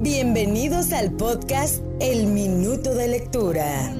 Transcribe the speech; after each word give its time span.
Bienvenidos 0.00 0.92
al 0.92 1.10
podcast 1.10 1.82
El 1.98 2.28
Minuto 2.28 2.94
de 2.94 3.08
Lectura. 3.08 3.92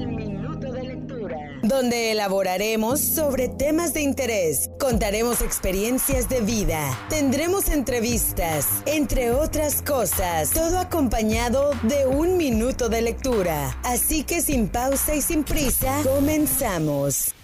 Donde 1.61 2.11
elaboraremos 2.13 3.01
sobre 3.01 3.49
temas 3.49 3.93
de 3.93 3.99
interés, 4.03 4.69
contaremos 4.79 5.41
experiencias 5.41 6.29
de 6.29 6.39
vida, 6.39 6.97
tendremos 7.09 7.67
entrevistas, 7.67 8.65
entre 8.85 9.31
otras 9.31 9.81
cosas, 9.81 10.51
todo 10.51 10.79
acompañado 10.79 11.71
de 11.83 12.07
un 12.07 12.37
minuto 12.37 12.87
de 12.87 13.01
lectura. 13.01 13.77
Así 13.83 14.23
que 14.23 14.39
sin 14.39 14.69
pausa 14.69 15.15
y 15.15 15.21
sin 15.21 15.43
prisa, 15.43 16.01
comenzamos. 16.05 17.35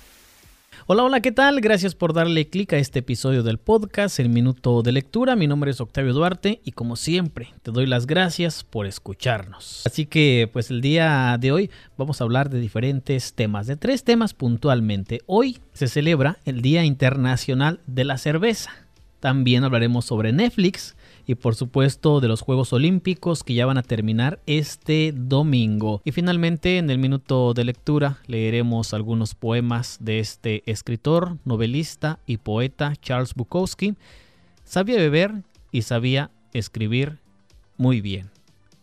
Hola, 0.87 1.03
hola, 1.03 1.19
¿qué 1.19 1.31
tal? 1.31 1.61
Gracias 1.61 1.95
por 1.95 2.13
darle 2.13 2.47
clic 2.47 2.71
a 2.73 2.77
este 2.77 2.99
episodio 2.99 3.41
del 3.41 3.57
podcast, 3.57 4.19
El 4.19 4.29
Minuto 4.29 4.83
de 4.83 4.91
Lectura. 4.91 5.35
Mi 5.35 5.47
nombre 5.47 5.71
es 5.71 5.81
Octavio 5.81 6.13
Duarte 6.13 6.61
y 6.63 6.73
como 6.73 6.95
siempre 6.95 7.55
te 7.63 7.71
doy 7.71 7.87
las 7.87 8.05
gracias 8.05 8.63
por 8.63 8.85
escucharnos. 8.85 9.81
Así 9.87 10.05
que 10.05 10.47
pues 10.53 10.69
el 10.69 10.81
día 10.81 11.39
de 11.39 11.51
hoy 11.51 11.71
vamos 11.97 12.21
a 12.21 12.23
hablar 12.23 12.51
de 12.51 12.59
diferentes 12.59 13.33
temas, 13.33 13.65
de 13.65 13.77
tres 13.77 14.03
temas 14.03 14.35
puntualmente. 14.35 15.23
Hoy 15.25 15.57
se 15.73 15.87
celebra 15.87 16.37
el 16.45 16.61
Día 16.61 16.85
Internacional 16.85 17.79
de 17.87 18.03
la 18.03 18.19
Cerveza. 18.19 18.69
También 19.19 19.63
hablaremos 19.63 20.05
sobre 20.05 20.33
Netflix, 20.33 20.95
y 21.27 21.35
por 21.35 21.55
supuesto 21.55 22.19
de 22.19 22.27
los 22.27 22.41
Juegos 22.41 22.73
Olímpicos 22.73 23.43
que 23.43 23.53
ya 23.53 23.65
van 23.65 23.77
a 23.77 23.83
terminar 23.83 24.39
este 24.45 25.13
domingo. 25.15 26.01
Y 26.05 26.11
finalmente 26.11 26.77
en 26.77 26.89
el 26.89 26.97
minuto 26.97 27.53
de 27.53 27.63
lectura 27.63 28.19
leeremos 28.27 28.93
algunos 28.93 29.35
poemas 29.35 29.97
de 29.99 30.19
este 30.19 30.63
escritor, 30.65 31.37
novelista 31.45 32.19
y 32.25 32.37
poeta 32.37 32.93
Charles 33.01 33.33
Bukowski. 33.33 33.95
Sabía 34.63 34.97
beber 34.97 35.43
y 35.71 35.81
sabía 35.81 36.31
escribir 36.53 37.19
muy 37.77 38.01
bien. 38.01 38.29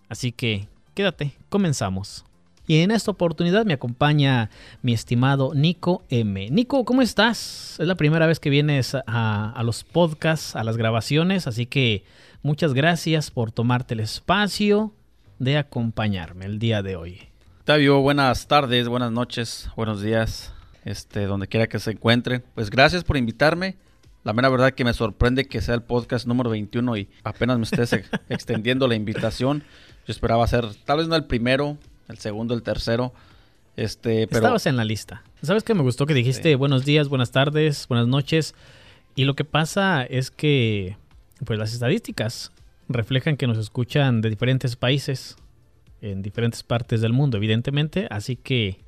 Así 0.08 0.32
que 0.32 0.68
quédate, 0.94 1.34
comenzamos. 1.48 2.24
Y 2.66 2.78
en 2.78 2.92
esta 2.92 3.10
oportunidad 3.10 3.64
me 3.64 3.74
acompaña 3.74 4.48
mi 4.82 4.92
estimado 4.92 5.52
Nico 5.54 6.04
M. 6.10 6.48
Nico, 6.50 6.84
¿cómo 6.84 7.02
estás? 7.02 7.76
Es 7.80 7.86
la 7.86 7.96
primera 7.96 8.26
vez 8.26 8.38
que 8.38 8.50
vienes 8.50 8.96
a, 9.06 9.60
los 9.64 9.82
podcasts, 9.82 10.54
a 10.54 10.62
las 10.62 10.76
grabaciones, 10.76 11.46
así 11.46 11.66
que 11.66 12.04
Muchas 12.44 12.74
gracias 12.74 13.30
por 13.30 13.52
tomarte 13.52 13.94
el 13.94 14.00
espacio 14.00 14.92
de 15.38 15.58
acompañarme 15.58 16.44
el 16.44 16.58
día 16.58 16.82
de 16.82 16.96
hoy. 16.96 17.20
Octavio, 17.60 18.00
buenas 18.00 18.48
tardes, 18.48 18.88
buenas 18.88 19.12
noches, 19.12 19.70
buenos 19.76 20.02
días, 20.02 20.52
este, 20.84 21.26
donde 21.26 21.46
quiera 21.46 21.68
que 21.68 21.78
se 21.78 21.92
encuentren. 21.92 22.42
Pues 22.56 22.68
gracias 22.68 23.04
por 23.04 23.16
invitarme. 23.16 23.76
La 24.24 24.32
mera 24.32 24.48
verdad 24.48 24.72
que 24.72 24.84
me 24.84 24.92
sorprende 24.92 25.44
que 25.44 25.60
sea 25.60 25.76
el 25.76 25.84
podcast 25.84 26.26
número 26.26 26.50
21 26.50 26.96
y 26.96 27.08
apenas 27.22 27.58
me 27.58 27.62
estés 27.64 27.92
extendiendo 28.28 28.88
la 28.88 28.96
invitación. 28.96 29.62
Yo 30.04 30.10
esperaba 30.10 30.44
ser 30.48 30.66
tal 30.84 30.98
vez 30.98 31.06
no 31.06 31.14
el 31.14 31.26
primero, 31.26 31.78
el 32.08 32.18
segundo, 32.18 32.54
el 32.54 32.64
tercero. 32.64 33.12
Este, 33.76 34.26
pero... 34.26 34.40
Estabas 34.40 34.66
en 34.66 34.76
la 34.76 34.84
lista. 34.84 35.22
¿Sabes 35.42 35.62
que 35.62 35.74
me 35.74 35.82
gustó 35.82 36.06
que 36.06 36.14
dijiste 36.14 36.56
buenos 36.56 36.84
días, 36.84 37.08
buenas 37.08 37.30
tardes, 37.30 37.86
buenas 37.86 38.08
noches? 38.08 38.56
Y 39.14 39.26
lo 39.26 39.36
que 39.36 39.44
pasa 39.44 40.02
es 40.02 40.32
que 40.32 40.96
pues 41.44 41.58
las 41.58 41.72
estadísticas 41.72 42.52
reflejan 42.88 43.36
que 43.36 43.46
nos 43.46 43.58
escuchan 43.58 44.20
de 44.20 44.30
diferentes 44.30 44.76
países, 44.76 45.36
en 46.00 46.22
diferentes 46.22 46.62
partes 46.62 47.00
del 47.00 47.12
mundo, 47.12 47.36
evidentemente. 47.36 48.06
Así 48.10 48.36
que 48.36 48.78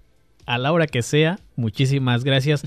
a 0.46 0.58
la 0.58 0.72
hora 0.72 0.86
que 0.86 1.02
sea, 1.02 1.38
muchísimas 1.56 2.24
gracias. 2.24 2.62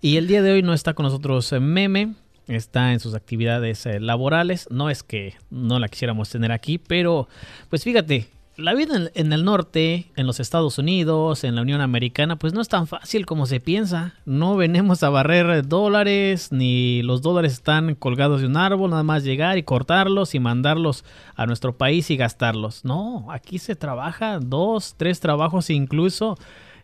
Y 0.00 0.16
el 0.16 0.26
día 0.26 0.42
de 0.42 0.52
hoy 0.52 0.62
no 0.62 0.74
está 0.74 0.94
con 0.94 1.04
nosotros 1.04 1.52
eh, 1.52 1.60
Meme, 1.60 2.14
está 2.48 2.92
en 2.92 3.00
sus 3.00 3.14
actividades 3.14 3.86
eh, 3.86 4.00
laborales. 4.00 4.66
No 4.70 4.90
es 4.90 5.02
que 5.02 5.34
no 5.50 5.78
la 5.78 5.88
quisiéramos 5.88 6.30
tener 6.30 6.52
aquí, 6.52 6.78
pero 6.78 7.28
pues 7.70 7.84
fíjate, 7.84 8.28
la 8.56 8.74
vida 8.74 9.10
en, 9.14 9.32
el 9.32 9.44
norte, 9.44 10.10
en 10.16 10.26
los 10.26 10.38
Estados 10.38 10.78
Unidos, 10.78 11.44
en 11.44 11.56
la 11.56 11.62
Unión 11.62 11.80
Americana, 11.80 12.36
pues 12.36 12.52
no 12.52 12.60
es 12.60 12.68
tan 12.68 12.86
fácil 12.86 13.26
como 13.26 13.46
se 13.46 13.60
piensa. 13.60 14.14
No 14.24 14.56
venimos 14.56 15.02
a 15.02 15.10
barrer 15.10 15.66
dólares, 15.66 16.52
ni 16.52 17.02
los 17.02 17.22
dólares 17.22 17.54
están 17.54 17.94
colgados 17.94 18.40
de 18.40 18.46
un 18.46 18.56
árbol, 18.56 18.90
nada 18.90 19.02
más 19.02 19.24
llegar 19.24 19.58
y 19.58 19.64
cortarlos 19.64 20.34
y 20.34 20.40
mandarlos 20.40 21.04
a 21.34 21.46
nuestro 21.46 21.76
país 21.76 22.10
y 22.10 22.16
gastarlos. 22.16 22.84
No, 22.84 23.26
aquí 23.30 23.58
se 23.58 23.74
trabaja 23.74 24.38
dos, 24.38 24.94
tres 24.96 25.20
trabajos 25.20 25.70
incluso, 25.70 26.38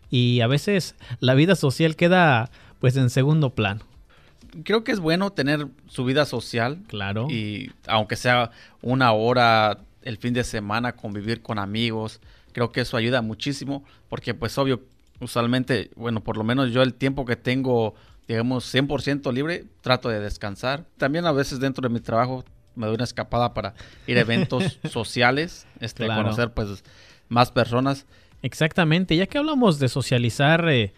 y 0.09 0.41
a 0.41 0.47
veces 0.47 0.95
la 1.19 1.35
vida 1.35 1.55
social 1.55 1.95
queda 1.95 2.49
pues 2.79 2.97
en 2.97 3.09
segundo 3.09 3.51
plano 3.51 3.81
creo 4.65 4.83
que 4.83 4.91
es 4.91 4.99
bueno 4.99 5.31
tener 5.31 5.67
su 5.87 6.03
vida 6.03 6.25
social. 6.25 6.79
Claro. 6.87 7.27
Y 7.29 7.71
aunque 7.87 8.17
sea 8.17 8.51
una 8.81 9.13
hora 9.13 9.79
el 10.03 10.17
fin 10.17 10.33
de 10.33 10.43
semana, 10.43 10.93
convivir 10.95 11.41
con 11.41 11.59
amigos. 11.59 12.19
Creo 12.53 12.71
que 12.71 12.81
eso 12.81 12.97
ayuda 12.97 13.21
muchísimo 13.21 13.83
porque 14.09 14.33
pues 14.33 14.57
obvio, 14.57 14.81
usualmente, 15.19 15.91
bueno, 15.95 16.21
por 16.21 16.37
lo 16.37 16.43
menos 16.43 16.71
yo 16.71 16.81
el 16.81 16.93
tiempo 16.93 17.25
que 17.25 17.35
tengo, 17.35 17.95
digamos, 18.27 18.73
100% 18.73 19.31
libre, 19.33 19.65
trato 19.81 20.09
de 20.09 20.19
descansar. 20.19 20.85
También 20.97 21.25
a 21.25 21.31
veces 21.31 21.59
dentro 21.59 21.87
de 21.87 21.93
mi 21.93 21.99
trabajo 21.99 22.43
me 22.75 22.85
doy 22.85 22.95
una 22.95 23.03
escapada 23.03 23.53
para 23.53 23.73
ir 24.07 24.17
a 24.17 24.21
eventos 24.21 24.79
sociales, 24.89 25.67
este, 25.79 26.07
conocer 26.07 26.51
pues 26.53 26.83
más 27.29 27.51
personas. 27.51 28.05
Exactamente, 28.41 29.15
ya 29.15 29.27
que 29.27 29.37
hablamos 29.37 29.79
de 29.79 29.87
socializar, 29.87 30.67
eh, 30.69 30.93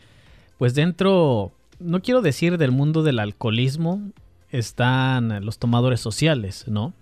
pues 0.57 0.73
dentro, 0.73 1.51
no 1.79 2.01
quiero 2.01 2.21
decir 2.21 2.57
del 2.57 2.71
mundo 2.71 3.03
del 3.03 3.19
alcoholismo, 3.19 4.01
están 4.49 5.43
los 5.45 5.57
tomadores 5.57 5.99
sociales, 5.99 6.65
¿no? 6.67 6.93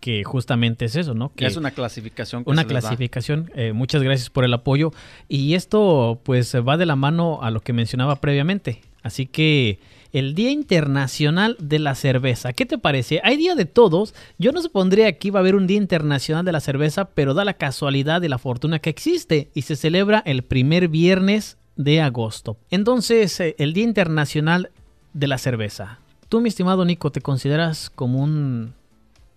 Que 0.00 0.24
justamente 0.24 0.86
es 0.86 0.96
eso, 0.96 1.14
¿no? 1.14 1.32
Que 1.34 1.46
es 1.46 1.56
una 1.56 1.70
clasificación. 1.70 2.42
una 2.46 2.64
clasificación. 2.64 3.50
Eh, 3.54 3.72
muchas 3.72 4.02
gracias 4.02 4.30
por 4.30 4.44
el 4.44 4.54
apoyo. 4.54 4.92
Y 5.28 5.54
esto 5.54 6.20
pues 6.24 6.54
va 6.56 6.76
de 6.76 6.86
la 6.86 6.96
mano 6.96 7.40
a 7.42 7.50
lo 7.50 7.60
que 7.60 7.72
mencionaba 7.72 8.16
previamente. 8.16 8.80
Así 9.02 9.26
que 9.26 9.78
el 10.12 10.34
Día 10.34 10.50
Internacional 10.50 11.56
de 11.60 11.78
la 11.78 11.94
Cerveza. 11.94 12.52
¿Qué 12.52 12.66
te 12.66 12.78
parece? 12.78 13.20
Hay 13.22 13.36
Día 13.36 13.54
de 13.54 13.66
Todos. 13.66 14.14
Yo 14.38 14.52
no 14.52 14.60
supondría 14.62 15.12
que 15.18 15.28
iba 15.28 15.38
a 15.38 15.42
haber 15.42 15.54
un 15.54 15.66
Día 15.66 15.76
Internacional 15.76 16.44
de 16.44 16.52
la 16.52 16.60
Cerveza, 16.60 17.06
pero 17.06 17.34
da 17.34 17.44
la 17.44 17.54
casualidad 17.54 18.22
y 18.22 18.28
la 18.28 18.38
fortuna 18.38 18.78
que 18.78 18.90
existe 18.90 19.50
y 19.54 19.62
se 19.62 19.76
celebra 19.76 20.22
el 20.26 20.42
primer 20.42 20.88
viernes 20.88 21.58
de 21.76 22.00
agosto. 22.00 22.58
Entonces, 22.70 23.38
eh, 23.40 23.54
el 23.58 23.72
Día 23.72 23.84
Internacional 23.84 24.70
de 25.12 25.28
la 25.28 25.38
Cerveza. 25.38 26.00
Tú, 26.28 26.40
mi 26.40 26.48
estimado 26.48 26.84
Nico, 26.84 27.10
¿te 27.10 27.20
consideras 27.20 27.90
como 27.90 28.22
un 28.22 28.74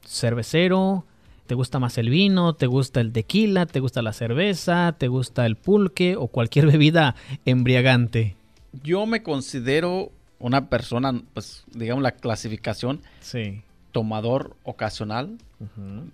cervecero, 0.06 1.06
te 1.48 1.56
gusta 1.56 1.80
más 1.80 1.98
el 1.98 2.10
vino, 2.10 2.56
te 2.56 2.68
gusta 2.68 3.02
el 3.02 3.12
tequila, 3.12 3.66
te 3.66 3.80
gusta 3.80 4.02
la 4.02 4.14
cerveza, 4.14 4.96
te 4.98 5.08
gusta 5.08 5.46
el 5.46 5.56
pulque 5.56 6.16
o 6.16 6.28
cualquier 6.28 6.68
bebida 6.72 7.16
embriagante. 7.46 8.36
Yo 8.84 9.06
me 9.06 9.24
considero 9.24 10.12
una 10.40 10.70
persona, 10.70 11.22
pues 11.34 11.64
digamos 11.74 12.04
la 12.04 12.12
clasificación, 12.12 13.02
sí. 13.22 13.62
tomador 13.92 14.56
ocasional. 14.64 15.38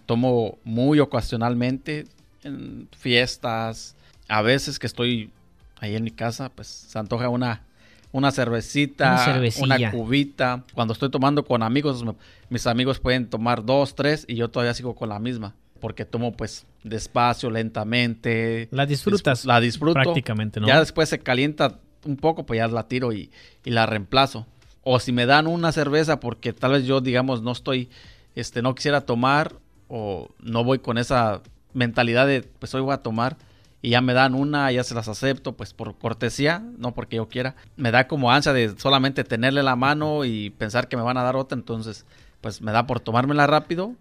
Tomo 0.05 0.59
muy 0.63 0.99
ocasionalmente 0.99 2.05
en 2.43 2.87
fiestas. 2.95 3.95
A 4.27 4.43
veces 4.43 4.77
que 4.77 4.85
estoy 4.85 5.31
ahí 5.79 5.95
en 5.95 6.03
mi 6.03 6.11
casa, 6.11 6.49
pues 6.49 6.67
se 6.67 6.99
antoja 6.99 7.29
una 7.29 7.63
una 8.11 8.31
cervecita, 8.31 9.41
una, 9.61 9.91
cubita. 9.91 10.63
Cuando 10.73 10.93
estoy 10.93 11.09
tomando 11.09 11.45
con 11.45 11.61
amigos, 11.61 12.03
mis 12.49 12.65
amigos 12.67 12.99
pueden 12.99 13.29
tomar 13.29 13.63
dos, 13.63 13.95
tres 13.95 14.25
y 14.27 14.35
yo 14.35 14.49
todavía 14.49 14.73
sigo 14.73 14.95
con 14.95 15.09
la 15.09 15.19
misma. 15.19 15.55
Porque 15.79 16.05
tomo 16.05 16.33
pues 16.33 16.65
despacio, 16.83 17.49
lentamente. 17.49 18.67
La 18.71 18.85
disfrutas. 18.85 19.45
La 19.45 19.59
disfruto. 19.59 19.93
Prácticamente, 19.93 20.59
¿no? 20.59 20.67
Ya 20.67 20.79
después 20.79 21.07
se 21.07 21.19
calienta 21.19 21.79
un 22.05 22.17
poco, 22.17 22.45
pues 22.45 22.57
ya 22.57 22.67
la 22.67 22.87
tiro 22.87 23.13
y, 23.13 23.31
y 23.63 23.69
la 23.69 23.85
reemplazo. 23.85 24.45
O 24.83 24.99
si 24.99 25.11
me 25.11 25.25
dan 25.25 25.47
una 25.47 25.71
cerveza 25.71 26.19
porque 26.19 26.51
tal 26.51 26.71
vez 26.71 26.85
yo, 26.85 26.99
digamos, 26.99 27.43
no 27.43 27.51
estoy, 27.51 27.89
este, 28.35 28.61
no 28.61 28.75
quisiera 28.75 29.01
tomar 29.01 29.55
o 29.87 30.29
no 30.39 30.63
voy 30.63 30.79
con 30.79 30.97
esa 30.97 31.41
mentalidad 31.73 32.27
de, 32.27 32.41
pues 32.41 32.73
hoy 32.73 32.81
voy 32.81 32.93
a 32.93 32.97
tomar 32.97 33.37
y 33.81 33.91
ya 33.91 34.01
me 34.01 34.13
dan 34.13 34.35
una, 34.35 34.71
ya 34.71 34.83
se 34.83 34.93
las 34.93 35.07
acepto, 35.07 35.53
pues 35.53 35.73
por 35.73 35.97
cortesía, 35.97 36.63
no 36.77 36.93
porque 36.93 37.15
yo 37.15 37.29
quiera. 37.29 37.55
Me 37.77 37.91
da 37.91 38.07
como 38.07 38.31
ansia 38.31 38.51
de 38.51 38.77
solamente 38.77 39.23
tenerle 39.23 39.63
la 39.63 39.75
mano 39.75 40.25
y 40.25 40.49
pensar 40.51 40.89
que 40.89 40.97
me 40.97 41.03
van 41.03 41.17
a 41.17 41.23
dar 41.23 41.35
otra, 41.35 41.57
entonces 41.57 42.05
pues 42.41 42.61
me 42.61 42.71
da 42.71 42.87
por 42.87 42.99
tomármela 42.99 43.47
rápido 43.47 43.93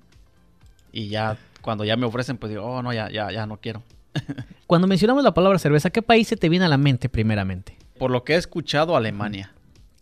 y 0.92 1.08
ya 1.08 1.36
cuando 1.60 1.84
ya 1.84 1.96
me 1.96 2.06
ofrecen 2.06 2.38
pues 2.38 2.50
digo, 2.50 2.64
oh 2.64 2.82
no, 2.82 2.92
ya, 2.92 3.10
ya, 3.10 3.30
ya 3.30 3.46
no 3.46 3.58
quiero. 3.58 3.82
Cuando 4.66 4.86
mencionamos 4.86 5.22
la 5.22 5.32
palabra 5.32 5.58
cerveza, 5.58 5.90
¿qué 5.90 6.02
país 6.02 6.28
se 6.28 6.36
te 6.36 6.48
viene 6.48 6.64
a 6.64 6.68
la 6.68 6.76
mente 6.76 7.08
primeramente? 7.08 7.78
Por 7.98 8.10
lo 8.10 8.24
que 8.24 8.34
he 8.34 8.36
escuchado, 8.36 8.96
Alemania. 8.96 9.52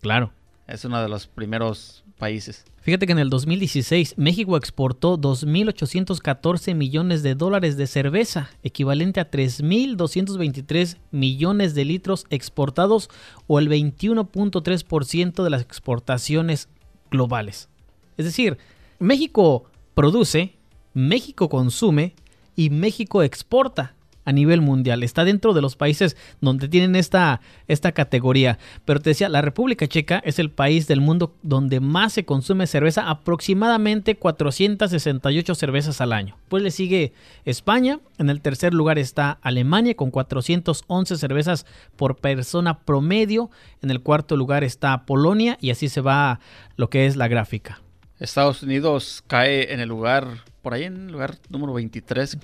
Claro. 0.00 0.32
Es 0.66 0.84
uno 0.84 1.00
de 1.00 1.08
los 1.08 1.26
primeros 1.26 2.04
países. 2.16 2.64
Fíjate 2.80 3.06
que 3.06 3.12
en 3.12 3.18
el 3.18 3.30
2016 3.30 4.14
México 4.16 4.56
exportó 4.56 5.18
2.814 5.18 6.74
millones 6.74 7.24
de 7.24 7.34
dólares 7.34 7.76
de 7.76 7.88
cerveza, 7.88 8.50
equivalente 8.62 9.18
a 9.18 9.28
3.223 9.28 10.96
millones 11.10 11.74
de 11.74 11.84
litros 11.84 12.26
exportados 12.30 13.10
o 13.48 13.58
el 13.58 13.68
21.3% 13.68 15.42
de 15.42 15.50
las 15.50 15.62
exportaciones 15.62 16.68
globales. 17.10 17.68
Es 18.16 18.24
decir, 18.24 18.56
México 19.00 19.64
produce, 19.94 20.54
México 20.94 21.48
consume 21.48 22.14
y 22.54 22.70
México 22.70 23.24
exporta 23.24 23.95
a 24.26 24.32
nivel 24.32 24.60
mundial. 24.60 25.02
Está 25.02 25.24
dentro 25.24 25.54
de 25.54 25.62
los 25.62 25.76
países 25.76 26.16
donde 26.42 26.68
tienen 26.68 26.96
esta, 26.96 27.40
esta 27.68 27.92
categoría. 27.92 28.58
Pero 28.84 29.00
te 29.00 29.10
decía, 29.10 29.30
la 29.30 29.40
República 29.40 29.86
Checa 29.86 30.20
es 30.24 30.38
el 30.38 30.50
país 30.50 30.86
del 30.86 31.00
mundo 31.00 31.34
donde 31.42 31.80
más 31.80 32.12
se 32.12 32.26
consume 32.26 32.66
cerveza, 32.66 33.08
aproximadamente 33.08 34.16
468 34.16 35.54
cervezas 35.54 36.00
al 36.00 36.12
año. 36.12 36.36
Pues 36.48 36.62
le 36.62 36.70
sigue 36.70 37.14
España, 37.44 38.00
en 38.18 38.28
el 38.28 38.42
tercer 38.42 38.74
lugar 38.74 38.98
está 38.98 39.38
Alemania 39.40 39.94
con 39.94 40.10
411 40.10 41.16
cervezas 41.16 41.64
por 41.96 42.16
persona 42.16 42.80
promedio, 42.80 43.50
en 43.80 43.90
el 43.90 44.02
cuarto 44.02 44.36
lugar 44.36 44.64
está 44.64 45.06
Polonia 45.06 45.56
y 45.60 45.70
así 45.70 45.88
se 45.88 46.00
va 46.00 46.40
lo 46.76 46.90
que 46.90 47.06
es 47.06 47.16
la 47.16 47.28
gráfica. 47.28 47.80
Estados 48.18 48.62
Unidos 48.62 49.22
cae 49.26 49.72
en 49.72 49.80
el 49.80 49.88
lugar, 49.88 50.26
por 50.62 50.74
ahí 50.74 50.84
en 50.84 51.06
el 51.06 51.12
lugar 51.12 51.36
número 51.48 51.74
23 51.74 52.38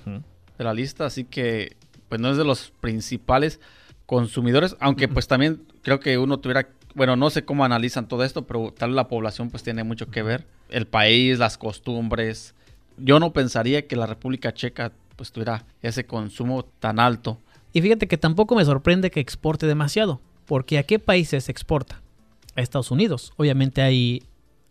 de 0.57 0.63
la 0.63 0.73
lista, 0.73 1.05
así 1.05 1.23
que 1.23 1.75
pues 2.09 2.21
no 2.21 2.29
es 2.29 2.37
de 2.37 2.43
los 2.43 2.71
principales 2.79 3.59
consumidores, 4.05 4.75
aunque 4.79 5.07
pues 5.07 5.27
también 5.27 5.63
creo 5.81 5.99
que 5.99 6.17
uno 6.17 6.37
tuviera, 6.39 6.69
bueno, 6.93 7.15
no 7.15 7.29
sé 7.29 7.45
cómo 7.45 7.65
analizan 7.65 8.07
todo 8.07 8.23
esto, 8.23 8.45
pero 8.45 8.71
tal 8.71 8.95
la 8.95 9.07
población 9.07 9.49
pues 9.49 9.63
tiene 9.63 9.83
mucho 9.83 10.07
que 10.11 10.21
ver, 10.21 10.45
el 10.69 10.85
país, 10.85 11.39
las 11.39 11.57
costumbres. 11.57 12.53
Yo 12.97 13.19
no 13.19 13.33
pensaría 13.33 13.87
que 13.87 13.95
la 13.95 14.05
República 14.05 14.53
Checa 14.53 14.91
pues 15.15 15.31
tuviera 15.31 15.65
ese 15.81 16.05
consumo 16.05 16.65
tan 16.79 16.99
alto. 16.99 17.39
Y 17.71 17.81
fíjate 17.81 18.07
que 18.07 18.17
tampoco 18.17 18.55
me 18.55 18.65
sorprende 18.65 19.09
que 19.09 19.19
exporte 19.19 19.65
demasiado, 19.65 20.21
porque 20.45 20.77
¿a 20.77 20.83
qué 20.83 20.99
países 20.99 21.49
exporta? 21.49 22.01
A 22.55 22.61
Estados 22.61 22.91
Unidos. 22.91 23.33
Obviamente 23.37 23.81
hay 23.81 24.21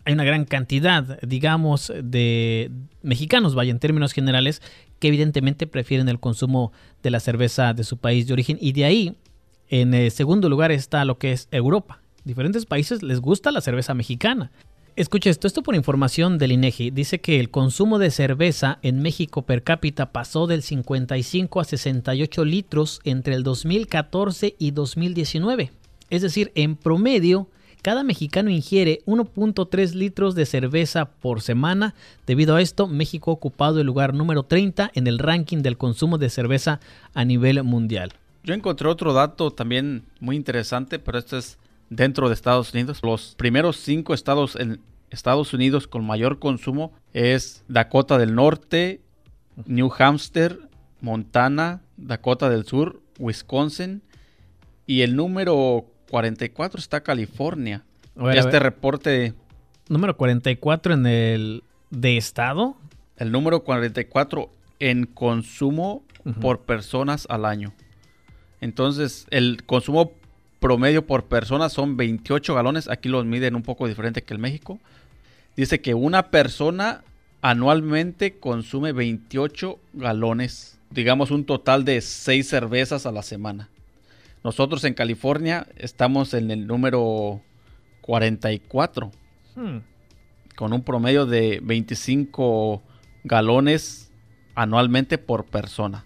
hay 0.05 0.15
una 0.15 0.25
gran 0.25 0.45
cantidad, 0.45 1.21
digamos, 1.23 1.93
de 2.03 2.71
mexicanos, 3.03 3.55
vaya, 3.55 3.71
en 3.71 3.79
términos 3.79 4.13
generales, 4.13 4.63
que 4.99 5.09
evidentemente 5.09 5.67
prefieren 5.67 6.09
el 6.09 6.21
consumo 6.21 6.73
de 7.03 7.11
la 7.11 7.21
cerveza 7.21 7.75
de 7.75 7.85
su 7.85 7.99
país 7.99 8.27
de 8.27 8.33
origen. 8.33 8.59
Y 8.61 8.73
de 8.73 8.85
ahí, 8.85 9.17
en 9.69 9.95
el 9.95 10.11
segundo 10.11 10.49
lugar 10.49 10.73
está 10.73 11.05
lo 11.05 11.19
que 11.19 11.33
es 11.33 11.49
Europa. 11.51 12.01
Diferentes 12.25 12.67
países 12.67 13.03
les 13.03 13.21
gusta 13.21 13.51
la 13.51 13.61
cerveza 13.61 13.95
mexicana. 13.95 14.51
Escucha 14.95 15.31
esto, 15.31 15.47
esto 15.47 15.63
por 15.63 15.75
información 15.75 16.37
del 16.37 16.53
INEGI. 16.53 16.91
Dice 16.91 17.21
que 17.21 17.41
el 17.41 17.51
consumo 17.51 17.99
de 17.99 18.11
cerveza 18.11 18.79
en 18.83 19.01
México 19.01 19.43
per 19.43 19.63
cápita 19.63 20.13
pasó 20.13 20.47
del 20.47 20.63
55 20.63 21.61
a 21.61 21.65
68 21.65 22.45
litros 22.45 23.01
entre 23.05 23.35
el 23.35 23.43
2014 23.43 24.55
y 24.59 24.73
2019. 24.73 25.73
Es 26.11 26.21
decir, 26.21 26.53
en 26.55 26.77
promedio, 26.77 27.49
cada 27.83 28.05
mexicano 28.05 28.49
ingiere 28.49 29.01
1.3 29.07 29.95
litros 29.95 30.35
de 30.35 30.47
cerveza 30.47 31.07
por 31.07 31.43
semana. 31.43 31.95
Debido 32.27 32.55
a 32.55 32.63
esto, 32.63 32.87
México 32.87 33.33
ha 33.33 33.35
ocupado 33.35 33.81
el 33.81 33.87
lugar 33.87 34.15
número 34.15 34.45
30 34.45 34.93
en 34.95 35.07
el 35.09 35.19
ranking 35.19 35.59
del 35.59 35.77
consumo 35.77 36.17
de 36.17 36.31
cerveza 36.31 36.81
a 37.13 37.25
nivel 37.25 37.63
mundial. 37.65 38.13
Yo 38.45 38.55
encontré 38.55 38.89
otro 38.89 39.13
dato 39.13 39.51
también 39.51 40.05
muy 40.21 40.37
interesante, 40.37 40.99
pero 40.99 41.19
este 41.19 41.39
es 41.39 41.59
dentro 41.91 42.29
de 42.29 42.35
Estados 42.35 42.73
Unidos. 42.73 43.01
Los 43.03 43.35
primeros 43.37 43.77
cinco 43.77 44.15
estados 44.15 44.57
en 44.57 44.81
Estados 45.11 45.53
Unidos 45.53 45.87
con 45.87 46.07
mayor 46.07 46.39
consumo 46.39 46.93
es 47.13 47.65
Dakota 47.69 48.17
del 48.17 48.35
Norte, 48.35 49.01
New 49.67 49.91
Hampshire, 49.99 50.57
Montana, 51.01 51.83
Dakota 51.97 52.49
del 52.49 52.65
Sur, 52.65 53.01
Wisconsin 53.19 54.03
y 54.87 55.03
el 55.03 55.17
número 55.17 55.87
44 56.13 56.79
está 56.79 57.01
California. 57.03 57.85
este 58.35 58.59
reporte. 58.59 59.33
Número 59.89 60.15
44 60.15 60.93
en 60.93 61.07
el 61.07 61.65
de 61.89 62.19
estado. 62.19 62.77
El 63.17 63.33
número 63.33 63.65
44 63.65 64.51
en 64.79 65.07
consumo 65.07 66.05
por 66.43 66.61
personas 66.61 67.27
al 67.31 67.47
año. 67.47 67.73
Entonces, 68.61 69.27
el 69.31 69.65
consumo 69.65 70.13
promedio 70.61 71.07
por 71.07 71.25
persona 71.25 71.71
son 71.71 71.97
28 71.97 72.55
galones. 72.55 72.91
Aquí 72.91 73.09
los 73.09 73.25
miden 73.25 73.55
un 73.55 73.63
poco 73.63 73.89
diferente 73.89 74.23
que 74.23 74.35
el 74.35 74.39
México. 74.39 74.81
Dice 75.57 75.81
que 75.81 75.95
una 75.95 76.31
persona 76.31 77.05
anualmente 77.41 78.39
consume 78.39 78.93
28 78.93 79.79
galones. 79.95 80.79
Digamos 80.91 81.31
un 81.31 81.47
total 81.47 81.87
de 81.87 82.03
6 82.03 82.47
cervezas 82.47 83.07
a 83.07 83.13
la 83.13 83.23
semana. 83.23 83.71
Nosotros 84.45 84.83
en 84.85 84.95
California 84.95 85.67
estamos 85.77 86.35
en 86.35 86.51
el 86.51 86.67
número 86.67 87.41
44, 88.01 89.11
hmm. 89.55 89.77
con 90.57 90.73
un 90.73 90.83
promedio 90.83 91.27
de 91.27 91.61
25 91.63 92.83
galones 93.25 94.11
anualmente 94.55 95.19
por 95.19 95.45
persona. 95.45 96.05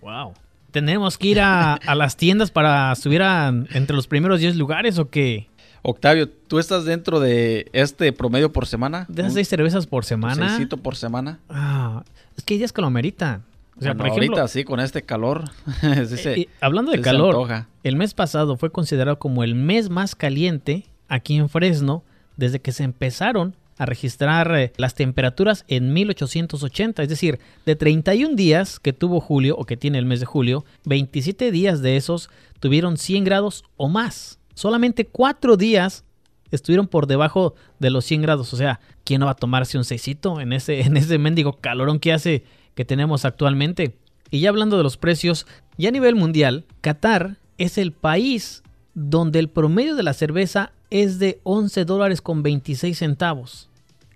Wow. 0.00 0.32
¿Tenemos 0.70 1.18
que 1.18 1.28
ir 1.28 1.40
a, 1.40 1.78
las 1.94 2.16
tiendas 2.16 2.50
para 2.50 2.94
subir 2.96 3.22
entre 3.22 3.94
los 3.94 4.08
primeros 4.08 4.40
10 4.40 4.56
lugares 4.56 4.98
o 4.98 5.08
qué? 5.08 5.48
Octavio, 5.82 6.28
¿tú 6.28 6.58
estás 6.58 6.84
dentro 6.84 7.20
de 7.20 7.68
este 7.72 8.12
promedio 8.12 8.52
por 8.52 8.66
semana? 8.66 9.04
¿De 9.08 9.22
esas 9.22 9.34
seis 9.34 9.48
cervezas 9.48 9.86
por 9.86 10.04
semana? 10.04 10.48
Seisito 10.48 10.78
por 10.78 10.96
semana. 10.96 11.38
Ah, 11.48 12.02
es 12.36 12.42
que 12.42 12.54
hay 12.54 12.58
días 12.58 12.72
que 12.72 12.80
lo 12.80 12.86
ameritan. 12.86 13.44
O 13.76 13.82
sea, 13.82 13.94
por 13.94 14.06
ejemplo, 14.06 14.36
ahorita 14.36 14.48
sí, 14.48 14.64
con 14.64 14.80
este 14.80 15.02
calor. 15.02 15.44
Eh, 15.82 16.48
hablando 16.60 16.92
de 16.92 17.00
calor, 17.00 17.66
el 17.82 17.96
mes 17.96 18.14
pasado 18.14 18.56
fue 18.56 18.70
considerado 18.70 19.18
como 19.18 19.44
el 19.44 19.54
mes 19.54 19.90
más 19.90 20.14
caliente 20.14 20.86
aquí 21.08 21.36
en 21.36 21.48
Fresno 21.48 22.02
desde 22.36 22.60
que 22.60 22.72
se 22.72 22.84
empezaron 22.84 23.56
a 23.76 23.86
registrar 23.86 24.54
eh, 24.56 24.72
las 24.76 24.94
temperaturas 24.94 25.64
en 25.68 25.92
1880. 25.92 27.02
Es 27.02 27.08
decir, 27.08 27.40
de 27.66 27.76
31 27.76 28.36
días 28.36 28.78
que 28.78 28.92
tuvo 28.92 29.20
julio 29.20 29.56
o 29.56 29.64
que 29.64 29.76
tiene 29.76 29.98
el 29.98 30.06
mes 30.06 30.20
de 30.20 30.26
julio, 30.26 30.64
27 30.84 31.50
días 31.50 31.82
de 31.82 31.96
esos 31.96 32.30
tuvieron 32.60 32.96
100 32.96 33.24
grados 33.24 33.64
o 33.76 33.88
más. 33.88 34.38
Solamente 34.54 35.06
4 35.06 35.56
días 35.56 36.04
estuvieron 36.50 36.86
por 36.86 37.06
debajo 37.06 37.54
de 37.78 37.90
los 37.90 38.04
100 38.04 38.22
grados. 38.22 38.54
O 38.54 38.56
sea, 38.56 38.80
¿quién 39.02 39.20
no 39.20 39.26
va 39.26 39.32
a 39.32 39.36
tomarse 39.36 39.76
un 39.76 39.84
seisito 39.84 40.40
en 40.40 40.52
ese, 40.52 40.82
en 40.82 40.96
ese 40.96 41.18
mendigo 41.18 41.58
calorón 41.60 41.98
que 41.98 42.12
hace 42.12 42.44
que 42.74 42.84
tenemos 42.84 43.24
actualmente. 43.24 43.96
Y 44.30 44.40
ya 44.40 44.48
hablando 44.48 44.76
de 44.76 44.82
los 44.82 44.96
precios, 44.96 45.46
ya 45.78 45.88
a 45.88 45.92
nivel 45.92 46.14
mundial, 46.14 46.64
Qatar 46.80 47.36
es 47.58 47.78
el 47.78 47.92
país 47.92 48.62
donde 48.94 49.38
el 49.38 49.48
promedio 49.48 49.96
de 49.96 50.02
la 50.02 50.12
cerveza 50.12 50.72
es 50.90 51.18
de 51.18 51.40
11 51.44 51.84
dólares 51.84 52.20
con 52.20 52.42
26 52.42 52.98
centavos. 52.98 53.68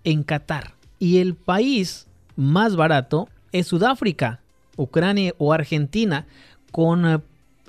En 0.05 0.23
Qatar. 0.23 0.75
Y 0.99 1.19
el 1.19 1.35
país 1.35 2.07
más 2.37 2.77
barato 2.77 3.29
es 3.53 3.67
Sudáfrica, 3.67 4.41
Ucrania 4.77 5.35
o 5.39 5.53
Argentina, 5.53 6.27
con 6.71 7.07
eh, 7.07 7.19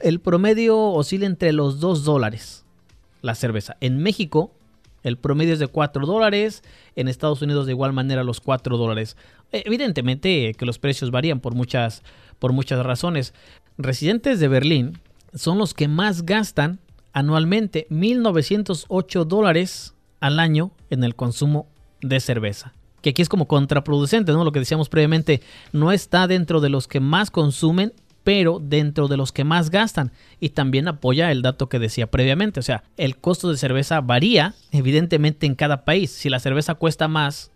el 0.01 0.19
promedio 0.19 0.77
oscila 0.79 1.25
entre 1.25 1.53
los 1.53 1.79
2 1.79 2.03
dólares 2.03 2.65
la 3.22 3.36
cerveza. 3.36 3.77
En 3.81 3.98
México 4.01 4.51
el 5.03 5.18
promedio 5.18 5.53
es 5.53 5.60
de 5.60 5.68
4 5.68 6.06
dólares, 6.06 6.63
en 6.96 7.08
Estados 7.08 7.41
Unidos 7.41 7.65
de 7.65 7.72
igual 7.72 7.94
manera 7.94 8.24
los 8.24 8.41
4 8.41 8.77
dólares. 8.77 9.18
Evidentemente 9.51 10.53
que 10.53 10.65
los 10.65 10.79
precios 10.79 11.12
varían 11.12 11.39
por 11.39 11.56
muchas, 11.56 12.03
por 12.38 12.53
muchas 12.53 12.86
razones. 12.86 13.34
Residentes 13.77 14.39
de 14.39 14.48
Berlín 14.48 15.00
son 15.34 15.58
los 15.58 15.74
que 15.74 15.88
más 15.88 16.25
gastan 16.25 16.79
anualmente 17.13 17.88
1.908 17.89 19.25
dólares 19.25 19.96
al 20.20 20.39
año 20.39 20.72
en 20.89 21.03
el 21.03 21.15
consumo 21.15 21.68
de 22.01 22.20
cerveza. 22.20 22.74
Que 23.01 23.12
aquí 23.12 23.22
es 23.22 23.29
como 23.29 23.48
contraproducente, 23.48 24.34
¿no? 24.34 24.44
Lo 24.44 24.51
que 24.51 24.60
decíamos 24.60 24.89
previamente, 24.89 25.41
no 25.72 25.91
está 25.91 26.27
dentro 26.27 26.60
de 26.60 26.70
los 26.70 26.88
que 26.88 27.00
más 27.00 27.32
consumen 27.32 27.94
pero 28.29 28.59
dentro 28.62 29.07
de 29.07 29.17
los 29.17 29.31
que 29.31 29.43
más 29.43 29.71
gastan. 29.71 30.12
Y 30.39 30.50
también 30.50 30.88
apoya 30.88 31.31
el 31.31 31.41
dato 31.41 31.67
que 31.67 31.79
decía 31.79 32.12
previamente, 32.12 32.59
o 32.59 32.63
sea, 32.63 32.83
el 32.95 33.17
costo 33.17 33.50
de 33.50 33.57
cerveza 33.57 34.01
varía 34.01 34.53
evidentemente 34.71 35.48
en 35.48 35.55
cada 35.55 35.83
país. 35.83 36.12
Si 36.12 36.29
la 36.29 36.39
cerveza 36.39 36.75
cuesta 36.75 37.07
más, 37.07 37.51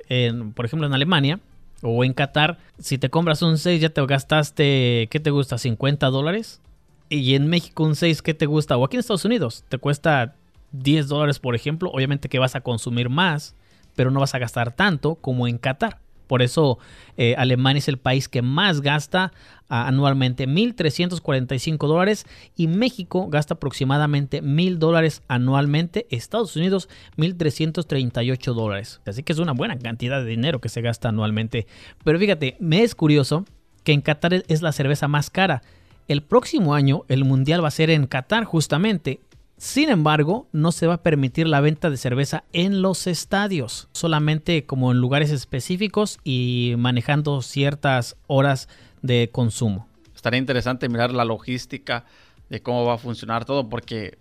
por 0.56 0.66
ejemplo 0.66 0.88
en 0.88 0.96
Alemania 0.96 1.40
o 1.84 2.04
en 2.04 2.14
Qatar, 2.14 2.58
si 2.80 2.98
te 2.98 3.12
compras 3.12 3.44
un 3.44 3.60
6 3.60 3.82
ya 3.82 3.90
te 3.90 4.04
gastaste, 4.04 5.10
¿qué 5.12 5.20
te 5.22 5.30
gusta? 5.30 5.58
¿50 5.58 6.10
dólares? 6.10 6.60
Y 7.08 7.36
en 7.36 7.46
México 7.50 7.84
un 7.84 7.96
6, 7.96 8.24
¿qué 8.24 8.34
te 8.34 8.48
gusta? 8.48 8.76
O 8.76 8.84
aquí 8.84 8.96
en 8.96 9.02
Estados 9.02 9.26
Unidos, 9.26 9.66
te 9.70 9.78
cuesta 9.78 10.34
10 10.72 11.08
dólares, 11.08 11.38
por 11.38 11.54
ejemplo. 11.54 11.92
Obviamente 11.92 12.30
que 12.30 12.40
vas 12.40 12.56
a 12.56 12.62
consumir 12.62 13.10
más, 13.10 13.54
pero 13.96 14.10
no 14.10 14.22
vas 14.22 14.34
a 14.34 14.40
gastar 14.40 14.72
tanto 14.72 15.14
como 15.14 15.48
en 15.48 15.60
Qatar. 15.60 16.00
Por 16.28 16.42
eso 16.42 16.80
eh, 17.18 17.36
Alemania 17.38 17.78
es 17.78 17.88
el 17.88 17.98
país 17.98 18.28
que 18.28 18.42
más 18.42 18.82
gasta 18.82 19.34
anualmente, 19.82 20.48
1.345 20.48 21.88
dólares. 21.88 22.26
Y 22.56 22.68
México 22.68 23.28
gasta 23.30 23.56
aproximadamente 23.56 24.42
1.000 24.42 24.78
dólares 24.78 25.22
anualmente. 25.28 26.06
Estados 26.10 26.56
Unidos, 26.56 26.90
1.338 27.18 28.54
dólares. 28.54 29.02
Así 29.06 29.24
que 29.24 29.34
es 29.34 29.40
una 29.40 29.54
buena 29.54 29.78
cantidad 29.78 30.22
de 30.22 30.30
dinero 30.30 30.62
que 30.62 30.70
se 30.70 30.82
gasta 30.82 31.10
anualmente. 31.10 31.68
Pero 32.04 32.20
fíjate, 32.20 32.56
me 32.60 32.84
es 32.84 32.96
curioso 32.96 33.46
que 33.84 33.94
en 33.94 34.02
Qatar 34.02 34.44
es 34.48 34.62
la 34.62 34.72
cerveza 34.72 35.08
más 35.08 35.30
cara. 35.30 35.62
El 36.08 36.22
próximo 36.22 36.74
año 36.76 37.04
el 37.08 37.26
Mundial 37.26 37.64
va 37.64 37.70
a 37.70 37.72
ser 37.72 37.90
en 37.90 38.08
Qatar 38.08 38.44
justamente. 38.44 39.22
Sin 39.58 39.90
embargo, 39.90 40.48
no 40.52 40.72
se 40.72 40.88
va 40.88 40.96
a 40.96 41.04
permitir 41.04 41.48
la 41.48 41.62
venta 41.62 41.90
de 41.90 41.96
cerveza 41.96 42.44
en 42.52 42.82
los 42.82 43.08
estadios, 43.08 43.88
solamente 43.94 44.66
como 44.66 44.92
en 44.92 44.98
lugares 44.98 45.32
específicos 45.32 46.20
y 46.24 46.74
manejando 46.78 47.42
ciertas 47.42 48.18
horas 48.28 48.68
de 49.04 49.30
consumo. 49.32 49.88
Estaría 50.16 50.40
interesante 50.40 50.90
mirar 50.90 51.14
la 51.14 51.26
logística 51.26 52.06
de 52.50 52.62
cómo 52.64 52.86
va 52.86 52.96
a 52.96 52.98
funcionar 52.98 53.46
todo, 53.46 53.70
porque 53.70 54.18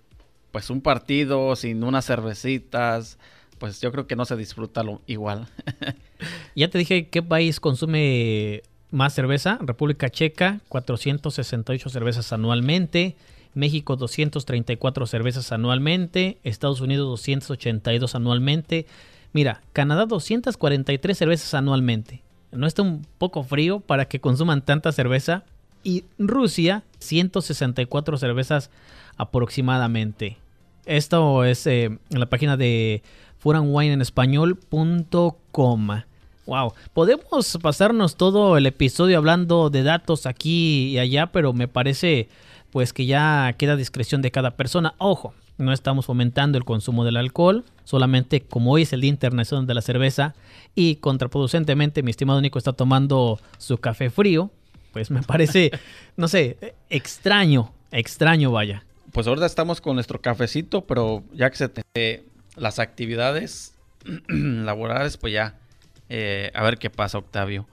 pues 0.51 0.69
un 0.69 0.83
partido 0.83 1.57
sin 1.57 1.83
unas 1.83 2.05
cervecitas, 2.05 3.19
pues 3.59 3.81
yo 3.81 3.91
creo 3.91 4.07
que 4.07 4.17
no 4.17 4.27
se 4.27 4.37
disfruta 4.37 4.83
lo 4.83 5.01
igual. 5.07 5.49
ya 6.55 6.69
te 6.69 6.77
dije 6.79 7.09
qué 7.09 7.23
país 7.23 7.59
consume 7.61 8.62
más 8.91 9.15
cerveza. 9.15 9.59
República 9.62 10.11
Checa, 10.11 10.61
468 10.69 11.89
cervezas 11.89 12.33
anualmente. 12.33 13.17
México 13.55 13.97
234 13.97 15.07
cervezas 15.07 15.53
anualmente, 15.53 16.39
Estados 16.43 16.81
Unidos 16.81 17.07
282 17.07 18.15
anualmente. 18.15 18.87
Mira, 19.33 19.62
Canadá 19.73 20.07
243 20.07 21.17
cervezas 21.17 21.55
anualmente. 21.55 22.22
¿No 22.52 22.66
está 22.66 22.82
un 22.82 23.06
poco 23.18 23.42
frío 23.44 23.80
para 23.80 24.04
que 24.04 24.21
consuman 24.21 24.62
tanta 24.62 24.92
cerveza? 24.92 25.44
Y 25.82 26.04
Rusia 26.18 26.82
164 26.99 28.18
cervezas 28.18 28.71
aproximadamente. 29.16 30.37
Esto 30.85 31.44
es 31.44 31.66
eh, 31.66 31.85
en 31.85 32.21
la 32.21 32.26
página 32.26 32.59
de 32.59 33.02
foodandwinenespañol.com. 33.38 35.88
Wow, 36.44 36.75
podemos 36.92 37.56
pasarnos 37.62 38.16
todo 38.16 38.59
el 38.59 38.66
episodio 38.66 39.16
hablando 39.16 39.71
de 39.71 39.85
datos 39.85 40.26
aquí 40.26 40.88
y 40.88 40.99
allá, 40.99 41.28
pero 41.28 41.52
me 41.52 41.68
parece 41.68 42.28
pues 42.71 42.92
que 42.92 43.06
ya 43.06 43.54
queda 43.56 43.76
discreción 43.76 44.23
de 44.23 44.30
cada 44.30 44.52
persona. 44.52 44.94
Ojo, 44.99 45.35
no 45.62 45.73
estamos 45.73 46.07
fomentando 46.07 46.59
el 46.59 46.64
consumo 46.64 47.04
del 47.04 47.16
alcohol, 47.16 47.64
solamente 47.85 48.40
como 48.40 48.73
hoy 48.73 48.83
es 48.83 48.92
el 48.92 49.00
Día 49.00 49.11
Internacional 49.11 49.66
de 49.66 49.75
la 49.75 49.83
Cerveza 49.83 50.35
y 50.75 50.97
contraproducentemente 50.97 52.02
mi 52.02 52.11
estimado 52.11 52.40
Nico 52.40 52.59
está 52.59 52.73
tomando 52.73 53.40
su 53.59 53.78
café 53.78 54.11
frío, 54.11 54.50
pues 54.92 55.11
me 55.11 55.23
parece, 55.23 55.71
no 56.16 56.28
sé, 56.28 56.75
extraño, 56.90 57.73
extraño 57.90 58.52
vaya. 58.52 58.85
Pues 59.12 59.26
ahora 59.26 59.47
estamos 59.47 59.81
con 59.81 59.95
nuestro 59.95 60.21
cafecito, 60.21 60.83
pero 60.87 61.23
ya 61.33 61.50
que 61.50 61.57
se 61.57 61.69
te... 61.69 62.25
las 62.57 62.78
actividades 62.78 63.75
laborales, 64.28 65.16
pues 65.16 65.33
ya, 65.33 65.59
eh, 66.09 66.50
a 66.54 66.62
ver 66.62 66.78
qué 66.78 66.90
pasa 66.90 67.19
Octavio. 67.19 67.66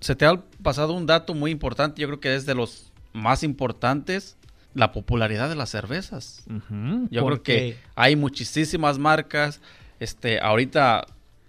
Se 0.00 0.14
te 0.14 0.26
ha 0.26 0.42
pasado 0.62 0.92
un 0.92 1.06
dato 1.06 1.34
muy 1.34 1.50
importante, 1.50 2.00
yo 2.00 2.08
creo 2.08 2.20
que 2.20 2.34
es 2.34 2.46
de 2.46 2.54
los 2.54 2.92
más 3.12 3.42
importantes, 3.42 4.36
la 4.76 4.92
popularidad 4.92 5.48
de 5.48 5.56
las 5.56 5.70
cervezas. 5.70 6.44
Yo 7.10 7.26
creo 7.26 7.42
que 7.42 7.78
hay 7.94 8.14
muchísimas 8.14 8.98
marcas. 8.98 9.60
Este, 10.00 10.38
ahorita, 10.38 11.06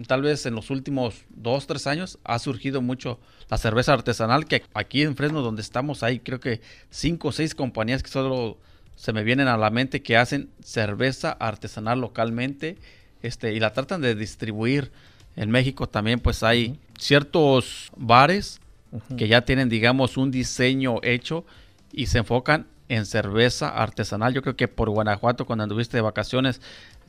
tal 0.07 0.21
vez 0.21 0.45
en 0.45 0.55
los 0.55 0.69
últimos 0.69 1.25
dos, 1.29 1.67
tres 1.67 1.87
años, 1.87 2.19
ha 2.23 2.39
surgido 2.39 2.81
mucho 2.81 3.19
la 3.49 3.57
cerveza 3.57 3.91
artesanal, 3.91 4.45
que 4.45 4.63
aquí 4.73 5.01
en 5.01 5.17
Fresno, 5.17 5.41
donde 5.41 5.61
estamos, 5.61 6.03
hay 6.03 6.19
creo 6.19 6.39
que 6.39 6.61
cinco 6.89 7.27
o 7.27 7.31
seis 7.33 7.53
compañías 7.53 8.01
que 8.01 8.09
solo 8.09 8.57
se 8.95 9.11
me 9.11 9.23
vienen 9.23 9.49
a 9.49 9.57
la 9.57 9.69
mente 9.71 10.01
que 10.01 10.15
hacen 10.15 10.49
cerveza 10.63 11.31
artesanal 11.33 11.99
localmente 11.99 12.77
este, 13.21 13.53
y 13.53 13.59
la 13.59 13.73
tratan 13.73 13.99
de 13.99 14.15
distribuir. 14.15 14.89
En 15.35 15.51
México 15.51 15.87
también 15.87 16.21
pues 16.21 16.43
hay 16.43 16.79
ciertos 16.97 17.91
bares 17.97 18.61
que 19.17 19.27
ya 19.27 19.41
tienen, 19.41 19.67
digamos, 19.67 20.15
un 20.15 20.31
diseño 20.31 20.99
hecho 21.03 21.45
y 21.91 22.05
se 22.05 22.19
enfocan 22.19 22.67
en 22.89 23.05
cerveza 23.05 23.69
artesanal. 23.69 24.33
Yo 24.33 24.41
creo 24.41 24.55
que 24.55 24.67
por 24.67 24.89
Guanajuato, 24.89 25.45
cuando 25.45 25.63
anduviste 25.63 25.97
de 25.97 26.01
vacaciones, 26.01 26.61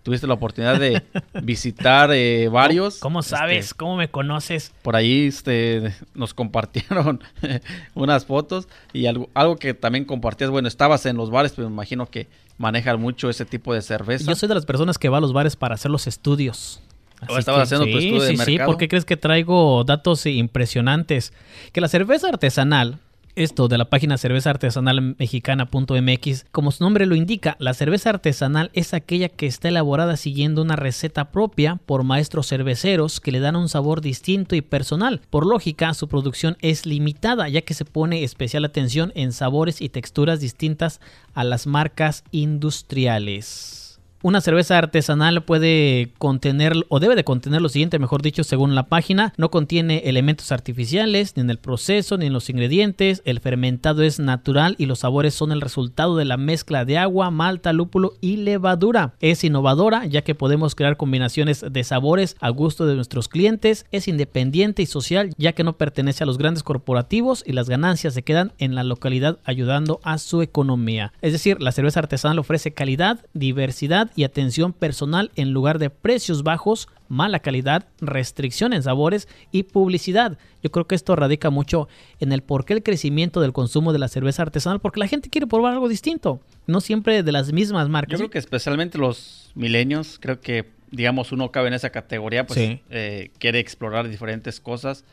tuviste 0.02 0.26
la 0.26 0.34
oportunidad 0.34 0.78
de 0.78 1.02
visitar 1.42 2.10
eh, 2.12 2.48
varios. 2.48 2.98
¿Cómo 2.98 3.22
sabes? 3.22 3.66
Este, 3.66 3.76
¿Cómo 3.76 3.96
me 3.96 4.08
conoces? 4.08 4.72
Por 4.82 4.96
ahí 4.96 5.26
este, 5.26 5.94
nos 6.14 6.34
compartieron 6.34 7.20
unas 7.94 8.26
fotos 8.26 8.68
y 8.92 9.06
algo, 9.06 9.28
algo 9.34 9.56
que 9.56 9.74
también 9.74 10.04
compartías. 10.04 10.50
Bueno, 10.50 10.68
estabas 10.68 11.06
en 11.06 11.16
los 11.16 11.30
bares, 11.30 11.52
pero 11.54 11.68
me 11.68 11.74
imagino 11.74 12.06
que 12.06 12.28
manejan 12.56 13.00
mucho 13.00 13.30
ese 13.30 13.44
tipo 13.44 13.74
de 13.74 13.82
cerveza. 13.82 14.24
Yo 14.24 14.34
soy 14.34 14.48
de 14.48 14.54
las 14.54 14.66
personas 14.66 14.98
que 14.98 15.08
va 15.08 15.18
a 15.18 15.20
los 15.20 15.32
bares 15.32 15.56
para 15.56 15.74
hacer 15.74 15.90
los 15.90 16.06
estudios. 16.06 16.80
¿O 17.28 17.36
estabas 17.36 17.62
haciendo 17.62 17.86
tu 17.86 17.98
estudio 17.98 18.22
de 18.22 18.36
mercado? 18.36 18.46
Sí, 18.46 18.58
¿por 18.58 18.76
qué 18.76 18.86
crees 18.88 19.04
que 19.04 19.16
traigo 19.16 19.82
datos 19.84 20.24
impresionantes? 20.26 21.32
Que 21.72 21.80
la 21.80 21.88
cerveza 21.88 22.28
artesanal 22.28 23.00
esto 23.38 23.68
de 23.68 23.78
la 23.78 23.88
página 23.88 24.18
cerveza 24.18 24.50
artesanal 24.50 25.14
mexicana.mx, 25.16 26.46
como 26.50 26.72
su 26.72 26.82
nombre 26.82 27.06
lo 27.06 27.14
indica, 27.14 27.56
la 27.60 27.72
cerveza 27.72 28.10
artesanal 28.10 28.70
es 28.74 28.94
aquella 28.94 29.28
que 29.28 29.46
está 29.46 29.68
elaborada 29.68 30.16
siguiendo 30.16 30.60
una 30.60 30.74
receta 30.74 31.30
propia 31.30 31.76
por 31.86 32.02
maestros 32.02 32.48
cerveceros 32.48 33.20
que 33.20 33.30
le 33.30 33.40
dan 33.40 33.54
un 33.54 33.68
sabor 33.68 34.00
distinto 34.00 34.56
y 34.56 34.60
personal. 34.60 35.20
Por 35.30 35.46
lógica, 35.46 35.94
su 35.94 36.08
producción 36.08 36.56
es 36.60 36.84
limitada 36.84 37.48
ya 37.48 37.62
que 37.62 37.74
se 37.74 37.84
pone 37.84 38.24
especial 38.24 38.64
atención 38.64 39.12
en 39.14 39.32
sabores 39.32 39.80
y 39.80 39.88
texturas 39.88 40.40
distintas 40.40 41.00
a 41.32 41.44
las 41.44 41.68
marcas 41.68 42.24
industriales. 42.32 43.87
Una 44.20 44.40
cerveza 44.40 44.76
artesanal 44.76 45.44
puede 45.44 46.10
contener 46.18 46.72
o 46.88 46.98
debe 46.98 47.14
de 47.14 47.22
contener 47.22 47.62
lo 47.62 47.68
siguiente, 47.68 48.00
mejor 48.00 48.20
dicho, 48.20 48.42
según 48.42 48.74
la 48.74 48.86
página, 48.86 49.32
no 49.36 49.52
contiene 49.52 50.02
elementos 50.06 50.50
artificiales 50.50 51.36
ni 51.36 51.42
en 51.42 51.50
el 51.50 51.58
proceso 51.58 52.18
ni 52.18 52.26
en 52.26 52.32
los 52.32 52.50
ingredientes, 52.50 53.22
el 53.24 53.38
fermentado 53.38 54.02
es 54.02 54.18
natural 54.18 54.74
y 54.76 54.86
los 54.86 55.00
sabores 55.00 55.34
son 55.34 55.52
el 55.52 55.60
resultado 55.60 56.16
de 56.16 56.24
la 56.24 56.36
mezcla 56.36 56.84
de 56.84 56.98
agua, 56.98 57.30
malta, 57.30 57.72
lúpulo 57.72 58.14
y 58.20 58.38
levadura. 58.38 59.14
Es 59.20 59.44
innovadora 59.44 60.04
ya 60.06 60.22
que 60.22 60.34
podemos 60.34 60.74
crear 60.74 60.96
combinaciones 60.96 61.64
de 61.70 61.84
sabores 61.84 62.36
a 62.40 62.48
gusto 62.48 62.86
de 62.86 62.96
nuestros 62.96 63.28
clientes, 63.28 63.86
es 63.92 64.08
independiente 64.08 64.82
y 64.82 64.86
social 64.86 65.30
ya 65.38 65.52
que 65.52 65.62
no 65.62 65.76
pertenece 65.76 66.24
a 66.24 66.26
los 66.26 66.38
grandes 66.38 66.64
corporativos 66.64 67.44
y 67.46 67.52
las 67.52 67.68
ganancias 67.68 68.14
se 68.14 68.24
quedan 68.24 68.52
en 68.58 68.74
la 68.74 68.82
localidad 68.82 69.38
ayudando 69.44 70.00
a 70.02 70.18
su 70.18 70.42
economía. 70.42 71.12
Es 71.22 71.32
decir, 71.32 71.62
la 71.62 71.70
cerveza 71.70 72.00
artesanal 72.00 72.40
ofrece 72.40 72.74
calidad, 72.74 73.24
diversidad 73.32 74.07
y 74.16 74.24
atención 74.24 74.72
personal 74.72 75.30
en 75.36 75.52
lugar 75.52 75.78
de 75.78 75.90
precios 75.90 76.42
bajos, 76.42 76.88
mala 77.08 77.40
calidad, 77.40 77.86
restricción 78.00 78.72
en 78.72 78.82
sabores 78.82 79.28
y 79.52 79.64
publicidad. 79.64 80.38
Yo 80.62 80.70
creo 80.70 80.86
que 80.86 80.94
esto 80.94 81.16
radica 81.16 81.50
mucho 81.50 81.88
en 82.20 82.32
el 82.32 82.42
por 82.42 82.64
qué 82.64 82.74
el 82.74 82.82
crecimiento 82.82 83.40
del 83.40 83.52
consumo 83.52 83.92
de 83.92 83.98
la 83.98 84.08
cerveza 84.08 84.42
artesanal, 84.42 84.80
porque 84.80 85.00
la 85.00 85.08
gente 85.08 85.30
quiere 85.30 85.46
probar 85.46 85.72
algo 85.72 85.88
distinto, 85.88 86.40
no 86.66 86.80
siempre 86.80 87.22
de 87.22 87.32
las 87.32 87.52
mismas 87.52 87.88
marcas. 87.88 88.12
Yo 88.12 88.18
creo 88.18 88.30
que 88.30 88.38
especialmente 88.38 88.98
los 88.98 89.50
milenios, 89.54 90.18
creo 90.20 90.40
que 90.40 90.66
digamos 90.90 91.32
uno 91.32 91.50
cabe 91.50 91.68
en 91.68 91.74
esa 91.74 91.90
categoría, 91.90 92.46
pues 92.46 92.80
eh, 92.90 93.30
quiere 93.38 93.58
explorar 93.58 94.08
diferentes 94.08 94.60
cosas. 94.60 95.04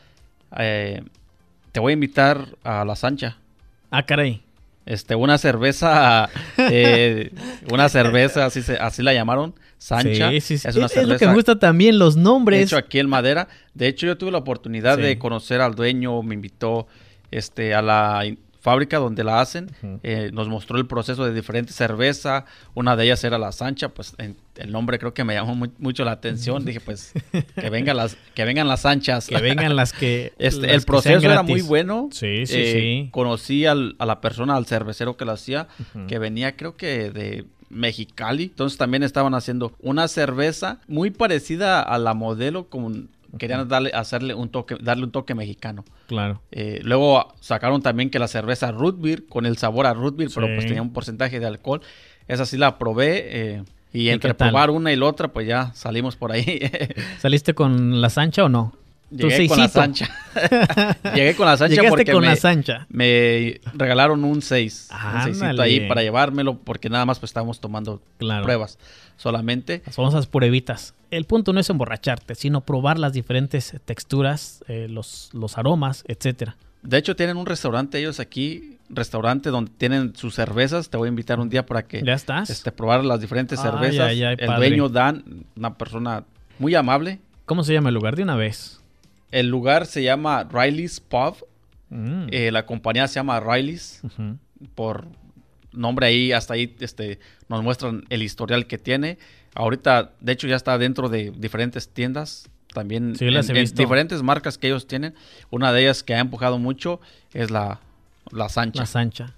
Eh, 0.58 1.04
te 1.72 1.80
voy 1.80 1.92
a 1.92 1.94
invitar 1.94 2.48
a 2.64 2.86
la 2.86 2.96
Sancha. 2.96 3.38
Ah, 3.92 4.06
caray. 4.06 4.45
Este, 4.86 5.16
una 5.16 5.38
cerveza, 5.38 6.30
eh, 6.58 7.32
una 7.72 7.90
cerveza, 7.90 8.46
así, 8.46 8.62
se, 8.62 8.78
así 8.78 9.02
la 9.02 9.14
llamaron, 9.14 9.56
Sancha. 9.78 10.30
Sí, 10.30 10.42
sí, 10.42 10.58
sí. 10.60 10.68
Es, 10.68 10.76
una 10.76 10.88
cerveza 10.88 11.14
lo 11.14 11.20
que 11.20 11.28
me 11.28 11.34
gusta 11.34 11.58
también, 11.58 11.98
los 11.98 12.16
nombres. 12.18 12.64
Hecho 12.64 12.78
aquí 12.78 13.00
en 13.00 13.10
madera. 13.10 13.48
De 13.74 13.88
hecho, 13.88 14.06
yo 14.06 14.18
tuve 14.18 14.32
la 14.32 14.38
oportunidad 14.38 14.98
de 14.98 15.18
conocer 15.18 15.62
al 15.62 15.74
dueño, 15.74 16.22
me 16.22 16.36
invitó 16.36 16.88
este, 17.32 17.74
a 17.74 17.82
la 17.82 18.26
fábrica 18.66 18.98
donde 18.98 19.24
la 19.24 19.42
hacen. 19.42 19.70
Eh, 20.02 20.32
nos 20.34 20.50
mostró 20.50 20.80
el 20.80 20.88
proceso 20.88 21.24
de 21.24 21.36
diferentes 21.36 21.76
cerveza. 21.76 22.46
Una 22.74 22.96
de 22.96 23.04
ellas 23.06 23.24
era 23.24 23.38
la 23.38 23.52
Sancha, 23.52 23.90
pues 23.90 24.16
el 24.18 24.72
nombre 24.72 24.98
creo 24.98 25.14
que 25.14 25.24
me 25.24 25.36
llamó 25.36 25.68
mucho 25.78 26.04
la 26.04 26.14
atención. 26.14 26.66
Dije, 26.66 26.80
pues, 26.80 27.14
que 27.56 27.70
vengan 27.70 27.96
las, 27.96 28.18
que 28.34 28.44
vengan 28.44 28.68
las 28.74 28.88
anchas. 28.88 29.28
Que 29.28 29.38
vengan 29.38 29.76
las 29.76 29.94
que. 29.94 30.34
Este, 30.40 30.74
el 30.74 30.82
proceso 30.82 31.24
era 31.24 31.44
muy 31.44 31.62
bueno. 31.62 32.10
Sí, 32.12 32.48
sí, 32.48 32.56
eh, 32.58 32.72
sí. 32.74 33.10
Conocí 33.12 33.68
a 33.68 33.76
la 33.76 34.20
persona, 34.20 34.56
al 34.56 34.66
cervecero 34.66 35.16
que 35.16 35.26
lo 35.26 35.34
hacía, 35.34 35.68
que 36.08 36.18
venía, 36.18 36.56
creo 36.56 36.76
que 36.76 37.12
de 37.12 37.46
Mexicali. 37.70 38.46
Entonces 38.46 38.80
también 38.80 39.04
estaban 39.04 39.36
haciendo 39.36 39.74
una 39.80 40.08
cerveza 40.08 40.80
muy 40.88 41.12
parecida 41.12 41.82
a 41.82 42.00
la 42.00 42.16
modelo, 42.16 42.68
como 42.68 42.92
querían 43.38 43.68
darle, 43.68 43.92
hacerle 43.94 44.34
un 44.34 44.50
toque, 44.50 44.78
darle 44.82 45.06
un 45.06 45.12
toque 45.12 45.36
mexicano. 45.36 45.86
Claro. 46.08 46.42
Eh, 46.52 46.80
luego 46.84 47.34
sacaron 47.40 47.82
también 47.82 48.10
que 48.10 48.20
la 48.20 48.28
cerveza 48.28 48.72
root 48.72 49.00
beer, 49.00 49.26
con 49.28 49.46
el 49.46 49.58
sabor 49.58 49.86
a 49.86 49.94
root 49.94 50.16
beer, 50.16 50.30
pero 50.34 50.48
pues 50.48 50.66
tenía 50.66 50.82
un 50.82 50.94
porcentaje 50.94 51.40
de 51.40 51.46
alcohol. 51.46 51.82
Esa 52.28 52.46
sí 52.46 52.58
la 52.58 52.78
probé. 52.78 53.24
Eh, 53.26 53.64
y 53.94 54.10
entre 54.10 54.34
probar 54.34 54.72
una 54.72 54.92
y 54.92 54.96
la 54.98 55.06
otra, 55.06 55.30
pues 55.30 55.48
ya 55.48 55.74
salimos 55.74 56.16
por 56.18 56.32
ahí. 56.32 56.60
¿Saliste 57.20 57.54
con 57.54 58.02
la 58.02 58.10
Sancha 58.10 58.44
o 58.44 58.50
no? 58.50 58.74
Llegué 59.10 59.48
con 59.48 59.60
la 59.60 59.68
Sancha. 59.68 60.10
Llegué 61.14 61.36
con 61.36 61.46
la 61.46 61.58
Sancha 61.58 61.82
porque 61.90 62.12
con 62.12 62.22
me, 62.22 62.28
la 62.28 62.36
Sancha. 62.36 62.88
me 62.90 63.62
regalaron 63.74 64.24
un 64.24 64.42
6. 64.42 64.90
un 65.42 65.60
ahí 65.60 65.88
para 65.88 66.02
llevármelo 66.02 66.58
porque 66.58 66.90
nada 66.90 67.06
más 67.06 67.20
pues 67.20 67.30
estábamos 67.30 67.60
tomando 67.60 68.02
pruebas 68.18 68.78
solamente. 69.18 69.82
Las 69.86 69.96
famosas 69.96 70.28
pruebitas. 70.28 70.94
El 71.12 71.26
punto 71.26 71.54
no 71.54 71.60
es 71.60 71.70
emborracharte, 71.70 72.36
sino 72.36 72.62
probar 72.62 73.00
las 73.00 73.14
diferentes 73.14 73.76
texturas, 73.86 74.64
eh, 74.68 74.88
los, 74.90 75.30
los 75.34 75.58
aromas, 75.58 76.04
etcétera. 76.08 76.58
De 76.82 76.98
hecho, 76.98 77.16
tienen 77.16 77.38
un 77.38 77.46
restaurante 77.46 77.98
ellos 77.98 78.20
aquí, 78.20 78.78
restaurante 78.90 79.50
donde 79.50 79.72
tienen 79.78 80.16
sus 80.16 80.36
cervezas. 80.36 80.90
Te 80.90 80.98
voy 80.98 81.08
a 81.08 81.10
invitar 81.10 81.40
un 81.40 81.50
día 81.50 81.66
para 81.66 81.84
que 81.84 82.04
¿Ya 82.04 82.14
estás? 82.14 82.50
Este, 82.50 82.72
probar 82.72 83.04
las 83.04 83.22
diferentes 83.22 83.60
cervezas. 83.60 84.12
el 84.12 84.56
dueño 84.56 84.90
Dan, 84.90 85.46
una 85.56 85.78
persona 85.78 86.24
muy 86.60 86.76
amable. 86.76 87.20
¿Cómo 87.46 87.64
se 87.64 87.74
llama 87.74 87.90
el 87.90 87.96
lugar 87.96 88.16
de 88.16 88.24
una 88.24 88.36
vez? 88.36 88.82
El 89.32 89.48
lugar 89.50 89.86
se 89.86 90.04
llama 90.04 90.48
Riley's 90.52 91.00
Pub 91.00 91.38
Mm. 91.88 92.28
Eh, 92.32 92.52
la 92.52 92.66
compañía 92.66 93.08
se 93.08 93.16
llama 93.16 93.40
Riley's. 93.40 94.02
Por 94.74 95.08
nombre 95.72 96.08
ahí, 96.08 96.32
hasta 96.32 96.56
ahí 96.56 96.76
este, 96.80 97.20
nos 97.48 97.62
muestran 97.64 98.06
el 98.10 98.24
historial 98.24 98.66
que 98.66 98.78
tiene. 98.80 99.20
Ahorita, 99.54 100.12
de 100.20 100.32
hecho, 100.32 100.48
ya 100.48 100.56
está 100.56 100.78
dentro 100.80 101.10
de 101.10 101.32
diferentes 101.38 101.88
tiendas. 101.90 102.50
También 102.74 103.16
Sí, 103.16 103.30
las 103.30 103.50
en- 103.50 103.56
he 103.56 103.60
en 103.60 103.64
visto. 103.66 103.82
diferentes 103.82 104.24
marcas 104.24 104.58
que 104.58 104.68
ellos 104.68 104.88
tienen. 104.88 105.14
Una 105.52 105.72
de 105.72 105.84
ellas 105.84 106.02
que 106.04 106.16
ha 106.16 106.20
empujado 106.20 106.58
mucho 106.58 107.00
es 107.34 107.52
la, 107.52 107.80
la 108.32 108.50
Sancha. 108.50 108.80
La 108.82 108.86
Sancha. 108.88 109.34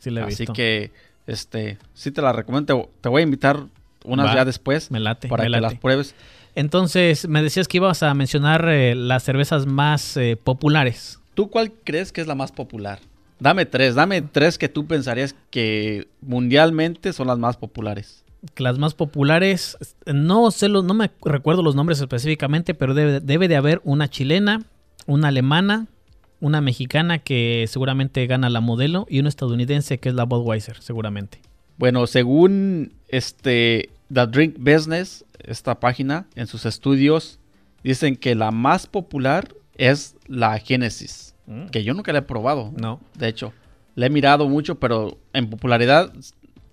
Sí, 0.00 0.10
la 0.10 0.22
he 0.22 0.24
Así 0.24 0.38
visto. 0.42 0.52
que, 0.52 0.90
este, 1.28 1.78
sí 1.94 2.10
te 2.10 2.20
la 2.22 2.32
recomiendo. 2.32 2.74
Te, 2.82 2.88
te 3.02 3.08
voy 3.08 3.20
a 3.20 3.24
invitar 3.24 3.64
unas 4.04 4.26
Va, 4.26 4.34
ya 4.34 4.44
después 4.44 4.90
me 4.90 4.98
late, 5.00 5.28
para 5.28 5.44
me 5.44 5.46
que 5.46 5.50
late. 5.50 5.62
las 5.62 5.80
pruebes. 5.80 6.14
Entonces, 6.54 7.28
me 7.28 7.42
decías 7.42 7.66
que 7.68 7.78
ibas 7.78 8.02
a 8.02 8.14
mencionar 8.14 8.68
eh, 8.68 8.94
las 8.94 9.24
cervezas 9.24 9.66
más 9.66 10.16
eh, 10.16 10.36
populares. 10.42 11.20
¿Tú 11.34 11.50
cuál 11.50 11.72
crees 11.72 12.12
que 12.12 12.20
es 12.20 12.26
la 12.26 12.34
más 12.34 12.52
popular? 12.52 13.00
Dame 13.40 13.66
tres, 13.66 13.96
dame 13.96 14.22
tres 14.22 14.56
que 14.56 14.68
tú 14.68 14.86
pensarías 14.86 15.34
que 15.50 16.06
mundialmente 16.20 17.12
son 17.12 17.26
las 17.26 17.38
más 17.38 17.56
populares. 17.56 18.24
Las 18.56 18.78
más 18.78 18.94
populares, 18.94 19.76
no 20.06 20.50
sé, 20.50 20.68
los, 20.68 20.84
no 20.84 20.94
me 20.94 21.10
recuerdo 21.24 21.62
los 21.62 21.74
nombres 21.74 22.00
específicamente, 22.00 22.74
pero 22.74 22.94
debe, 22.94 23.20
debe 23.20 23.48
de 23.48 23.56
haber 23.56 23.80
una 23.84 24.08
chilena, 24.08 24.62
una 25.06 25.28
alemana, 25.28 25.88
una 26.40 26.60
mexicana 26.60 27.18
que 27.18 27.64
seguramente 27.68 28.26
gana 28.26 28.50
la 28.50 28.60
modelo 28.60 29.06
y 29.08 29.18
una 29.18 29.30
estadounidense 29.30 29.98
que 29.98 30.10
es 30.10 30.14
la 30.14 30.24
Budweiser, 30.24 30.80
seguramente. 30.80 31.40
Bueno, 31.78 32.06
según 32.06 32.92
este 33.08 33.90
The 34.14 34.26
Drink 34.26 34.56
Business, 34.58 35.24
esta 35.40 35.78
página, 35.80 36.26
en 36.36 36.46
sus 36.46 36.64
estudios, 36.66 37.38
dicen 37.82 38.16
que 38.16 38.34
la 38.34 38.50
más 38.50 38.86
popular 38.86 39.54
es 39.76 40.16
la 40.26 40.58
Genesis, 40.58 41.34
que 41.72 41.82
yo 41.84 41.92
nunca 41.94 42.12
la 42.12 42.20
he 42.20 42.22
probado. 42.22 42.72
No. 42.76 43.00
De 43.14 43.28
hecho, 43.28 43.52
la 43.96 44.06
he 44.06 44.10
mirado 44.10 44.48
mucho, 44.48 44.76
pero 44.76 45.18
en 45.32 45.50
popularidad 45.50 46.12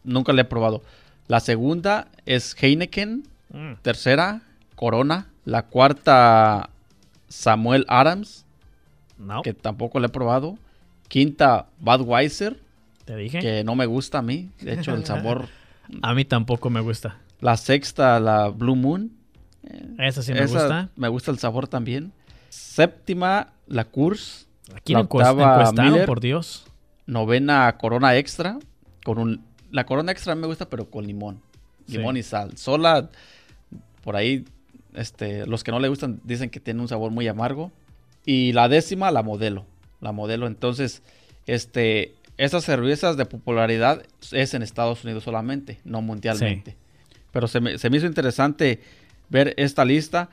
nunca 0.04 0.32
la 0.34 0.42
he 0.42 0.46
probado. 0.46 0.84
La 1.28 1.40
segunda 1.40 2.08
es 2.26 2.56
Heineken, 2.62 3.24
Mm. 3.54 3.74
tercera 3.82 4.44
Corona, 4.76 5.28
la 5.44 5.64
cuarta 5.64 6.70
Samuel 7.28 7.86
Adams, 7.90 8.46
No, 9.18 9.42
que 9.42 9.54
tampoco 9.54 10.00
la 10.00 10.08
he 10.08 10.10
probado. 10.10 10.58
Quinta 11.10 11.68
Budweiser, 11.80 12.60
te 13.06 13.16
dije. 13.18 13.40
que 13.40 13.64
no 13.66 13.76
me 13.76 13.86
gusta 13.88 14.20
a 14.20 14.22
mí. 14.22 14.50
De 14.62 14.74
hecho, 14.74 14.94
el 14.94 15.06
sabor. 15.06 15.48
A 16.02 16.14
mí 16.14 16.24
tampoco 16.24 16.70
me 16.70 16.80
gusta. 16.80 17.18
La 17.42 17.58
sexta, 17.58 18.20
la 18.20 18.50
Blue 18.50 18.76
Moon. 18.76 19.12
Esa 19.98 20.22
sí 20.22 20.32
me 20.34 20.44
Esa 20.44 20.60
gusta. 20.60 20.90
Me 20.96 21.08
gusta 21.08 21.32
el 21.32 21.40
sabor 21.40 21.68
también. 21.68 22.14
Séptima, 22.50 23.54
la 23.68 23.86
Coors. 23.86 24.48
Aquí 24.76 24.94
la 24.94 25.02
octava, 25.02 25.72
Miller. 25.72 26.06
por 26.06 26.20
Dios. 26.20 26.66
Novena, 27.06 27.78
Corona 27.78 28.16
Extra. 28.16 28.60
Con 29.04 29.18
un, 29.18 29.44
la 29.72 29.86
Corona 29.86 30.12
Extra 30.12 30.36
me 30.36 30.48
gusta, 30.48 30.70
pero 30.70 30.90
con 30.90 31.06
limón. 31.06 31.42
Sí. 31.88 31.98
Limón 31.98 32.16
y 32.16 32.24
sal. 32.24 32.58
Sola, 32.58 33.10
por 34.04 34.16
ahí, 34.16 34.46
este, 34.94 35.46
los 35.48 35.64
que 35.64 35.72
no 35.72 35.80
le 35.80 35.88
gustan 35.90 36.22
dicen 36.24 36.50
que 36.50 36.60
tiene 36.60 36.82
un 36.82 36.88
sabor 36.88 37.12
muy 37.12 37.28
amargo. 37.28 37.72
Y 38.26 38.54
la 38.54 38.70
décima, 38.70 39.10
la 39.12 39.24
modelo. 39.24 39.66
La 40.00 40.12
modelo. 40.12 40.46
Entonces, 40.46 41.02
este, 41.48 42.14
esas 42.38 42.64
cervezas 42.64 43.18
de 43.18 43.26
popularidad 43.26 44.04
es 44.32 44.54
en 44.54 44.62
Estados 44.62 45.04
Unidos 45.04 45.24
solamente, 45.24 45.80
no 45.84 46.02
mundialmente. 46.02 46.78
Pero 47.32 47.48
se 47.48 47.62
me, 47.62 47.78
se 47.78 47.90
me 47.90 47.98
hizo 47.98 48.06
interesante 48.06 48.82
ver 49.30 49.54
esta 49.58 49.86
lista. 49.86 50.30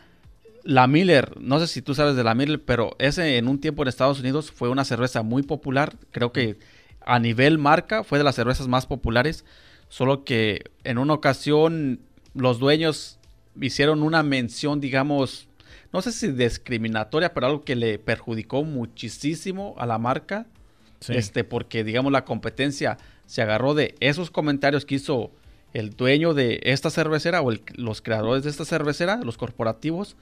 La 0.65 0.87
Miller, 0.87 1.41
no 1.41 1.59
sé 1.61 1.67
si 1.67 1.81
tú 1.83 1.95
sabes 1.95 2.17
de 2.17 2.25
la 2.25 2.35
Miller, 2.35 2.63
pero 2.63 2.97
ese 2.99 3.39
en 3.39 3.49
un 3.49 3.61
tiempo 3.61 3.83
en 3.83 3.89
Estados 3.89 4.21
Unidos 4.21 4.51
fue 4.51 4.69
una 4.69 4.85
cerveza 4.85 5.23
muy 5.23 5.43
popular. 5.43 5.97
Creo 6.11 6.33
que 6.33 6.59
a 7.01 7.19
nivel 7.19 7.59
marca 7.59 8.05
fue 8.05 8.19
de 8.19 8.25
las 8.25 8.35
cervezas 8.35 8.69
más 8.69 8.87
populares. 8.87 9.45
Solo 9.89 10.25
que 10.25 10.65
en 10.85 10.99
una 10.99 11.15
ocasión 11.15 12.01
los 12.35 12.59
dueños 12.59 13.19
hicieron 13.61 14.03
una 14.03 14.23
mención, 14.23 14.81
digamos, 14.81 15.49
no 15.93 16.03
sé 16.03 16.13
si 16.13 16.33
discriminatoria, 16.33 17.33
pero 17.33 17.47
algo 17.47 17.65
que 17.65 17.77
le 17.77 17.99
perjudicó 17.99 18.63
muchísimo 18.63 19.75
a 19.79 19.87
la 19.87 19.99
marca. 19.99 20.47
Sí. 21.01 21.15
Este, 21.15 21.45
porque 21.45 21.85
digamos 21.85 22.11
la 22.11 22.25
competencia 22.25 22.99
se 23.25 23.41
agarró 23.41 23.75
de 23.75 23.95
esos 24.01 24.31
comentarios 24.31 24.85
que 24.85 24.97
hizo 24.97 25.31
el 25.75 25.91
dueño 25.91 26.35
de 26.35 26.61
esta 26.65 26.91
cervecera 26.91 27.41
o 27.43 27.51
el- 27.51 27.63
los 27.75 28.01
creadores 28.03 28.45
de 28.45 28.51
esta 28.51 28.65
cervecera, 28.65 29.21
los 29.23 29.37
corporativos, 29.37 30.17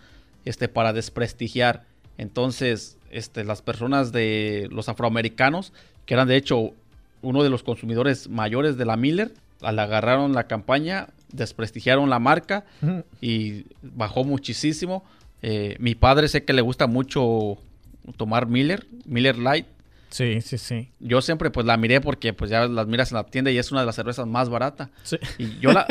este, 0.45 0.69
para 0.69 0.93
desprestigiar. 0.93 1.85
Entonces, 2.19 2.97
este, 3.11 3.45
las 3.45 3.63
personas 3.63 4.11
de 4.13 4.69
los 4.71 4.89
afroamericanos, 4.89 5.73
que 6.07 6.15
eran 6.15 6.29
de 6.29 6.37
hecho 6.37 6.71
uno 7.23 7.43
de 7.43 7.51
los 7.51 7.63
consumidores 7.63 8.29
mayores 8.29 8.77
de 8.77 8.85
la 8.85 8.97
Miller, 8.97 9.33
al 9.61 9.79
agarraron 9.79 10.33
la 10.33 10.47
campaña, 10.47 11.09
desprestigiaron 11.33 12.09
la 12.11 12.19
marca 12.19 12.65
y 13.21 13.65
bajó 13.83 14.25
muchísimo. 14.25 15.05
Eh, 15.43 15.77
mi 15.79 15.95
padre 15.95 16.29
sé 16.29 16.45
que 16.45 16.53
le 16.53 16.63
gusta 16.63 16.87
mucho 16.87 17.59
tomar 18.17 18.47
Miller, 18.47 18.87
Miller 19.05 19.39
Light. 19.39 19.67
Sí, 20.11 20.41
sí, 20.41 20.59
sí. 20.59 20.89
Yo 21.01 21.21
siempre 21.21 21.51
pues 21.51 21.67
la 21.67 21.77
miré 21.77 22.01
porque 22.01 22.33
pues 22.33 22.51
ya 22.51 22.67
las 22.67 22.87
miras 22.87 23.11
en 23.11 23.17
la 23.17 23.25
tienda 23.25 23.51
y 23.51 23.59
es 23.59 23.71
una 23.73 23.81
de 23.81 23.87
las 23.87 23.97
cervezas 23.97 24.27
más 24.27 24.49
baratas. 24.49 24.89
Sí. 25.03 25.19
Y 25.39 25.59
yo 25.59 25.73
la 25.73 25.87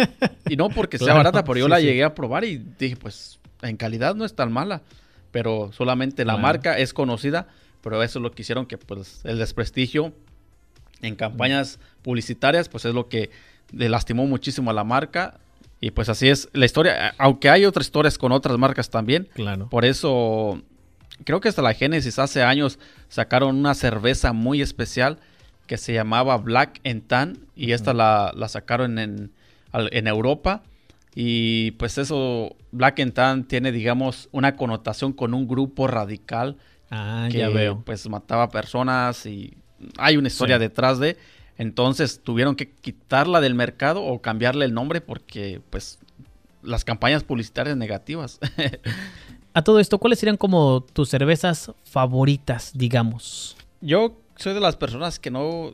y 0.47 0.55
no 0.55 0.69
porque 0.69 0.97
sea 0.97 1.05
Claro, 1.07 1.19
barata, 1.19 1.43
pero 1.43 1.59
yo 1.59 1.65
sí, 1.65 1.71
la 1.71 1.79
sí. 1.79 1.85
llegué 1.85 2.03
a 2.03 2.15
probar 2.15 2.43
y 2.43 2.57
dije, 2.57 2.95
pues 2.95 3.39
en 3.61 3.77
calidad 3.77 4.15
no 4.15 4.25
es 4.25 4.35
tan 4.35 4.51
mala, 4.51 4.81
pero 5.31 5.71
solamente 5.73 6.25
la 6.25 6.37
marca 6.37 6.77
es 6.77 6.93
conocida, 6.93 7.47
pero 7.81 8.01
eso 8.03 8.19
es 8.19 8.23
lo 8.23 8.31
que 8.31 8.41
hicieron 8.41 8.65
que 8.65 8.77
pues 8.77 9.21
el 9.25 9.37
desprestigio 9.37 10.13
en 11.01 11.15
campañas 11.15 11.79
publicitarias 12.01 12.69
pues 12.69 12.85
es 12.85 12.93
lo 12.93 13.09
que 13.09 13.29
le 13.71 13.89
lastimó 13.89 14.25
muchísimo 14.25 14.71
a 14.71 14.73
la 14.73 14.83
marca 14.83 15.39
y 15.81 15.91
pues 15.91 16.09
así 16.09 16.29
es 16.29 16.49
la 16.53 16.65
historia, 16.65 17.13
aunque 17.17 17.49
hay 17.49 17.65
otras 17.65 17.85
historias 17.87 18.17
con 18.17 18.31
otras 18.31 18.57
marcas 18.57 18.89
también. 18.89 19.27
Claro. 19.35 19.69
Por 19.69 19.85
eso, 19.85 20.61
creo 21.23 21.39
que 21.41 21.49
hasta 21.49 21.61
la 21.61 21.73
Genesis 21.73 22.19
hace 22.19 22.43
años 22.43 22.79
sacaron 23.09 23.55
una 23.55 23.73
cerveza 23.73 24.33
muy 24.33 24.61
especial 24.61 25.17
que 25.67 25.77
se 25.77 25.93
llamaba 25.93 26.37
Black 26.37 26.79
and 26.85 27.07
Tan 27.07 27.37
y 27.55 27.71
esta 27.71 27.93
la, 27.93 28.31
la 28.35 28.47
sacaron 28.49 28.99
en, 28.99 29.31
en 29.73 30.07
Europa. 30.07 30.61
Y 31.15 31.71
pues 31.71 31.97
eso, 31.97 32.55
Black 32.71 32.99
and 32.99 33.13
Tan 33.13 33.43
tiene, 33.45 33.71
digamos, 33.71 34.27
una 34.31 34.55
connotación 34.57 35.13
con 35.13 35.33
un 35.33 35.47
grupo 35.47 35.87
radical 35.87 36.57
Ah, 36.91 37.29
que 37.31 37.39
ya 37.39 37.49
veo. 37.49 37.81
pues 37.83 38.07
mataba 38.09 38.49
personas 38.51 39.25
y 39.25 39.55
hay 39.97 40.17
una 40.17 40.27
historia 40.27 40.57
Sí. 40.57 40.59
detrás 40.59 40.99
de. 40.99 41.17
Entonces 41.57 42.21
tuvieron 42.21 42.55
que 42.55 42.69
quitarla 42.69 43.39
del 43.41 43.55
mercado 43.55 44.03
o 44.03 44.21
cambiarle 44.21 44.65
el 44.65 44.73
nombre 44.73 45.01
porque 45.01 45.61
pues 45.71 45.99
las 46.61 46.83
campañas 46.85 47.23
publicitarias 47.23 47.75
negativas. 47.77 48.39
A 49.55 49.63
todo 49.63 49.79
esto, 49.79 49.99
¿cuáles 49.99 50.19
serían 50.19 50.35
como 50.35 50.81
tus 50.81 51.07
cervezas 51.07 51.71
favoritas, 51.85 52.73
digamos? 52.75 53.55
Yo 53.79 54.17
soy 54.35 54.53
de 54.53 54.59
las 54.59 54.75
personas 54.75 55.17
que 55.17 55.31
no, 55.31 55.73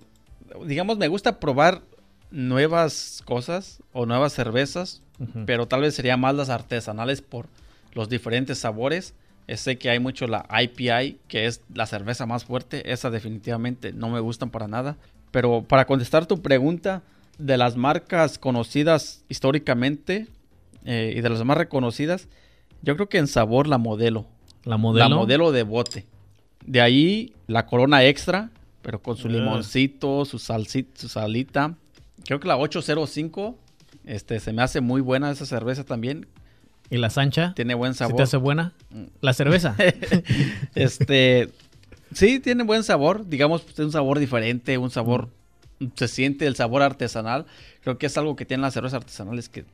digamos, 0.67 0.99
me 0.99 1.07
gusta 1.07 1.39
probar 1.39 1.81
nuevas 2.29 3.23
cosas 3.25 3.81
o 3.91 4.05
nuevas 4.05 4.33
cervezas, 4.33 5.01
pero 5.47 5.67
tal 5.67 5.81
vez 5.81 5.95
sería 5.95 6.15
más 6.15 6.35
las 6.35 6.49
artesanales 6.49 7.23
por 7.23 7.47
los 7.93 8.07
diferentes 8.07 8.59
sabores. 8.59 9.15
Sé 9.47 9.79
que 9.79 9.89
hay 9.89 9.99
mucho 9.99 10.27
la 10.27 10.45
IPI, 10.47 11.17
que 11.27 11.47
es 11.47 11.61
la 11.73 11.87
cerveza 11.87 12.27
más 12.27 12.45
fuerte. 12.45 12.91
Esa 12.93 13.09
definitivamente 13.09 13.93
no 13.93 14.11
me 14.11 14.19
gustan 14.19 14.51
para 14.51 14.67
nada. 14.67 14.97
Pero 15.31 15.63
para 15.63 15.87
contestar 15.87 16.27
tu 16.27 16.43
pregunta, 16.43 17.01
de 17.39 17.57
las 17.57 17.77
marcas 17.77 18.37
conocidas 18.37 19.23
históricamente 19.27 20.27
eh, 20.85 21.15
y 21.17 21.21
de 21.21 21.29
las 21.29 21.43
más 21.43 21.57
reconocidas, 21.57 22.27
yo 22.81 22.95
creo 22.95 23.09
que 23.09 23.17
en 23.17 23.27
sabor 23.27 23.67
la 23.67 23.77
modelo. 23.77 24.25
La 24.63 24.77
modelo. 24.77 25.09
La 25.09 25.15
modelo 25.15 25.51
de 25.51 25.63
bote. 25.63 26.05
De 26.65 26.81
ahí 26.81 27.33
la 27.47 27.65
corona 27.65 28.03
extra, 28.05 28.49
pero 28.81 29.01
con 29.01 29.17
su 29.17 29.27
Ah. 29.27 29.31
limoncito, 29.31 30.25
su 30.25 30.39
salsita, 30.39 30.99
su 31.01 31.09
salita. 31.09 31.75
Creo 32.25 32.39
que 32.39 32.47
la 32.47 32.57
805, 32.57 33.57
este, 34.05 34.39
se 34.39 34.53
me 34.53 34.61
hace 34.61 34.81
muy 34.81 35.01
buena 35.01 35.31
esa 35.31 35.45
cerveza 35.45 35.83
también. 35.83 36.27
¿Y 36.89 36.97
la 36.97 37.09
Sancha? 37.09 37.53
Tiene 37.55 37.73
buen 37.73 37.93
¿Se 37.93 37.99
sabor. 37.99 38.17
te 38.17 38.23
hace 38.23 38.37
buena? 38.37 38.73
Mm. 38.91 39.03
La 39.21 39.33
cerveza. 39.33 39.75
este, 40.75 41.49
sí, 42.13 42.39
tiene 42.39 42.63
buen 42.63 42.83
sabor. 42.83 43.27
Digamos, 43.27 43.61
pues, 43.61 43.77
un 43.79 43.91
sabor 43.91 44.19
diferente, 44.19 44.77
un 44.77 44.91
sabor, 44.91 45.29
se 45.95 46.07
siente 46.07 46.45
el 46.47 46.55
sabor 46.55 46.81
artesanal. 46.81 47.45
Creo 47.83 47.97
que 47.97 48.05
es 48.07 48.17
algo 48.17 48.35
que 48.35 48.45
tienen 48.45 48.61
las 48.61 48.73
cervezas 48.73 48.97
artesanales 48.97 49.49
que 49.49 49.65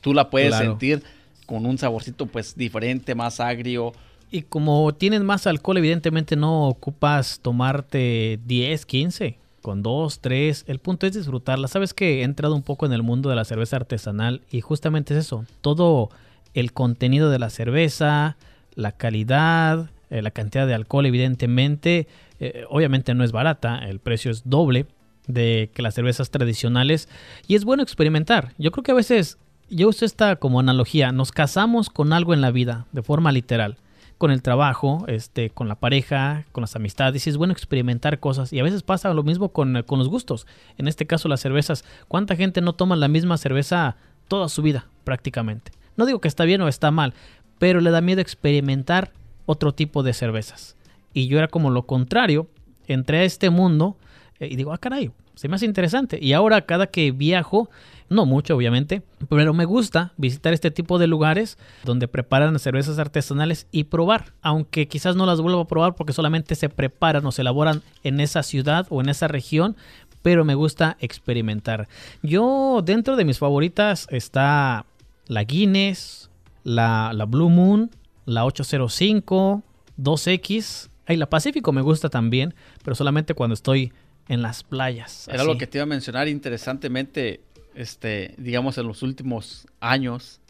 tú 0.00 0.14
la 0.14 0.30
puedes 0.30 0.48
Claro. 0.50 0.66
sentir 0.66 1.02
con 1.46 1.66
un 1.66 1.78
saborcito 1.78 2.26
pues 2.26 2.56
diferente, 2.56 3.14
más 3.14 3.40
agrio. 3.40 3.92
y 4.30 4.42
como 4.42 4.92
tienen 4.94 5.24
más 5.24 5.46
alcohol, 5.46 5.78
evidentemente 5.78 6.36
no 6.36 6.68
ocupas 6.68 7.40
tomarte 7.40 8.38
10, 8.44 8.86
15. 8.86 9.38
Con 9.62 9.82
2, 9.82 10.20
3. 10.20 10.64
El 10.68 10.78
punto 10.78 11.06
es 11.06 11.14
disfrutarla. 11.14 11.68
Sabes 11.68 11.94
que 11.94 12.20
he 12.20 12.22
entrado 12.22 12.54
un 12.54 12.62
poco 12.62 12.84
en 12.84 12.92
el 12.92 13.02
mundo 13.02 13.30
de 13.30 13.36
la 13.36 13.46
cerveza 13.46 13.76
artesanal 13.76 14.42
y 14.50 14.60
justamente 14.60 15.14
es 15.14 15.20
eso. 15.24 15.46
Todo 15.62 16.10
el 16.52 16.72
contenido 16.72 17.30
de 17.30 17.38
la 17.38 17.48
cerveza, 17.48 18.36
la 18.74 18.92
calidad, 18.92 19.90
eh, 20.10 20.20
la 20.20 20.30
cantidad 20.30 20.66
de 20.66 20.74
alcohol 20.74 21.06
evidentemente, 21.06 22.06
eh, 22.40 22.64
obviamente 22.68 23.14
no 23.14 23.24
es 23.24 23.32
barata, 23.32 23.78
el 23.88 24.00
precio 24.00 24.30
es 24.30 24.42
doble 24.44 24.86
de 25.26 25.70
que 25.72 25.82
las 25.82 25.94
cervezas 25.94 26.30
tradicionales 26.30 27.08
y 27.46 27.54
es 27.54 27.64
bueno 27.64 27.82
experimentar. 27.82 28.52
Yo 28.58 28.70
creo 28.70 28.84
que 28.84 28.92
a 28.92 28.94
veces, 28.94 29.38
yo 29.70 29.88
uso 29.88 30.04
esta 30.04 30.36
como 30.36 30.60
analogía, 30.60 31.12
nos 31.12 31.32
casamos 31.32 31.90
con 31.90 32.12
algo 32.12 32.34
en 32.34 32.40
la 32.40 32.50
vida 32.50 32.86
de 32.92 33.02
forma 33.02 33.32
literal 33.32 33.76
con 34.18 34.30
el 34.30 34.42
trabajo, 34.42 35.04
este, 35.08 35.50
con 35.50 35.68
la 35.68 35.74
pareja, 35.74 36.44
con 36.52 36.62
las 36.62 36.76
amistades, 36.76 37.26
y 37.26 37.30
es 37.30 37.36
bueno 37.36 37.52
experimentar 37.52 38.20
cosas. 38.20 38.52
Y 38.52 38.60
a 38.60 38.62
veces 38.62 38.82
pasa 38.82 39.12
lo 39.12 39.22
mismo 39.22 39.50
con, 39.50 39.82
con, 39.82 39.98
los 39.98 40.08
gustos. 40.08 40.46
En 40.78 40.88
este 40.88 41.06
caso, 41.06 41.28
las 41.28 41.40
cervezas. 41.40 41.84
¿Cuánta 42.08 42.36
gente 42.36 42.60
no 42.60 42.74
toma 42.74 42.96
la 42.96 43.08
misma 43.08 43.36
cerveza 43.36 43.96
toda 44.28 44.48
su 44.48 44.62
vida, 44.62 44.86
prácticamente? 45.04 45.72
No 45.96 46.06
digo 46.06 46.20
que 46.20 46.28
está 46.28 46.44
bien 46.44 46.60
o 46.62 46.68
está 46.68 46.90
mal, 46.90 47.12
pero 47.58 47.80
le 47.80 47.90
da 47.90 48.00
miedo 48.00 48.20
experimentar 48.20 49.12
otro 49.46 49.72
tipo 49.72 50.02
de 50.02 50.12
cervezas. 50.12 50.76
Y 51.12 51.28
yo 51.28 51.38
era 51.38 51.48
como 51.48 51.70
lo 51.70 51.82
contrario, 51.84 52.48
entré 52.86 53.18
a 53.18 53.24
este 53.24 53.50
mundo 53.50 53.96
eh, 53.96 54.12
y 54.40 54.56
digo, 54.56 54.72
ah, 54.72 54.78
caray, 54.78 55.10
se 55.34 55.48
me 55.48 55.56
hace 55.56 55.66
interesante. 55.66 56.18
Y 56.20 56.32
ahora 56.32 56.62
cada 56.62 56.86
que 56.88 57.12
viajo, 57.12 57.70
no 58.08 58.26
mucho 58.26 58.56
obviamente, 58.56 59.02
pero 59.28 59.54
me 59.54 59.64
gusta 59.64 60.12
visitar 60.16 60.52
este 60.52 60.70
tipo 60.70 60.98
de 60.98 61.06
lugares 61.06 61.58
donde 61.84 62.08
preparan 62.08 62.58
cervezas 62.58 62.98
artesanales 62.98 63.66
y 63.70 63.84
probar, 63.84 64.32
aunque 64.42 64.88
quizás 64.88 65.16
no 65.16 65.26
las 65.26 65.40
vuelva 65.40 65.62
a 65.62 65.66
probar 65.66 65.94
porque 65.94 66.12
solamente 66.12 66.54
se 66.54 66.68
preparan 66.68 67.24
o 67.26 67.32
se 67.32 67.42
elaboran 67.42 67.82
en 68.02 68.20
esa 68.20 68.42
ciudad 68.42 68.86
o 68.90 69.00
en 69.00 69.08
esa 69.08 69.28
región, 69.28 69.76
pero 70.22 70.44
me 70.44 70.54
gusta 70.54 70.96
experimentar. 71.00 71.88
Yo 72.22 72.82
dentro 72.84 73.16
de 73.16 73.24
mis 73.24 73.38
favoritas 73.38 74.06
está 74.10 74.86
la 75.26 75.44
Guinness, 75.44 76.30
la, 76.62 77.12
la 77.12 77.24
Blue 77.26 77.50
Moon, 77.50 77.90
la 78.24 78.44
805, 78.44 79.62
2X. 79.98 80.88
Ay, 81.06 81.18
la 81.18 81.28
Pacífico 81.28 81.72
me 81.72 81.82
gusta 81.82 82.08
también, 82.08 82.54
pero 82.82 82.94
solamente 82.94 83.34
cuando 83.34 83.54
estoy 83.54 83.92
en 84.28 84.42
las 84.42 84.62
playas. 84.62 85.28
Era 85.28 85.44
lo 85.44 85.58
que 85.58 85.66
te 85.66 85.78
iba 85.78 85.82
a 85.82 85.86
mencionar 85.86 86.28
interesantemente, 86.28 87.40
este, 87.74 88.34
digamos, 88.38 88.78
en 88.78 88.86
los 88.86 89.02
últimos 89.02 89.66
años. 89.80 90.40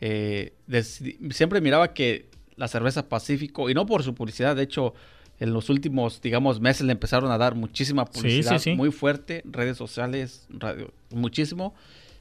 Eh, 0.00 0.52
siempre 1.30 1.60
miraba 1.60 1.94
que 1.94 2.28
la 2.56 2.68
cerveza 2.68 3.08
Pacífico, 3.08 3.70
y 3.70 3.74
no 3.74 3.86
por 3.86 4.02
su 4.02 4.14
publicidad, 4.14 4.56
de 4.56 4.62
hecho, 4.62 4.94
en 5.38 5.52
los 5.52 5.68
últimos, 5.68 6.20
digamos, 6.20 6.60
meses 6.60 6.86
le 6.86 6.92
empezaron 6.92 7.30
a 7.30 7.38
dar 7.38 7.54
muchísima 7.54 8.06
publicidad 8.06 8.60
muy 8.74 8.90
fuerte, 8.90 9.42
redes 9.44 9.76
sociales, 9.76 10.46
radio, 10.48 10.90
muchísimo. 11.10 11.74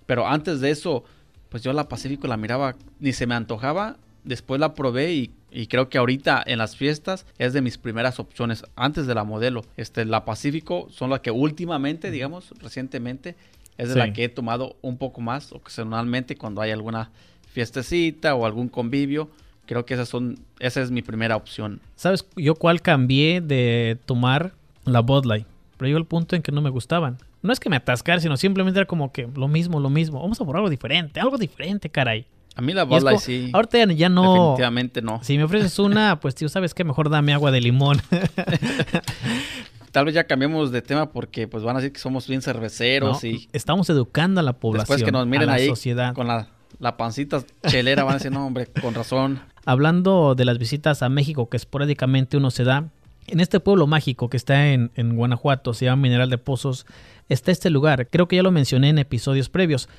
Pero 0.05 0.27
antes 0.27 0.59
de 0.59 0.71
eso, 0.71 1.03
pues 1.49 1.63
yo 1.63 1.73
la 1.73 1.87
Pacífico 1.87 2.27
la 2.27 2.37
miraba, 2.37 2.75
ni 2.99 3.13
se 3.13 3.25
me 3.25 3.35
antojaba. 3.35 3.97
Después 4.23 4.59
la 4.59 4.73
probé 4.73 5.13
y 5.13 5.31
y 5.55 5.67
creo 5.67 5.87
que 5.87 5.97
ahorita 5.97 6.43
en 6.45 6.57
las 6.57 6.75
fiestas 6.75 7.25
es 7.37 7.53
de 7.53 7.61
mis 7.61 7.77
primeras 7.77 8.19
opciones 8.19 8.65
antes 8.75 9.07
de 9.07 9.15
la 9.15 9.23
modelo. 9.23 9.63
Este, 9.77 10.03
la 10.03 10.25
Pacífico 10.25 10.87
son 10.91 11.09
las 11.09 11.21
que 11.21 11.31
últimamente, 11.31 12.11
digamos, 12.11 12.53
recientemente, 12.61 13.35
es 13.77 13.89
de 13.89 13.95
la 13.95 14.11
que 14.11 14.25
he 14.25 14.29
tomado 14.29 14.75
un 14.81 14.97
poco 14.97 15.21
más 15.21 15.53
ocasionalmente 15.53 16.35
cuando 16.35 16.61
hay 16.61 16.71
alguna 16.71 17.09
fiestecita 17.47 18.35
o 18.35 18.45
algún 18.45 18.67
convivio. 18.67 19.29
Creo 19.65 19.85
que 19.85 19.93
esas 19.93 20.09
son, 20.09 20.39
esa 20.59 20.81
es 20.81 20.91
mi 20.91 21.01
primera 21.01 21.37
opción. 21.37 21.79
¿Sabes 21.95 22.25
yo 22.35 22.55
cuál 22.55 22.81
cambié 22.81 23.39
de 23.39 23.97
tomar 24.05 24.51
la 24.83 24.99
Bud 24.99 25.25
Light? 25.25 25.47
Pero 25.77 25.87
llegó 25.87 25.99
el 25.99 26.05
punto 26.05 26.35
en 26.35 26.41
que 26.41 26.51
no 26.51 26.61
me 26.61 26.69
gustaban. 26.69 27.17
No 27.41 27.53
es 27.53 27.61
que 27.61 27.69
me 27.69 27.77
atascara, 27.77 28.19
sino 28.19 28.35
simplemente 28.35 28.79
era 28.79 28.87
como 28.87 29.13
que 29.13 29.29
lo 29.33 29.47
mismo, 29.47 29.79
lo 29.79 29.89
mismo. 29.89 30.19
Vamos 30.19 30.39
a 30.41 30.43
probar 30.43 30.57
algo 30.57 30.69
diferente, 30.69 31.19
algo 31.21 31.37
diferente, 31.37 31.89
caray. 31.89 32.25
A 32.55 32.61
mí 32.61 32.73
la 32.73 32.83
bola 32.83 33.17
sí. 33.17 33.49
Ahorita 33.53 33.83
ya 33.93 34.07
no. 34.09 34.33
Definitivamente 34.33 35.01
no. 35.01 35.21
Si 35.23 35.37
me 35.37 35.43
ofreces 35.43 35.77
una, 35.79 36.19
pues 36.21 36.35
tío, 36.35 36.47
¿sabes 36.47 36.73
qué? 36.73 36.83
Mejor 36.83 37.09
dame 37.09 37.33
agua 37.33 37.51
de 37.51 37.61
limón. 37.61 38.01
Tal 39.91 40.05
vez 40.05 40.13
ya 40.13 40.25
cambiemos 40.25 40.71
de 40.71 40.81
tema 40.81 41.11
porque 41.11 41.47
pues 41.47 41.63
van 41.63 41.75
a 41.77 41.79
decir 41.79 41.93
que 41.93 41.99
somos 41.99 42.27
bien 42.27 42.41
cerveceros 42.41 43.23
y... 43.23 43.47
Estamos 43.53 43.89
educando 43.89 44.41
a 44.41 44.43
la 44.43 44.53
población, 44.53 44.97
Después 44.97 45.03
que 45.03 45.11
nos 45.11 45.25
miren 45.25 45.49
a 45.49 45.57
la 45.57 45.65
sociedad. 45.65 46.13
con 46.13 46.27
la, 46.27 46.49
la 46.79 46.97
pancita 46.97 47.43
chelera 47.65 48.03
van 48.03 48.15
a 48.15 48.17
decir, 48.17 48.31
no 48.31 48.45
hombre, 48.45 48.67
con 48.81 48.93
razón. 48.93 49.39
Hablando 49.65 50.35
de 50.35 50.43
las 50.43 50.57
visitas 50.57 51.01
a 51.01 51.07
México 51.07 51.49
que 51.49 51.55
esporádicamente 51.55 52.35
uno 52.35 52.51
se 52.51 52.65
da, 52.65 52.89
en 53.27 53.39
este 53.39 53.59
pueblo 53.59 53.87
mágico 53.87 54.29
que 54.29 54.37
está 54.37 54.67
en, 54.67 54.91
en 54.95 55.15
Guanajuato, 55.15 55.73
se 55.73 55.85
llama 55.85 56.01
Mineral 56.01 56.29
de 56.29 56.37
Pozos, 56.37 56.85
está 57.29 57.51
este 57.51 57.69
lugar. 57.69 58.07
Creo 58.07 58.27
que 58.27 58.35
ya 58.35 58.43
lo 58.43 58.51
mencioné 58.51 58.89
en 58.89 58.99
episodios 58.99 59.49
previos, 59.49 59.89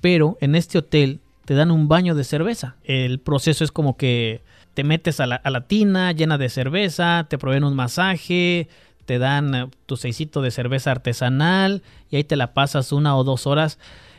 pero 0.00 0.36
en 0.40 0.54
este 0.54 0.78
hotel 0.78 1.20
te 1.46 1.54
dan 1.54 1.70
un 1.70 1.88
baño 1.88 2.14
de 2.14 2.24
cerveza. 2.24 2.76
El 2.84 3.20
proceso 3.20 3.64
es 3.64 3.72
como 3.72 3.96
que 3.96 4.42
te 4.74 4.84
metes 4.84 5.20
a 5.20 5.26
la, 5.26 5.60
tina 5.66 6.12
llena 6.12 6.36
de 6.36 6.50
cerveza, 6.50 7.26
te 7.30 7.38
proveen 7.38 7.64
un 7.64 7.74
masaje, 7.74 8.68
te 9.06 9.18
dan 9.18 9.54
eh, 9.54 9.70
tu 9.86 9.96
seisito 9.96 10.42
de 10.42 10.50
cerveza 10.50 10.90
artesanal 10.90 11.82
y 12.10 12.16
ahí 12.16 12.24
te 12.24 12.36
la 12.36 12.52
pasas 12.52 12.92
una 12.92 13.16
o 13.16 13.24
dos 13.24 13.46
horas. 13.46 13.78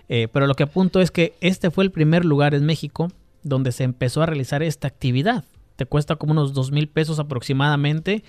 Eh, 0.10 0.30
pero 0.32 0.48
lo 0.48 0.56
que 0.56 0.64
apunto 0.64 1.02
es 1.02 1.12
que 1.12 1.36
este 1.42 1.70
fue 1.70 1.84
el 1.84 1.92
primer 1.92 2.26
lugar 2.26 2.56
en 2.56 2.66
México 2.66 3.12
donde 3.44 3.74
se 3.74 3.84
empezó 3.84 4.24
a 4.24 4.26
realizar 4.26 4.64
esta 4.64 4.88
actividad. 4.88 5.44
Te 5.76 5.86
cuesta 5.86 6.16
como 6.16 6.32
unos 6.32 6.54
dos 6.54 6.72
mil 6.72 6.88
pesos 6.88 7.20
aproximadamente. 7.20 8.24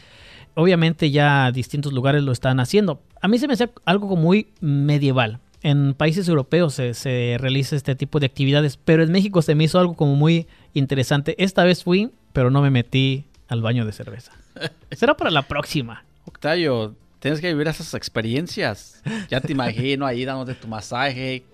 Obviamente 0.55 1.13
ya 1.13 1.53
distintos 1.53 1.93
lugares 1.93 2.25
lo 2.25 2.33
están 2.33 2.59
haciendo. 2.59 3.01
A 3.23 3.29
mí 3.29 3.39
se 3.39 3.47
me 3.47 3.55
hace 3.55 3.71
algo 3.85 4.17
muy 4.17 4.49
medieval 4.61 5.39
en 5.71 5.95
países 5.95 6.29
europeos 6.29 6.75
se, 6.75 7.37
realiza 7.39 7.77
este 7.77 7.95
tipo 7.95 8.21
de 8.21 8.27
actividades, 8.27 8.77
pero 8.77 9.03
en 9.03 9.13
México 9.13 9.43
se 9.43 9.55
me 9.55 9.65
hizo 9.65 9.79
algo 9.79 9.95
como 9.95 10.15
muy 10.15 10.47
interesante. 10.75 11.35
Esta 11.43 11.65
vez 11.65 11.85
fui, 11.85 12.11
pero 12.33 12.51
no 12.51 12.63
me 12.63 12.71
metí 12.71 13.27
al 13.49 13.61
baño 13.61 13.85
de 13.85 13.93
cerveza. 13.93 14.33
Será 14.91 15.17
para 15.17 15.31
la 15.31 15.43
próxima. 15.43 16.05
Octavio, 16.25 16.95
tienes 17.19 17.41
que 17.41 17.49
vivir 17.49 17.69
esas 17.69 17.95
experiencias. 17.95 19.03
Ya 19.29 19.41
te 19.41 19.53
imagino 19.53 20.07
ahí 20.07 20.25
dándote 20.25 20.55
tu 20.55 20.69
masaje, 20.69 21.45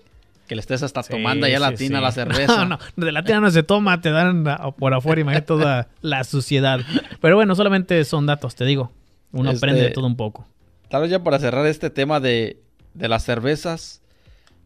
que 0.47 0.55
le 0.55 0.61
estés 0.61 0.83
hasta 0.83 1.03
tomando 1.03 1.45
allá 1.45 1.59
la 1.59 1.73
tina 1.73 1.99
la 1.99 2.11
cerveza. 2.11 2.55
No, 2.65 2.77
no, 2.95 3.05
de 3.05 3.11
la 3.11 3.23
tina 3.23 3.41
no 3.41 3.51
se 3.51 3.63
toma, 3.63 3.99
te 4.01 4.11
dan 4.11 4.45
por 4.77 4.93
afuera, 4.93 5.21
imagínate 5.21 5.47
toda 5.47 5.89
la 6.01 6.23
suciedad. 6.23 6.79
Pero 7.19 7.35
bueno, 7.35 7.55
solamente 7.55 8.03
son 8.05 8.25
datos, 8.25 8.55
te 8.55 8.65
digo. 8.65 8.91
Uno 9.31 9.49
aprende 9.49 9.81
de 9.81 9.87
este, 9.87 9.95
todo 9.95 10.07
un 10.07 10.15
poco. 10.15 10.47
Tal 10.89 11.01
vez 11.01 11.11
ya 11.11 11.21
para 11.21 11.39
cerrar 11.39 11.65
este 11.65 11.89
tema 11.89 12.21
de 12.21 12.61
de 12.95 13.09
las 13.09 13.23
cervezas, 13.23 14.01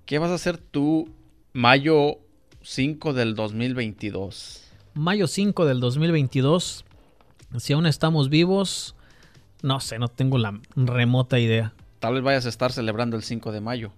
¿qué 0.09 0.17
vas 0.17 0.31
a 0.31 0.33
hacer 0.33 0.57
tú 0.57 1.07
mayo 1.53 2.17
5 2.63 3.13
del 3.13 3.35
2022? 3.35 4.63
Mayo 4.95 5.27
5 5.27 5.67
del 5.67 5.79
2022, 5.79 6.83
si 7.59 7.73
aún 7.73 7.85
estamos 7.85 8.29
vivos, 8.29 8.95
no 9.61 9.79
sé, 9.79 9.99
no 9.99 10.07
tengo 10.07 10.39
la 10.39 10.59
remota 10.75 11.37
idea. 11.37 11.73
Tal 11.99 12.15
vez 12.15 12.23
vayas 12.23 12.47
a 12.47 12.49
estar 12.49 12.71
celebrando 12.71 13.17
el 13.17 13.21
5 13.21 13.51
de 13.51 13.61
mayo. 13.61 13.91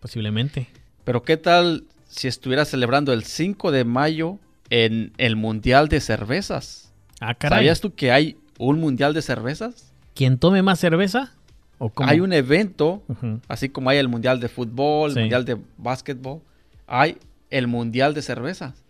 Posiblemente. 0.00 0.68
Pero 1.02 1.22
¿qué 1.22 1.38
tal 1.38 1.84
si 2.08 2.28
estuvieras 2.28 2.68
celebrando 2.68 3.14
el 3.14 3.24
5 3.24 3.72
de 3.72 3.84
mayo 3.86 4.38
en 4.68 5.14
el 5.16 5.34
Mundial 5.34 5.88
de 5.88 6.02
Cervezas? 6.02 6.92
Ah, 7.20 7.34
caray. 7.34 7.60
¿Sabías 7.60 7.80
tú 7.80 7.94
que 7.94 8.12
hay 8.12 8.36
un 8.58 8.80
Mundial 8.80 9.14
de 9.14 9.22
Cervezas? 9.22 9.94
¿Quién 10.14 10.36
tome 10.36 10.60
más 10.60 10.78
cerveza? 10.78 11.32
Hay 11.96 12.20
un 12.20 12.32
evento, 12.32 13.02
así 13.48 13.68
como 13.68 13.90
hay 13.90 13.98
el 13.98 14.08
Mundial 14.08 14.40
de 14.40 14.48
Fútbol, 14.48 15.10
el 15.10 15.20
Mundial 15.20 15.44
de 15.44 15.58
Básquetbol, 15.76 16.40
hay 16.86 17.18
el 17.50 17.66
Mundial 17.66 18.14
de 18.14 18.22
Cervezas. 18.22 18.84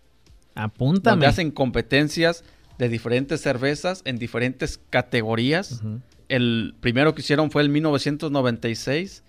Apúntame. 0.54 1.12
Donde 1.12 1.26
hacen 1.26 1.50
competencias 1.50 2.44
de 2.78 2.88
diferentes 2.88 3.40
cervezas 3.40 4.02
en 4.04 4.18
diferentes 4.18 4.80
categorías. 4.90 5.82
El 6.28 6.74
primero 6.80 7.14
que 7.14 7.20
hicieron 7.20 7.50
fue 7.50 7.62
el 7.62 7.68
1996 7.68 9.22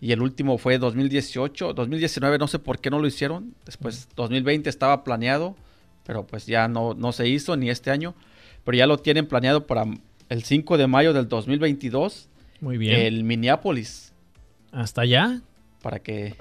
y 0.00 0.12
el 0.12 0.22
último 0.22 0.58
fue 0.58 0.78
2018. 0.78 1.74
2019 1.74 2.38
no 2.38 2.48
sé 2.48 2.58
por 2.58 2.80
qué 2.80 2.90
no 2.90 2.98
lo 2.98 3.06
hicieron. 3.06 3.54
Después 3.64 4.08
2020 4.16 4.68
estaba 4.68 5.04
planeado, 5.04 5.56
pero 6.04 6.26
pues 6.26 6.46
ya 6.46 6.68
no, 6.68 6.94
no 6.94 7.12
se 7.12 7.28
hizo 7.28 7.56
ni 7.56 7.70
este 7.70 7.90
año. 7.90 8.14
Pero 8.64 8.76
ya 8.76 8.86
lo 8.86 8.98
tienen 8.98 9.26
planeado 9.26 9.66
para 9.66 9.84
el 10.28 10.42
5 10.42 10.76
de 10.78 10.86
mayo 10.86 11.12
del 11.12 11.28
2022 11.28 12.28
muy 12.62 12.78
bien. 12.78 12.98
El 13.00 13.24
Minneapolis. 13.24 14.12
¿Hasta 14.70 15.02
allá? 15.02 15.40
Para 15.82 15.98
que 15.98 16.34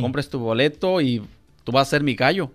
compres 0.00 0.28
tu 0.30 0.38
boleto 0.38 1.00
y 1.00 1.22
tú 1.62 1.70
vas 1.70 1.86
a 1.86 1.90
ser 1.90 2.02
mi 2.02 2.14
gallo. 2.14 2.50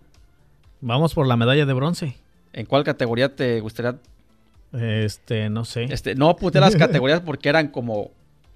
Vamos 0.81 1.13
por 1.13 1.27
la 1.27 1.37
medalla 1.37 1.65
de 1.65 1.73
bronce. 1.73 2.15
¿En 2.51 2.65
cuál 2.65 2.83
categoría 2.83 3.33
te 3.33 3.59
gustaría? 3.59 3.97
Este, 4.73 5.49
no 5.49 5.65
sé. 5.65 5.83
Este, 5.83 6.15
no 6.15 6.29
apunté 6.29 6.59
las 6.59 6.75
categorías 6.75 7.21
porque 7.21 7.47
eran 7.47 7.67
como 7.67 8.11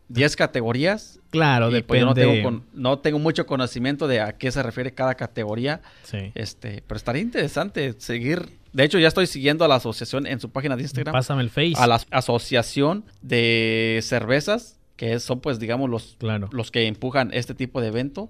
10 0.09 0.35
categorías. 0.35 1.19
Claro, 1.29 1.69
depende. 1.69 1.87
Pues 1.87 1.99
yo 1.99 2.05
no 2.07 2.13
tengo, 2.15 2.63
no 2.73 2.99
tengo 2.99 3.19
mucho 3.19 3.45
conocimiento 3.45 4.07
de 4.07 4.19
a 4.19 4.33
qué 4.33 4.51
se 4.51 4.63
refiere 4.63 4.93
cada 4.93 5.15
categoría. 5.15 5.81
Sí. 6.03 6.31
Este, 6.33 6.83
pero 6.87 6.97
estaría 6.97 7.21
interesante 7.21 7.93
seguir. 7.99 8.58
De 8.73 8.83
hecho, 8.83 8.99
ya 8.99 9.07
estoy 9.07 9.27
siguiendo 9.27 9.65
a 9.65 9.67
la 9.67 9.75
asociación 9.75 10.27
en 10.27 10.39
su 10.39 10.49
página 10.49 10.75
de 10.75 10.83
Instagram. 10.83 11.13
Pásame 11.13 11.41
el 11.41 11.49
Face. 11.49 11.73
A 11.77 11.87
la 11.87 12.01
asociación 12.11 13.05
de 13.21 13.99
cervezas, 14.03 14.79
que 14.95 15.19
son, 15.19 15.39
pues, 15.39 15.59
digamos, 15.59 15.89
los, 15.89 16.15
claro. 16.19 16.49
los 16.51 16.71
que 16.71 16.87
empujan 16.87 17.31
este 17.33 17.53
tipo 17.53 17.81
de 17.81 17.87
evento. 17.87 18.29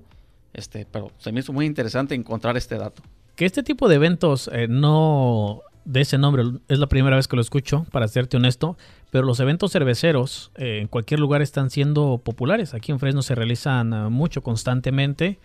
Este, 0.53 0.85
pero 0.89 1.11
se 1.17 1.31
me 1.31 1.41
hizo 1.41 1.53
muy 1.53 1.65
interesante 1.65 2.15
encontrar 2.15 2.57
este 2.57 2.77
dato. 2.77 3.03
Que 3.35 3.45
este 3.45 3.63
tipo 3.63 3.87
de 3.87 3.95
eventos 3.95 4.49
eh, 4.53 4.67
no 4.67 5.61
de 5.85 6.01
ese 6.01 6.17
nombre. 6.17 6.43
Es 6.67 6.79
la 6.79 6.87
primera 6.87 7.15
vez 7.15 7.27
que 7.27 7.35
lo 7.35 7.41
escucho, 7.41 7.85
para 7.91 8.07
serte 8.07 8.37
honesto. 8.37 8.77
Pero 9.11 9.25
los 9.25 9.39
eventos 9.39 9.71
cerveceros 9.71 10.51
eh, 10.55 10.79
en 10.81 10.87
cualquier 10.87 11.19
lugar 11.19 11.41
están 11.41 11.69
siendo 11.69 12.19
populares. 12.23 12.73
Aquí 12.73 12.91
en 12.91 12.99
Fresno 12.99 13.21
se 13.23 13.35
realizan 13.35 13.93
uh, 13.93 14.09
mucho 14.09 14.43
constantemente. 14.43 15.39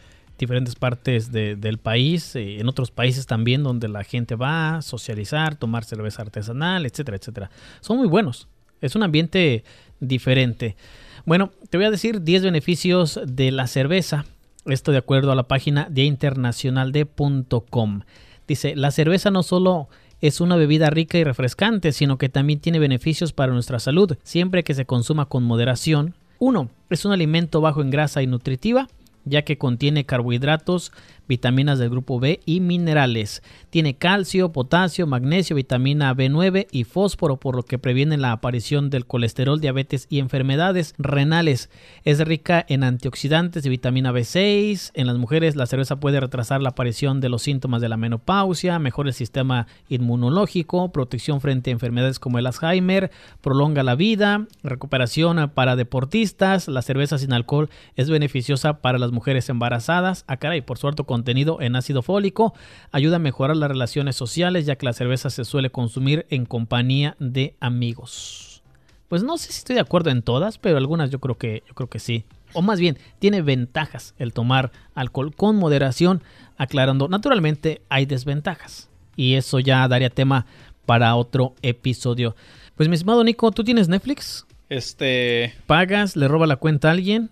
Diferentes 0.45 0.75
partes 0.75 1.33
de, 1.33 1.57
del 1.57 1.79
país, 1.79 2.37
eh, 2.37 2.61
en 2.61 2.69
otros 2.69 2.91
países 2.91 3.27
también, 3.27 3.63
donde 3.63 3.89
la 3.89 4.05
gente 4.05 4.35
va 4.35 4.77
a 4.77 4.83
socializar, 4.83 5.57
tomar 5.57 5.85
cerveza 5.85 6.21
artesanal, 6.21 6.85
etcétera, 6.85 7.17
etcétera. 7.17 7.51
Son 7.81 7.97
muy 7.97 8.07
buenos. 8.07 8.47
Es 8.83 8.95
un 8.95 9.03
ambiente 9.03 9.65
diferente. 10.01 10.77
Bueno, 11.25 11.51
te 11.71 11.79
voy 11.79 11.87
a 11.87 11.91
decir 11.91 12.21
10 12.21 12.43
beneficios 12.43 13.19
de 13.27 13.53
la 13.53 13.67
cerveza. 13.69 14.27
Esto 14.67 14.93
de 14.93 14.99
acuerdo 14.99 15.33
a 15.33 15.35
la 15.35 15.49
página 15.49 15.89
de 15.89 16.05
internacionalde.com. 16.05 18.03
Dice, 18.47 18.77
la 18.77 18.91
cerveza 18.91 19.31
no 19.31 19.43
solo 19.43 19.89
es 20.21 20.43
una 20.43 20.57
bebida 20.57 20.91
rica 20.91 21.17
y 21.17 21.25
refrescante, 21.25 21.93
sino 21.93 22.19
que 22.19 22.29
también 22.29 22.61
tiene 22.61 22.79
beneficios 22.79 23.33
para 23.33 23.55
nuestra 23.55 23.79
salud, 23.79 24.19
siempre 24.25 24.63
que 24.63 24.75
se 24.75 24.85
consuma 24.85 25.25
con 25.25 25.43
moderación. 25.45 26.15
1. 26.39 26.69
Es 26.91 27.07
un 27.07 27.13
alimento 27.13 27.63
bajo 27.63 27.81
en 27.81 27.89
grasa 27.89 28.23
y 28.23 28.27
nutritiva 28.27 28.89
ya 29.25 29.43
que 29.43 29.59
contiene 29.59 30.07
carbohidratos, 30.07 30.93
vitaminas 31.29 31.79
del 31.79 31.91
grupo 31.91 32.21
B 32.21 32.41
y 32.45 32.61
minerales. 32.61 33.43
Tiene 33.71 33.97
calcio, 33.97 34.53
potasio, 34.53 35.07
magnesio, 35.07 35.57
vitamina 35.57 36.15
B9 36.15 36.67
y 36.71 36.85
fósforo, 36.85 37.39
por 37.39 37.57
lo 37.57 37.63
que 37.65 37.79
previene 37.79 38.17
la 38.17 38.33
aparición 38.33 38.91
del 38.91 39.07
colesterol, 39.07 39.61
diabetes 39.61 40.07
y 40.11 40.19
enfermedades 40.19 40.95
renales. 40.99 41.71
Es 42.05 42.21
rica 42.21 42.65
en 42.69 42.85
antioxidantes 42.85 43.65
y 43.67 43.69
vitamina 43.69 44.13
B6. 44.13 44.91
En 44.95 45.07
las 45.07 45.19
mujeres 45.19 45.57
la 45.57 45.67
cerveza 45.67 46.01
puede 46.01 46.21
retrasar 46.21 46.63
la 46.63 46.71
aparición 46.71 47.21
de 47.21 47.29
los 47.29 47.43
síntomas 47.43 47.81
de 47.81 47.89
la 47.89 47.97
menopausia, 47.97 48.79
mejora 48.79 49.09
el 49.09 49.15
sistema 49.15 49.67
inmunológico, 49.89 50.93
protección 50.93 51.41
frente 51.41 51.71
a 51.71 51.73
enfermedades 51.73 52.19
como 52.19 52.39
el 52.39 52.47
Alzheimer, 52.47 53.11
prolonga 53.41 53.83
la 53.83 53.95
vida, 53.95 54.47
recuperación 54.63 55.51
para 55.55 55.77
deportistas. 55.77 56.69
La 56.69 56.83
cerveza 56.83 57.19
sin 57.19 57.33
alcohol 57.33 57.71
es 57.97 58.11
beneficiosa 58.11 58.81
para 58.81 58.99
las 58.99 59.13
mujeres 59.13 59.49
embarazadas. 59.49 60.25
Ah, 60.27 60.37
caray, 60.37 60.61
por 60.61 60.79
su 60.79 60.89
alto 60.89 61.05
contenido 61.15 61.61
en 61.61 61.77
ácido 61.77 62.03
fólico, 62.03 62.55
ayuda 62.91 63.17
a 63.17 63.21
mejorar 63.21 63.57
las 63.57 63.69
relaciones 63.69 64.17
sociales, 64.17 64.67
ya 64.67 64.75
que 64.75 64.85
la 64.85 64.93
cerveza 64.93 65.31
se 65.31 65.45
suele 65.45 65.71
consumir 65.71 66.27
en 66.29 66.45
compañía 66.45 67.15
de 67.21 67.55
amigos. 67.61 68.65
Pues 69.07 69.23
no 69.23 69.39
sé 69.39 69.53
si 69.53 69.59
estoy 69.59 69.77
de 69.77 69.81
acuerdo 69.81 70.11
en 70.11 70.23
todas, 70.23 70.59
pero 70.59 70.77
algunas 70.77 71.11
yo 71.11 71.21
creo 71.21 71.39
que, 71.39 71.63
yo 71.69 71.75
creo 71.75 71.89
que 71.89 72.01
sí. 72.01 72.25
O 72.53 72.63
más 72.63 72.81
bien, 72.81 72.99
tiene 73.21 73.43
ventajas 73.43 74.13
el 74.19 74.33
tomar 74.33 74.73
alcohol 74.97 75.33
con 75.37 75.55
moderación, 75.55 76.21
aclarando, 76.57 77.07
naturalmente 77.07 77.81
hay 77.89 78.07
desventajas. 78.07 78.91
Y 79.15 79.35
eso 79.35 79.61
ya 79.61 79.87
daría 79.87 80.11
tema 80.11 80.47
para 80.85 81.15
otro 81.15 81.55
episodio. 81.63 82.35
Pues 82.75 82.89
mi 82.89 82.97
estimado 82.97 83.23
Nico, 83.23 83.53
¿tú 83.53 83.63
tienes 83.63 83.87
Netflix? 83.87 84.47
Este... 84.69 85.55
¿Pagas? 85.69 86.17
¿Le 86.17 86.27
roba 86.27 86.49
la 86.49 86.57
cuenta 86.57 86.89
a 86.89 86.91
alguien? 86.91 87.31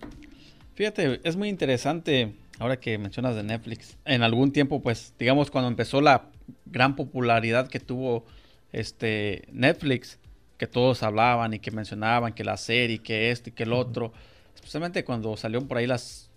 Fíjate, 0.75 1.19
es 1.25 1.35
muy 1.35 1.49
interesante 1.49 2.33
ahora 2.63 2.79
que 2.79 2.97
mencionas 2.97 3.35
de 3.35 3.43
Netflix. 3.43 3.97
En 4.05 4.23
algún 4.23 4.51
tiempo, 4.51 4.81
pues, 4.81 5.13
digamos, 5.19 5.51
cuando 5.51 5.67
empezó 5.67 6.01
la 6.01 6.29
gran 6.65 6.95
popularidad 6.95 7.67
que 7.67 7.79
tuvo 7.79 8.25
este 8.71 9.47
Netflix, 9.51 10.17
que 10.57 10.65
todos 10.65 11.03
hablaban 11.03 11.53
y 11.53 11.59
que 11.59 11.71
mencionaban 11.71 12.33
que 12.33 12.43
la 12.43 12.57
serie, 12.57 12.99
que 12.99 13.31
esto 13.31 13.49
y 13.49 13.53
que 13.53 13.63
el 13.63 13.73
otro, 13.73 14.13
especialmente 14.55 15.03
cuando 15.03 15.35
salió 15.35 15.65
por 15.67 15.77
ahí 15.77 15.87
las, 15.87 16.31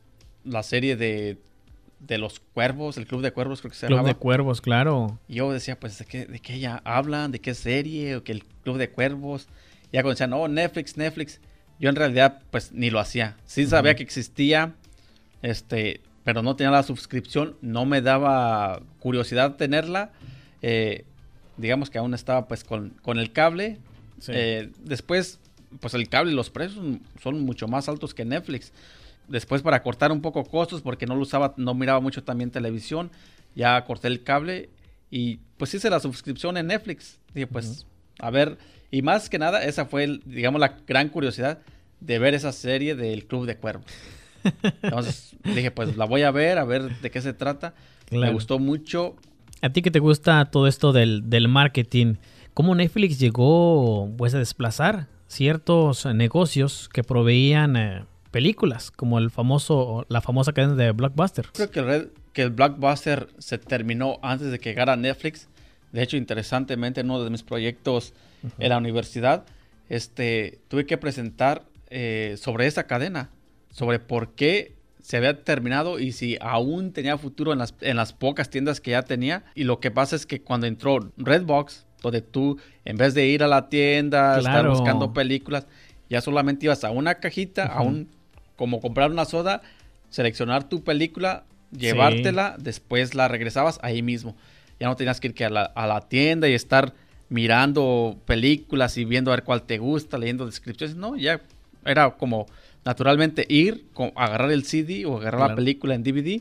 la 0.44 0.62
serie 0.62 0.96
de, 0.96 1.38
de 2.00 2.18
los 2.18 2.40
cuervos, 2.40 2.96
el 2.96 3.06
Club 3.06 3.22
de 3.22 3.32
Cuervos 3.32 3.60
creo 3.60 3.70
que 3.70 3.76
se 3.76 3.86
Club 3.86 4.04
de 4.04 4.14
Cuervos, 4.14 4.60
claro. 4.60 5.18
Y 5.28 5.36
yo 5.36 5.52
decía, 5.52 5.78
pues, 5.78 5.98
¿de 5.98 6.06
qué, 6.06 6.26
¿de 6.26 6.40
qué 6.40 6.58
ya 6.58 6.82
hablan? 6.84 7.30
¿De 7.30 7.40
qué 7.40 7.54
serie? 7.54 8.16
¿O 8.16 8.24
que 8.24 8.32
el 8.32 8.44
Club 8.62 8.78
de 8.78 8.90
Cuervos? 8.90 9.48
ya 9.92 10.02
cuando 10.02 10.10
decían, 10.10 10.32
oh, 10.32 10.48
Netflix, 10.48 10.96
Netflix 10.96 11.40
yo 11.78 11.88
en 11.88 11.96
realidad 11.96 12.42
pues 12.50 12.72
ni 12.72 12.90
lo 12.90 13.00
hacía. 13.00 13.36
Sí 13.44 13.66
sabía 13.66 13.94
que 13.94 14.02
existía, 14.02 14.74
este, 15.42 16.00
pero 16.26 16.42
no 16.42 16.56
tenía 16.56 16.72
la 16.72 16.82
suscripción, 16.82 17.56
no 17.62 17.86
me 17.86 18.02
daba 18.02 18.82
curiosidad 18.98 19.54
tenerla. 19.54 20.10
Eh, 20.60 21.04
digamos 21.56 21.88
que 21.88 21.98
aún 21.98 22.14
estaba 22.14 22.48
pues 22.48 22.64
con, 22.64 22.92
el 23.06 23.32
cable. 23.32 23.78
Eh, 24.26 24.72
después, 24.80 25.38
pues 25.78 25.94
el 25.94 26.08
cable 26.08 26.32
y 26.32 26.34
los 26.34 26.50
precios 26.50 26.84
son, 27.22 27.42
mucho 27.42 27.68
más 27.68 27.88
altos 27.88 28.12
que 28.12 28.24
Netflix. 28.24 28.72
Después 29.28 29.62
para 29.62 29.84
cortar 29.84 30.10
un 30.10 30.20
poco 30.20 30.42
costos, 30.42 30.82
porque 30.82 31.06
no 31.06 31.14
lo 31.14 31.22
usaba, 31.22 31.54
no 31.58 31.74
miraba 31.74 32.00
mucho 32.00 32.24
también 32.24 32.50
televisión, 32.50 33.12
ya 33.54 33.84
corté 33.84 34.08
el 34.08 34.24
cable 34.24 34.68
y 35.12 35.38
pues 35.58 35.74
hice 35.74 35.88
la 35.90 36.00
suscripción 36.00 36.56
en 36.56 36.66
Netflix. 36.66 37.20
Dije, 37.34 37.46
pues, 37.46 37.86
a 38.18 38.30
ver, 38.32 38.58
y 38.90 39.00
más 39.00 39.30
que 39.30 39.38
nada, 39.38 39.62
esa 39.62 39.86
fue, 39.86 40.18
digamos, 40.24 40.60
la 40.60 40.76
gran 40.88 41.08
curiosidad 41.08 41.60
de 42.00 42.18
ver 42.18 42.34
esa 42.34 42.50
serie 42.50 42.96
del 42.96 43.26
Club 43.26 43.46
de 43.46 43.56
Cuervos. 43.58 43.86
Entonces 44.82 45.36
dije, 45.44 45.70
pues 45.70 45.96
la 45.96 46.04
voy 46.04 46.22
a 46.22 46.30
ver, 46.30 46.58
a 46.58 46.64
ver 46.64 47.00
de 47.00 47.10
qué 47.10 47.20
se 47.20 47.32
trata. 47.32 47.74
Me 48.10 48.32
gustó 48.32 48.58
mucho. 48.58 49.16
A 49.62 49.70
ti 49.70 49.82
que 49.82 49.90
te 49.90 49.98
gusta 49.98 50.50
todo 50.50 50.66
esto 50.66 50.92
del, 50.92 51.48
marketing, 51.48 52.16
¿cómo 52.54 52.74
Netflix 52.74 53.18
llegó 53.18 54.10
pues, 54.16 54.34
a 54.34 54.38
desplazar 54.38 55.08
ciertos 55.26 56.06
negocios 56.06 56.88
que 56.92 57.02
proveían 57.02 57.76
eh, 57.76 58.04
películas, 58.30 58.90
como 58.90 59.18
el 59.18 59.30
famoso, 59.30 60.04
la 60.08 60.20
famosa 60.20 60.52
cadena 60.52 60.74
de 60.74 60.92
Blockbuster? 60.92 61.46
Creo 61.52 61.70
que 61.70 61.80
el, 61.80 62.12
que 62.32 62.42
el 62.42 62.50
Blockbuster 62.50 63.28
se 63.38 63.58
terminó 63.58 64.18
antes 64.22 64.50
de 64.50 64.58
que 64.58 64.70
llegara 64.70 64.96
Netflix. 64.96 65.48
De 65.92 66.02
hecho, 66.02 66.16
interesantemente, 66.16 67.00
en 67.00 67.10
uno 67.10 67.24
de 67.24 67.30
mis 67.30 67.42
proyectos 67.42 68.12
en 68.58 68.68
la 68.68 68.76
universidad, 68.76 69.46
este, 69.88 70.58
tuve 70.68 70.84
que 70.86 70.98
presentar 70.98 71.64
eh, 71.88 72.36
sobre 72.38 72.66
esa 72.66 72.84
cadena, 72.86 73.30
sobre 73.76 73.98
por 73.98 74.30
qué 74.30 74.72
se 75.02 75.18
había 75.18 75.44
terminado 75.44 75.98
y 75.98 76.12
si 76.12 76.38
aún 76.40 76.92
tenía 76.92 77.18
futuro 77.18 77.52
en 77.52 77.58
las, 77.58 77.74
en 77.82 77.98
las 77.98 78.14
pocas 78.14 78.48
tiendas 78.48 78.80
que 78.80 78.92
ya 78.92 79.02
tenía. 79.02 79.44
Y 79.54 79.64
lo 79.64 79.80
que 79.80 79.90
pasa 79.90 80.16
es 80.16 80.24
que 80.24 80.40
cuando 80.40 80.66
entró 80.66 81.12
Redbox, 81.18 81.84
donde 82.00 82.22
tú, 82.22 82.58
en 82.86 82.96
vez 82.96 83.12
de 83.12 83.26
ir 83.26 83.42
a 83.42 83.48
la 83.48 83.68
tienda, 83.68 84.38
estar 84.38 84.66
buscando 84.66 85.12
películas, 85.12 85.66
ya 86.08 86.22
solamente 86.22 86.64
ibas 86.64 86.84
a 86.84 86.90
una 86.90 87.16
cajita, 87.16 87.66
a 87.66 87.82
un, 87.82 88.08
como 88.56 88.80
comprar 88.80 89.10
una 89.10 89.26
soda, 89.26 89.60
seleccionar 90.08 90.70
tu 90.70 90.82
película, 90.82 91.44
llevártela, 91.70 92.56
después 92.58 93.14
la 93.14 93.28
regresabas 93.28 93.78
ahí 93.82 94.00
mismo. 94.00 94.36
Ya 94.80 94.86
no 94.88 94.96
tenías 94.96 95.20
que 95.20 95.28
ir 95.28 95.44
a 95.44 95.50
la, 95.50 95.62
a 95.64 95.86
la 95.86 96.00
tienda 96.00 96.48
y 96.48 96.54
estar 96.54 96.94
mirando 97.28 98.18
películas 98.24 98.96
y 98.96 99.04
viendo 99.04 99.30
a 99.32 99.36
ver 99.36 99.44
cuál 99.44 99.64
te 99.64 99.76
gusta, 99.76 100.16
leyendo 100.16 100.46
descripciones. 100.46 100.96
No, 100.96 101.14
ya 101.14 101.42
era 101.84 102.16
como 102.16 102.46
naturalmente 102.86 103.44
ir, 103.48 103.84
agarrar 104.14 104.52
el 104.52 104.64
CD 104.64 105.06
o 105.06 105.16
agarrar 105.18 105.50
la 105.50 105.56
película 105.56 105.96
en 105.96 106.04
DVD 106.04 106.40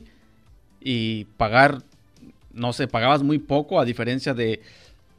y 0.79 1.25
pagar, 1.37 1.81
no 2.53 2.71
sé, 2.71 2.87
pagabas 2.87 3.23
muy 3.23 3.39
poco 3.39 3.79
a 3.79 3.83
diferencia 3.83 4.35
de, 4.35 4.61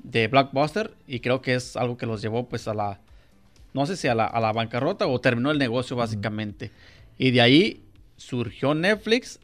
de 0.04 0.28
Blockbuster 0.28 0.94
y 1.08 1.18
creo 1.18 1.42
que 1.42 1.56
es 1.56 1.76
algo 1.76 1.96
que 1.96 2.06
los 2.06 2.22
llevó 2.22 2.48
pues 2.48 2.68
a 2.68 2.74
la, 2.74 3.00
no 3.74 3.86
sé 3.86 3.96
si 3.96 4.06
a 4.06 4.14
la, 4.14 4.24
a 4.24 4.38
la 4.38 4.52
bancarrota 4.52 5.08
o 5.08 5.20
terminó 5.20 5.50
el 5.50 5.58
negocio 5.58 5.96
básicamente. 5.96 6.70
Y 7.18 7.32
de 7.32 7.40
ahí 7.40 7.82
surgió 8.16 8.76
Netflix 8.76 9.40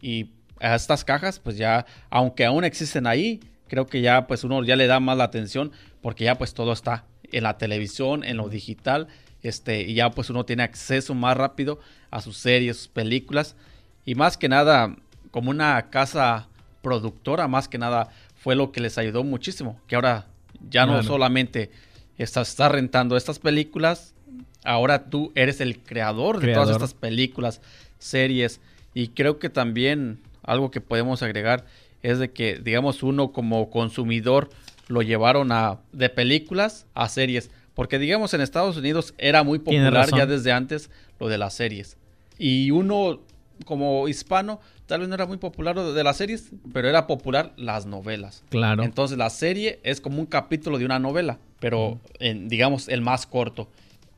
y 0.00 0.30
a 0.58 0.74
estas 0.74 1.04
cajas 1.04 1.38
pues 1.38 1.58
ya, 1.58 1.84
aunque 2.08 2.46
aún 2.46 2.64
existen 2.64 3.06
ahí, 3.06 3.40
creo 3.68 3.84
que 3.84 4.00
ya 4.00 4.26
pues 4.26 4.42
uno 4.42 4.64
ya 4.64 4.74
le 4.74 4.86
da 4.86 5.00
más 5.00 5.18
la 5.18 5.24
atención 5.24 5.70
porque 6.00 6.24
ya 6.24 6.38
pues 6.38 6.54
todo 6.54 6.72
está 6.72 7.04
en 7.30 7.42
la 7.42 7.58
televisión, 7.58 8.24
en 8.24 8.38
lo 8.38 8.48
digital 8.48 9.08
este, 9.48 9.82
y 9.82 9.94
ya 9.94 10.10
pues 10.10 10.30
uno 10.30 10.44
tiene 10.44 10.62
acceso 10.62 11.14
más 11.14 11.36
rápido 11.36 11.78
a 12.10 12.20
sus 12.20 12.36
series, 12.36 12.76
sus 12.76 12.88
películas. 12.88 13.56
Y 14.04 14.14
más 14.14 14.36
que 14.36 14.48
nada, 14.48 14.96
como 15.30 15.50
una 15.50 15.90
casa 15.90 16.48
productora, 16.82 17.48
más 17.48 17.68
que 17.68 17.78
nada 17.78 18.10
fue 18.36 18.54
lo 18.54 18.72
que 18.72 18.80
les 18.80 18.98
ayudó 18.98 19.24
muchísimo. 19.24 19.80
Que 19.86 19.96
ahora 19.96 20.26
ya 20.70 20.86
no 20.86 21.02
solamente 21.02 21.70
estás, 22.18 22.48
está 22.48 22.68
rentando 22.68 23.16
estas 23.16 23.38
películas, 23.38 24.14
ahora 24.64 25.10
tú 25.10 25.32
eres 25.34 25.60
el 25.60 25.78
creador, 25.78 26.40
de 26.40 26.52
todas 26.52 26.70
estas 26.70 26.94
películas, 26.94 27.60
series. 27.98 28.60
Y 28.94 29.08
creo 29.08 29.38
que 29.38 29.50
también 29.50 30.20
algo 30.42 30.70
que 30.70 30.80
podemos 30.80 31.22
agregar 31.22 31.66
es 32.02 32.18
de 32.18 32.30
que, 32.30 32.58
digamos, 32.58 33.02
uno 33.02 33.32
como 33.32 33.70
consumidor 33.70 34.50
lo 34.88 35.02
llevaron 35.02 35.50
a, 35.52 35.80
de 35.92 36.08
películas 36.08 36.86
a 36.94 37.08
series. 37.08 37.50
Porque 37.76 37.98
digamos 37.98 38.32
en 38.32 38.40
Estados 38.40 38.78
Unidos 38.78 39.12
era 39.18 39.42
muy 39.42 39.58
popular 39.58 40.08
ya 40.10 40.24
desde 40.24 40.50
antes 40.50 40.90
lo 41.20 41.28
de 41.28 41.36
las 41.36 41.52
series. 41.52 41.98
Y 42.38 42.70
uno 42.70 43.20
como 43.66 44.08
hispano 44.08 44.60
tal 44.86 45.00
vez 45.00 45.10
no 45.10 45.14
era 45.14 45.26
muy 45.26 45.36
popular 45.36 45.76
lo 45.76 45.92
de 45.92 46.02
las 46.02 46.16
series, 46.16 46.52
pero 46.72 46.88
era 46.88 47.06
popular 47.06 47.52
las 47.58 47.84
novelas. 47.84 48.44
Claro. 48.48 48.82
Entonces 48.82 49.18
la 49.18 49.28
serie 49.28 49.78
es 49.82 50.00
como 50.00 50.20
un 50.20 50.26
capítulo 50.26 50.78
de 50.78 50.86
una 50.86 50.98
novela, 50.98 51.38
pero 51.60 52.00
en, 52.18 52.48
digamos 52.48 52.88
el 52.88 53.02
más 53.02 53.26
corto. 53.26 53.68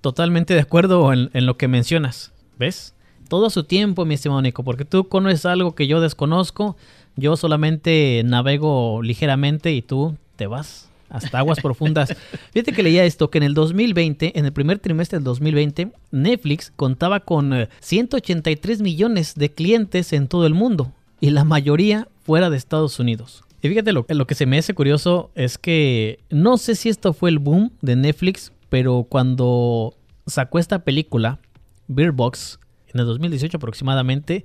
Totalmente 0.03 0.55
de 0.55 0.61
acuerdo 0.61 1.13
en, 1.13 1.29
en 1.33 1.45
lo 1.45 1.57
que 1.57 1.67
mencionas. 1.67 2.33
¿Ves? 2.61 2.95
Todo 3.29 3.51
su 3.51 3.65
tiempo, 3.65 4.05
mi 4.05 4.15
estimado 4.15 4.41
Nico, 4.41 4.63
porque 4.63 4.85
tú 4.85 5.09
conoces 5.09 5.45
algo 5.47 5.75
que 5.75 5.89
yo 5.89 6.01
desconozco. 6.01 6.77
Yo 7.17 7.37
solamente 7.37 8.23
navego 8.25 9.03
ligeramente 9.03 9.73
y 9.73 9.83
tú 9.83 10.17
te 10.37 10.47
vas 10.47 10.88
hasta 11.09 11.39
aguas 11.39 11.61
profundas. 11.61 12.15
Fíjate 12.53 12.73
que 12.73 12.83
leía 12.83 13.05
esto, 13.05 13.31
que 13.31 13.39
en 13.39 13.45
el 13.45 13.55
2020, 13.55 14.39
en 14.39 14.45
el 14.45 14.53
primer 14.53 14.79
trimestre 14.79 15.19
del 15.19 15.25
2020, 15.25 15.93
Netflix 16.11 16.73
contaba 16.75 17.21
con 17.21 17.69
183 17.81 18.81
eh, 18.81 18.83
millones 18.83 19.35
de 19.35 19.51
clientes 19.51 20.13
en 20.13 20.29
todo 20.29 20.47
el 20.47 20.55
mundo 20.55 20.93
y 21.21 21.31
la 21.31 21.45
mayoría 21.45 22.09
fuera 22.25 22.51
de 22.51 22.57
Estados 22.57 22.99
Unidos. 22.99 23.45
Y 23.63 23.69
fíjate, 23.69 23.93
lo, 23.93 24.07
lo 24.09 24.27
que 24.27 24.35
se 24.35 24.47
me 24.47 24.59
hace 24.59 24.75
curioso 24.75 25.31
es 25.35 25.59
que 25.59 26.21
no 26.31 26.59
sé 26.59 26.75
si 26.75 26.89
esto 26.89 27.13
fue 27.13 27.31
el 27.31 27.39
boom 27.39 27.73
de 27.83 27.97
Netflix, 27.97 28.53
pero 28.69 29.07
cuando 29.09 29.95
sacó 30.27 30.59
esta 30.59 30.81
película, 30.81 31.41
Beer 31.89 32.13
Box, 32.13 32.61
en 32.93 33.01
el 33.01 33.07
2018 33.07 33.57
aproximadamente, 33.57 34.45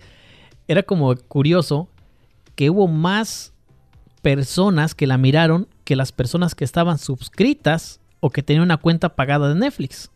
era 0.67 0.83
como 0.83 1.15
curioso 1.15 1.89
que 2.55 2.69
hubo 2.69 2.87
más 2.87 3.53
personas 4.21 4.95
que 4.95 5.05
la 5.07 5.17
miraron 5.17 5.67
que 5.83 5.95
las 5.95 6.11
personas 6.11 6.55
que 6.55 6.63
estaban 6.63 6.97
suscritas 6.97 7.99
o 8.19 8.29
que 8.29 8.43
tenían 8.43 8.63
una 8.63 8.77
cuenta 8.77 9.15
pagada 9.15 9.49
de 9.49 9.55
Netflix. 9.55 10.09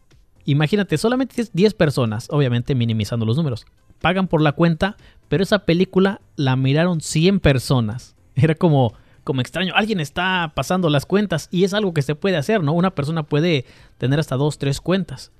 Imagínate, 0.45 0.97
solamente 0.97 1.45
10 1.51 1.73
personas, 1.73 2.27
obviamente 2.29 2.73
minimizando 2.73 3.25
los 3.25 3.35
números, 3.35 3.65
pagan 3.99 4.27
por 4.27 4.41
la 4.41 4.53
cuenta, 4.53 4.95
pero 5.27 5.43
esa 5.43 5.59
película 5.59 6.21
la 6.35 6.55
miraron 6.55 7.01
100 7.01 7.39
personas. 7.41 8.15
Era 8.35 8.55
como, 8.55 8.93
como 9.23 9.41
extraño, 9.41 9.73
alguien 9.75 9.99
está 9.99 10.53
pasando 10.55 10.89
las 10.89 11.05
cuentas 11.05 11.49
y 11.51 11.63
es 11.65 11.73
algo 11.73 11.93
que 11.93 12.01
se 12.01 12.15
puede 12.15 12.37
hacer, 12.37 12.63
¿no? 12.63 12.73
Una 12.73 12.95
persona 12.95 13.23
puede 13.23 13.65
tener 13.97 14.19
hasta 14.19 14.35
dos, 14.35 14.57
tres 14.57 14.79
cuentas. 14.79 15.31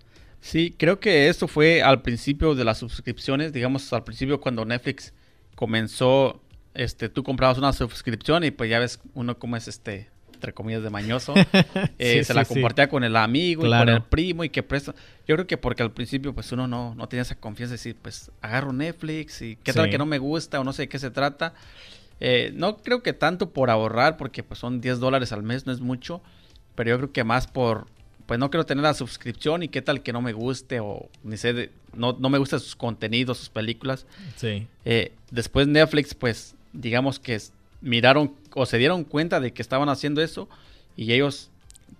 Sí, 0.41 0.75
creo 0.77 0.99
que 0.99 1.29
eso 1.29 1.47
fue 1.47 1.81
al 1.81 2.01
principio 2.01 2.53
de 2.53 2.63
las 2.63 2.77
suscripciones, 2.77 3.53
digamos 3.53 3.91
al 3.93 4.03
principio 4.03 4.39
cuando 4.39 4.65
Netflix 4.65 5.13
comenzó 5.55 6.41
este, 6.77 7.09
tú 7.09 7.23
comprabas 7.23 7.57
una 7.57 7.73
suscripción 7.73 8.43
y 8.43 8.51
pues 8.51 8.69
ya 8.69 8.77
ves 8.77 8.99
uno 9.15 9.39
como 9.39 9.57
es 9.57 9.67
este, 9.67 10.09
entre 10.37 10.53
comillas, 10.53 10.83
de 10.83 10.89
mañoso. 10.89 11.33
Eh, 11.99 12.23
se 12.23 12.33
la 12.33 12.45
compartía 12.45 12.87
con 12.89 13.03
el 13.03 13.15
amigo 13.15 13.65
y 13.65 13.69
con 13.69 13.89
el 13.89 14.03
primo 14.03 14.43
y 14.43 14.49
que 14.49 14.61
presta. 14.61 14.93
Yo 15.27 15.35
creo 15.35 15.47
que 15.47 15.57
porque 15.57 15.81
al 15.81 15.91
principio 15.91 16.33
pues 16.33 16.51
uno 16.51 16.67
no, 16.67 16.93
no 16.95 17.07
tenía 17.07 17.23
esa 17.23 17.35
confianza 17.35 17.71
de 17.71 17.77
decir, 17.77 17.95
pues 18.01 18.31
agarro 18.41 18.71
Netflix 18.71 19.41
y 19.41 19.55
qué 19.57 19.73
tal 19.73 19.89
que 19.89 19.97
no 19.97 20.05
me 20.05 20.19
gusta 20.19 20.59
o 20.59 20.63
no 20.63 20.73
sé 20.73 20.83
de 20.83 20.89
qué 20.89 20.99
se 20.99 21.09
trata. 21.09 21.53
Eh, 22.19 22.51
no 22.55 22.77
creo 22.77 23.03
que 23.03 23.13
tanto 23.13 23.51
por 23.51 23.69
ahorrar, 23.69 24.17
porque 24.17 24.43
pues 24.43 24.59
son 24.59 24.81
10 24.81 24.99
dólares 24.99 25.31
al 25.31 25.43
mes, 25.43 25.65
no 25.65 25.73
es 25.73 25.81
mucho, 25.81 26.21
pero 26.75 26.91
yo 26.91 26.97
creo 26.97 27.11
que 27.11 27.23
más 27.23 27.47
por, 27.47 27.87
pues 28.25 28.39
no 28.39 28.49
quiero 28.49 28.65
tener 28.65 28.83
la 28.83 28.93
suscripción 28.93 29.63
y 29.63 29.67
qué 29.67 29.81
tal 29.81 30.01
que 30.01 30.13
no 30.13 30.21
me 30.21 30.33
guste 30.33 30.79
o 30.79 31.09
ni 31.23 31.37
sé, 31.37 31.71
no, 31.93 32.15
no 32.19 32.29
me 32.29 32.37
gustan 32.37 32.59
sus 32.59 32.75
contenidos, 32.75 33.37
sus 33.37 33.49
películas. 33.49 34.05
Sí. 34.35 34.67
Eh, 34.85 35.13
después 35.31 35.67
Netflix 35.67 36.13
pues 36.13 36.55
digamos 36.73 37.19
que 37.19 37.39
miraron 37.81 38.33
o 38.53 38.65
se 38.65 38.77
dieron 38.77 39.03
cuenta 39.03 39.39
de 39.39 39.53
que 39.53 39.61
estaban 39.61 39.89
haciendo 39.89 40.21
eso 40.21 40.49
y 40.95 41.13
ellos 41.13 41.49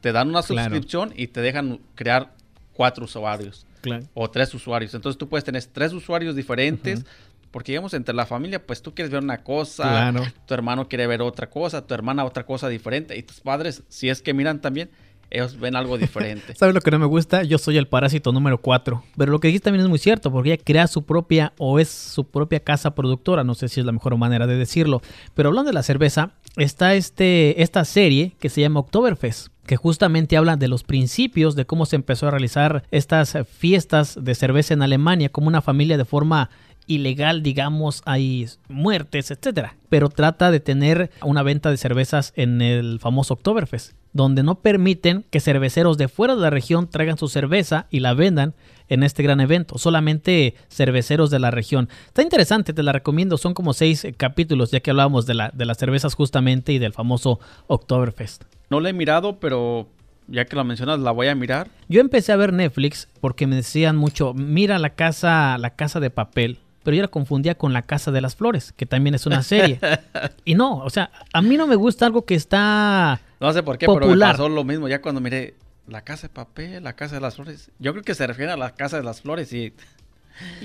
te 0.01 0.11
dan 0.11 0.29
una 0.29 0.41
suscripción 0.41 1.13
y 1.15 1.27
te 1.27 1.41
dejan 1.41 1.79
crear 1.95 2.33
cuatro 2.73 3.05
usuarios 3.05 3.65
o 4.13 4.29
tres 4.29 4.53
usuarios. 4.53 4.93
Entonces 4.93 5.17
tú 5.17 5.27
puedes 5.27 5.43
tener 5.43 5.63
tres 5.65 5.93
usuarios 5.93 6.35
diferentes. 6.35 7.05
Porque 7.49 7.71
digamos, 7.71 7.93
entre 7.93 8.13
la 8.13 8.25
familia, 8.25 8.61
pues 8.61 8.81
tú 8.81 8.93
quieres 8.93 9.09
ver 9.09 9.23
una 9.23 9.41
cosa, 9.41 10.13
tu 10.45 10.53
hermano 10.53 10.89
quiere 10.89 11.07
ver 11.07 11.21
otra 11.21 11.49
cosa, 11.49 11.87
tu 11.87 11.93
hermana 11.93 12.25
otra 12.25 12.45
cosa 12.45 12.67
diferente, 12.67 13.17
y 13.17 13.23
tus 13.23 13.39
padres, 13.39 13.83
si 13.87 14.09
es 14.09 14.21
que 14.21 14.33
miran 14.33 14.59
también, 14.59 14.89
ellos 15.29 15.59
ven 15.59 15.75
algo 15.75 15.97
diferente. 15.97 16.55
¿Sabes 16.55 16.75
lo 16.75 16.81
que 16.81 16.91
no 16.91 16.99
me 16.99 17.05
gusta? 17.05 17.43
Yo 17.43 17.57
soy 17.57 17.77
el 17.77 17.87
parásito 17.87 18.31
número 18.31 18.59
4. 18.59 19.03
Pero 19.17 19.31
lo 19.31 19.39
que 19.39 19.47
dijiste 19.47 19.65
también 19.65 19.83
es 19.83 19.89
muy 19.89 19.99
cierto, 19.99 20.31
porque 20.31 20.53
ella 20.53 20.63
crea 20.63 20.87
su 20.87 21.03
propia 21.03 21.53
o 21.57 21.79
es 21.79 21.89
su 21.89 22.25
propia 22.25 22.59
casa 22.59 22.95
productora. 22.95 23.43
No 23.43 23.55
sé 23.55 23.69
si 23.69 23.79
es 23.79 23.85
la 23.85 23.91
mejor 23.91 24.15
manera 24.17 24.47
de 24.47 24.55
decirlo. 24.55 25.01
Pero 25.33 25.49
hablando 25.49 25.69
de 25.69 25.73
la 25.73 25.83
cerveza, 25.83 26.31
está 26.55 26.95
este, 26.95 27.61
esta 27.61 27.85
serie 27.85 28.35
que 28.39 28.49
se 28.49 28.61
llama 28.61 28.79
Oktoberfest 28.81 29.47
que 29.67 29.75
justamente 29.75 30.37
habla 30.37 30.55
de 30.55 30.69
los 30.69 30.83
principios 30.83 31.55
de 31.55 31.65
cómo 31.65 31.85
se 31.85 31.97
empezó 31.97 32.27
a 32.27 32.31
realizar 32.31 32.83
estas 32.89 33.37
fiestas 33.51 34.17
de 34.19 34.33
cerveza 34.33 34.73
en 34.73 34.81
Alemania 34.81 35.29
como 35.29 35.49
una 35.49 35.61
familia 35.61 35.97
de 35.97 36.05
forma 36.05 36.49
ilegal, 36.87 37.43
digamos, 37.43 38.01
hay 38.05 38.47
muertes, 38.69 39.29
etcétera. 39.31 39.75
Pero 39.89 40.09
trata 40.09 40.49
de 40.51 40.59
tener 40.59 41.11
una 41.21 41.43
venta 41.43 41.69
de 41.69 41.77
cervezas 41.77 42.33
en 42.35 42.61
el 42.61 42.99
famoso 42.99 43.35
Oktoberfest, 43.35 43.93
donde 44.13 44.41
no 44.43 44.55
permiten 44.55 45.25
que 45.29 45.39
cerveceros 45.39 45.97
de 45.97 46.07
fuera 46.07 46.35
de 46.35 46.41
la 46.41 46.49
región 46.49 46.89
traigan 46.89 47.17
su 47.17 47.27
cerveza 47.27 47.87
y 47.91 47.99
la 47.99 48.13
vendan 48.13 48.55
en 48.89 49.03
este 49.03 49.21
gran 49.21 49.39
evento. 49.39 49.77
Solamente 49.77 50.55
cerveceros 50.69 51.29
de 51.29 51.39
la 51.39 51.51
región. 51.51 51.89
Está 52.07 52.21
interesante, 52.21 52.73
te 52.73 52.83
la 52.83 52.93
recomiendo. 52.93 53.37
Son 53.37 53.53
como 53.53 53.73
seis 53.73 54.07
capítulos, 54.17 54.71
ya 54.71 54.79
que 54.79 54.89
hablábamos 54.89 55.25
de, 55.25 55.35
la, 55.35 55.51
de 55.53 55.65
las 55.65 55.77
cervezas 55.77 56.15
justamente 56.15 56.73
y 56.73 56.79
del 56.79 56.93
famoso 56.93 57.39
Oktoberfest. 57.67 58.43
No 58.69 58.79
la 58.79 58.89
he 58.89 58.93
mirado, 58.93 59.39
pero 59.39 59.87
ya 60.27 60.45
que 60.45 60.55
lo 60.55 60.63
mencionas, 60.63 60.99
la 60.99 61.11
voy 61.11 61.27
a 61.27 61.35
mirar. 61.35 61.69
Yo 61.87 62.01
empecé 62.01 62.31
a 62.31 62.37
ver 62.37 62.53
Netflix 62.53 63.07
porque 63.21 63.47
me 63.47 63.55
decían 63.55 63.95
mucho, 63.95 64.33
mira 64.33 64.79
la 64.79 64.91
casa, 64.91 65.57
la 65.57 65.71
casa 65.75 65.99
de 65.99 66.09
papel 66.09 66.59
pero 66.87 66.95
yo 66.95 67.01
la 67.01 67.09
confundía 67.09 67.55
con 67.55 67.73
La 67.73 67.81
Casa 67.81 68.13
de 68.13 68.21
las 68.21 68.37
Flores, 68.37 68.71
que 68.71 68.85
también 68.85 69.13
es 69.13 69.25
una 69.25 69.43
serie. 69.43 69.77
y 70.45 70.55
no, 70.55 70.77
o 70.77 70.89
sea, 70.89 71.11
a 71.33 71.41
mí 71.41 71.57
no 71.57 71.67
me 71.67 71.75
gusta 71.75 72.05
algo 72.05 72.23
que 72.23 72.33
está 72.33 73.19
No 73.41 73.51
sé 73.51 73.61
por 73.61 73.77
qué, 73.77 73.87
pero 73.87 74.07
me 74.07 74.17
pasó 74.17 74.47
lo 74.47 74.63
mismo 74.63 74.87
ya 74.87 75.01
cuando 75.01 75.19
miré 75.19 75.55
La 75.85 76.05
Casa 76.05 76.29
de 76.29 76.33
Papel, 76.33 76.81
La 76.85 76.95
Casa 76.95 77.15
de 77.15 77.19
las 77.19 77.35
Flores. 77.35 77.71
Yo 77.77 77.91
creo 77.91 78.05
que 78.05 78.15
se 78.15 78.25
refiere 78.25 78.53
a 78.53 78.55
La 78.55 78.73
Casa 78.73 78.95
de 78.95 79.03
las 79.03 79.19
Flores 79.19 79.51
y... 79.51 79.73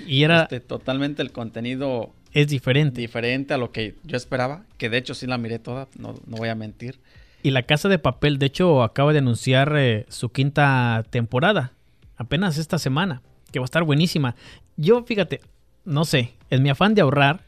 Y 0.06 0.22
era... 0.22 0.42
Este, 0.42 0.60
totalmente 0.60 1.22
el 1.22 1.32
contenido... 1.32 2.12
Es 2.32 2.46
diferente. 2.46 3.00
Diferente 3.00 3.54
a 3.54 3.58
lo 3.58 3.72
que 3.72 3.96
yo 4.04 4.16
esperaba, 4.16 4.62
que 4.78 4.90
de 4.90 4.98
hecho 4.98 5.14
sí 5.14 5.26
la 5.26 5.38
miré 5.38 5.58
toda, 5.58 5.88
no, 5.98 6.14
voy 6.26 6.50
a 6.50 6.54
mentir. 6.54 7.00
Y 7.42 7.50
La 7.50 7.64
Casa 7.64 7.88
de 7.88 7.98
Papel, 7.98 8.38
de 8.38 8.46
hecho, 8.46 8.84
acaba 8.84 9.12
de 9.12 9.18
anunciar 9.18 9.74
eh, 9.76 10.06
su 10.08 10.28
quinta 10.28 11.04
temporada, 11.10 11.72
apenas 12.16 12.58
esta 12.58 12.78
semana, 12.78 13.22
que 13.50 13.58
va 13.58 13.64
a 13.64 13.66
estar 13.66 13.82
buenísima. 13.82 14.36
Yo, 14.76 15.02
fíjate, 15.02 15.40
no 15.84 16.04
sé, 16.04 16.34
en 16.50 16.62
mi 16.62 16.70
afán 16.70 16.94
de 16.94 17.02
ahorrar, 17.02 17.44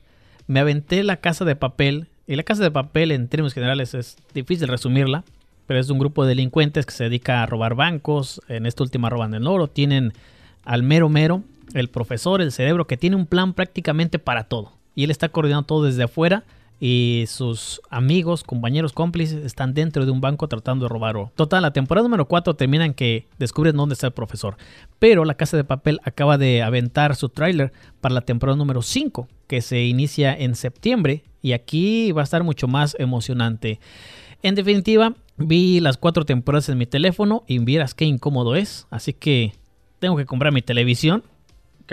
me 0.46 0.60
aventé 0.60 1.02
la 1.02 1.16
casa 1.16 1.44
de 1.44 1.56
papel. 1.56 2.08
Y 2.26 2.36
la 2.36 2.42
casa 2.42 2.62
de 2.62 2.70
papel, 2.70 3.12
en 3.12 3.28
términos 3.28 3.54
generales, 3.54 3.94
es 3.94 4.16
difícil 4.32 4.68
resumirla. 4.68 5.24
Pero 5.66 5.80
es 5.80 5.88
un 5.88 5.98
grupo 5.98 6.24
de 6.24 6.30
delincuentes 6.30 6.84
que 6.84 6.92
se 6.92 7.04
dedica 7.04 7.42
a 7.42 7.46
robar 7.46 7.74
bancos. 7.74 8.40
En 8.48 8.66
esta 8.66 8.82
última 8.82 9.08
roban 9.08 9.34
el 9.34 9.46
oro. 9.46 9.68
Tienen 9.68 10.12
al 10.64 10.82
mero 10.82 11.08
mero, 11.08 11.42
el 11.72 11.88
profesor, 11.88 12.42
el 12.42 12.52
cerebro, 12.52 12.86
que 12.86 12.96
tiene 12.96 13.16
un 13.16 13.26
plan 13.26 13.54
prácticamente 13.54 14.18
para 14.18 14.44
todo. 14.44 14.72
Y 14.94 15.04
él 15.04 15.10
está 15.10 15.30
coordinando 15.30 15.66
todo 15.66 15.84
desde 15.84 16.02
afuera 16.02 16.44
y 16.86 17.24
sus 17.28 17.80
amigos, 17.88 18.44
compañeros, 18.44 18.92
cómplices 18.92 19.42
están 19.42 19.72
dentro 19.72 20.04
de 20.04 20.10
un 20.12 20.20
banco 20.20 20.48
tratando 20.48 20.84
de 20.84 20.90
robar 20.90 21.16
oro. 21.16 21.32
Total, 21.34 21.62
la 21.62 21.72
temporada 21.72 22.06
número 22.06 22.28
4 22.28 22.56
termina 22.56 22.84
en 22.84 22.92
que 22.92 23.26
descubren 23.38 23.74
dónde 23.74 23.94
está 23.94 24.08
el 24.08 24.12
profesor. 24.12 24.58
Pero 24.98 25.24
la 25.24 25.32
Casa 25.32 25.56
de 25.56 25.64
Papel 25.64 25.98
acaba 26.04 26.36
de 26.36 26.62
aventar 26.62 27.16
su 27.16 27.30
tráiler 27.30 27.72
para 28.02 28.14
la 28.14 28.20
temporada 28.20 28.58
número 28.58 28.82
5, 28.82 29.28
que 29.46 29.62
se 29.62 29.82
inicia 29.84 30.36
en 30.38 30.54
septiembre 30.56 31.24
y 31.40 31.52
aquí 31.52 32.12
va 32.12 32.20
a 32.20 32.24
estar 32.24 32.44
mucho 32.44 32.68
más 32.68 32.94
emocionante. 32.98 33.80
En 34.42 34.54
definitiva, 34.54 35.14
vi 35.38 35.80
las 35.80 35.96
cuatro 35.96 36.26
temporadas 36.26 36.68
en 36.68 36.76
mi 36.76 36.84
teléfono 36.84 37.44
y 37.46 37.60
vieras 37.60 37.94
qué 37.94 38.04
incómodo 38.04 38.56
es, 38.56 38.86
así 38.90 39.14
que 39.14 39.54
tengo 40.00 40.18
que 40.18 40.26
comprar 40.26 40.52
mi 40.52 40.60
televisión 40.60 41.24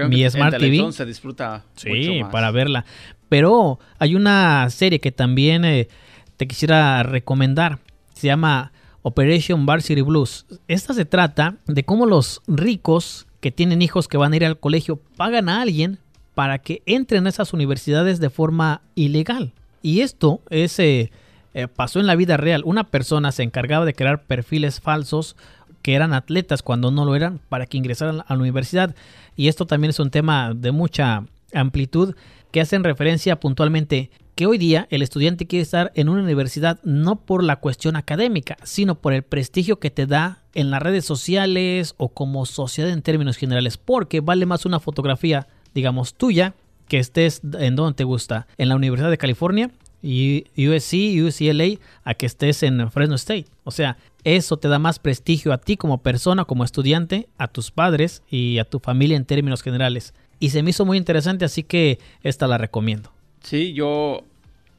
mi 0.07 0.29
Smart 0.29 0.57
TV. 0.57 0.91
se 0.91 1.05
disfruta 1.05 1.65
sí, 1.75 2.21
para 2.31 2.51
verla. 2.51 2.85
Pero 3.31 3.79
hay 3.97 4.15
una 4.15 4.69
serie 4.71 4.99
que 4.99 5.13
también 5.13 5.63
eh, 5.63 5.87
te 6.35 6.49
quisiera 6.49 7.01
recomendar. 7.01 7.79
Se 8.13 8.27
llama 8.27 8.73
Operation 9.03 9.65
Varsity 9.65 10.01
Blues. 10.01 10.45
Esta 10.67 10.93
se 10.93 11.05
trata 11.05 11.55
de 11.65 11.85
cómo 11.85 12.05
los 12.05 12.41
ricos 12.45 13.27
que 13.39 13.49
tienen 13.49 13.81
hijos 13.81 14.09
que 14.09 14.17
van 14.17 14.33
a 14.33 14.35
ir 14.35 14.43
al 14.43 14.59
colegio 14.59 14.99
pagan 15.15 15.47
a 15.47 15.61
alguien 15.61 15.99
para 16.35 16.59
que 16.59 16.83
entren 16.85 17.25
a 17.25 17.29
esas 17.29 17.53
universidades 17.53 18.19
de 18.19 18.29
forma 18.29 18.81
ilegal. 18.95 19.53
Y 19.81 20.01
esto 20.01 20.41
es, 20.49 20.77
eh, 20.79 21.09
eh, 21.53 21.69
pasó 21.69 22.01
en 22.01 22.07
la 22.07 22.17
vida 22.17 22.35
real. 22.35 22.63
Una 22.65 22.83
persona 22.83 23.31
se 23.31 23.43
encargaba 23.43 23.85
de 23.85 23.93
crear 23.93 24.23
perfiles 24.23 24.81
falsos 24.81 25.37
que 25.81 25.95
eran 25.95 26.11
atletas 26.13 26.63
cuando 26.63 26.91
no 26.91 27.05
lo 27.05 27.15
eran 27.15 27.39
para 27.47 27.65
que 27.65 27.77
ingresaran 27.77 28.25
a 28.27 28.35
la 28.35 28.41
universidad. 28.41 28.93
Y 29.37 29.47
esto 29.47 29.65
también 29.65 29.91
es 29.91 30.01
un 30.01 30.11
tema 30.11 30.53
de 30.53 30.73
mucha 30.73 31.23
amplitud 31.53 32.13
que 32.51 32.61
hacen 32.61 32.83
referencia 32.83 33.39
puntualmente 33.39 34.11
que 34.35 34.45
hoy 34.45 34.57
día 34.57 34.87
el 34.89 35.01
estudiante 35.01 35.47
quiere 35.47 35.63
estar 35.63 35.91
en 35.95 36.09
una 36.09 36.23
universidad 36.23 36.79
no 36.83 37.17
por 37.25 37.43
la 37.43 37.57
cuestión 37.57 37.95
académica, 37.95 38.57
sino 38.63 38.95
por 38.95 39.13
el 39.13 39.23
prestigio 39.23 39.79
que 39.79 39.91
te 39.91 40.05
da 40.05 40.43
en 40.53 40.71
las 40.71 40.81
redes 40.81 41.05
sociales 41.05 41.95
o 41.97 42.09
como 42.09 42.45
sociedad 42.45 42.91
en 42.91 43.01
términos 43.01 43.37
generales, 43.37 43.77
porque 43.77 44.21
vale 44.21 44.45
más 44.45 44.65
una 44.65 44.79
fotografía, 44.79 45.47
digamos, 45.73 46.15
tuya, 46.15 46.55
que 46.87 46.99
estés 46.99 47.41
en 47.59 47.75
donde 47.75 47.95
te 47.95 48.03
gusta, 48.03 48.47
en 48.57 48.69
la 48.69 48.75
Universidad 48.75 49.09
de 49.09 49.17
California, 49.17 49.71
USC, 50.03 50.93
UCLA, 51.23 51.79
a 52.03 52.13
que 52.15 52.25
estés 52.25 52.63
en 52.63 52.91
Fresno 52.91 53.15
State. 53.15 53.45
O 53.63 53.71
sea, 53.71 53.97
eso 54.23 54.57
te 54.57 54.67
da 54.67 54.79
más 54.79 54.99
prestigio 54.99 55.53
a 55.53 55.57
ti 55.57 55.77
como 55.77 56.01
persona, 56.01 56.45
como 56.45 56.63
estudiante, 56.63 57.29
a 57.37 57.47
tus 57.47 57.71
padres 57.71 58.23
y 58.29 58.57
a 58.59 58.65
tu 58.65 58.79
familia 58.79 59.17
en 59.17 59.25
términos 59.25 59.61
generales. 59.61 60.13
Y 60.41 60.49
se 60.49 60.61
me 60.63 60.71
hizo 60.71 60.83
muy 60.85 60.97
interesante, 60.97 61.45
así 61.45 61.63
que 61.63 61.99
esta 62.23 62.47
la 62.47 62.57
recomiendo. 62.57 63.13
Sí, 63.43 63.71
yo 63.71 64.23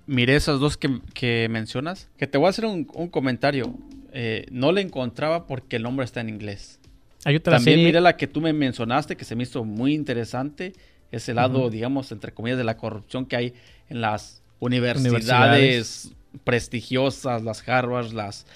miré 0.07 0.37
esas 0.37 0.61
dos 0.61 0.77
que, 0.77 1.49
mencionas. 1.49 2.09
Que 2.19 2.27
te 2.27 2.37
voy 2.37 2.49
a 2.49 2.51
hacer 2.51 2.67
un, 2.67 2.85
comentario. 2.85 3.73
eh, 4.13 4.45
no 4.51 4.73
le 4.73 4.83
encontraba 4.83 5.47
porque 5.47 5.77
el 5.77 5.83
nombre 5.85 6.05
está 6.05 6.21
en 6.21 6.29
inglés. 6.29 6.79
Hay 7.25 7.37
otra 7.37 7.55
También 7.57 7.77
serie. 7.77 7.87
miré 7.87 8.01
la 8.03 8.17
que 8.17 8.27
tú 8.27 8.41
me 8.43 8.53
mencionaste, 8.53 9.17
que 9.17 9.25
se 9.25 9.37
me 9.37 9.45
hizo 9.45 9.65
muy 9.65 9.95
interesante. 9.95 10.75
Ese 11.13 11.33
lado, 11.33 11.71
digamos, 11.71 12.11
entre 12.13 12.33
comillas, 12.33 12.59
de 12.59 12.65
la 12.65 12.77
corrupción 12.77 13.25
que 13.27 13.37
hay 13.37 13.55
en 13.89 14.01
las 14.01 14.43
universidades, 14.59 15.13
Universidades. 15.13 16.13
prestigiosas, 16.45 17.43
las 17.43 17.67
Harvard, 17.69 18.13
las 18.13 18.47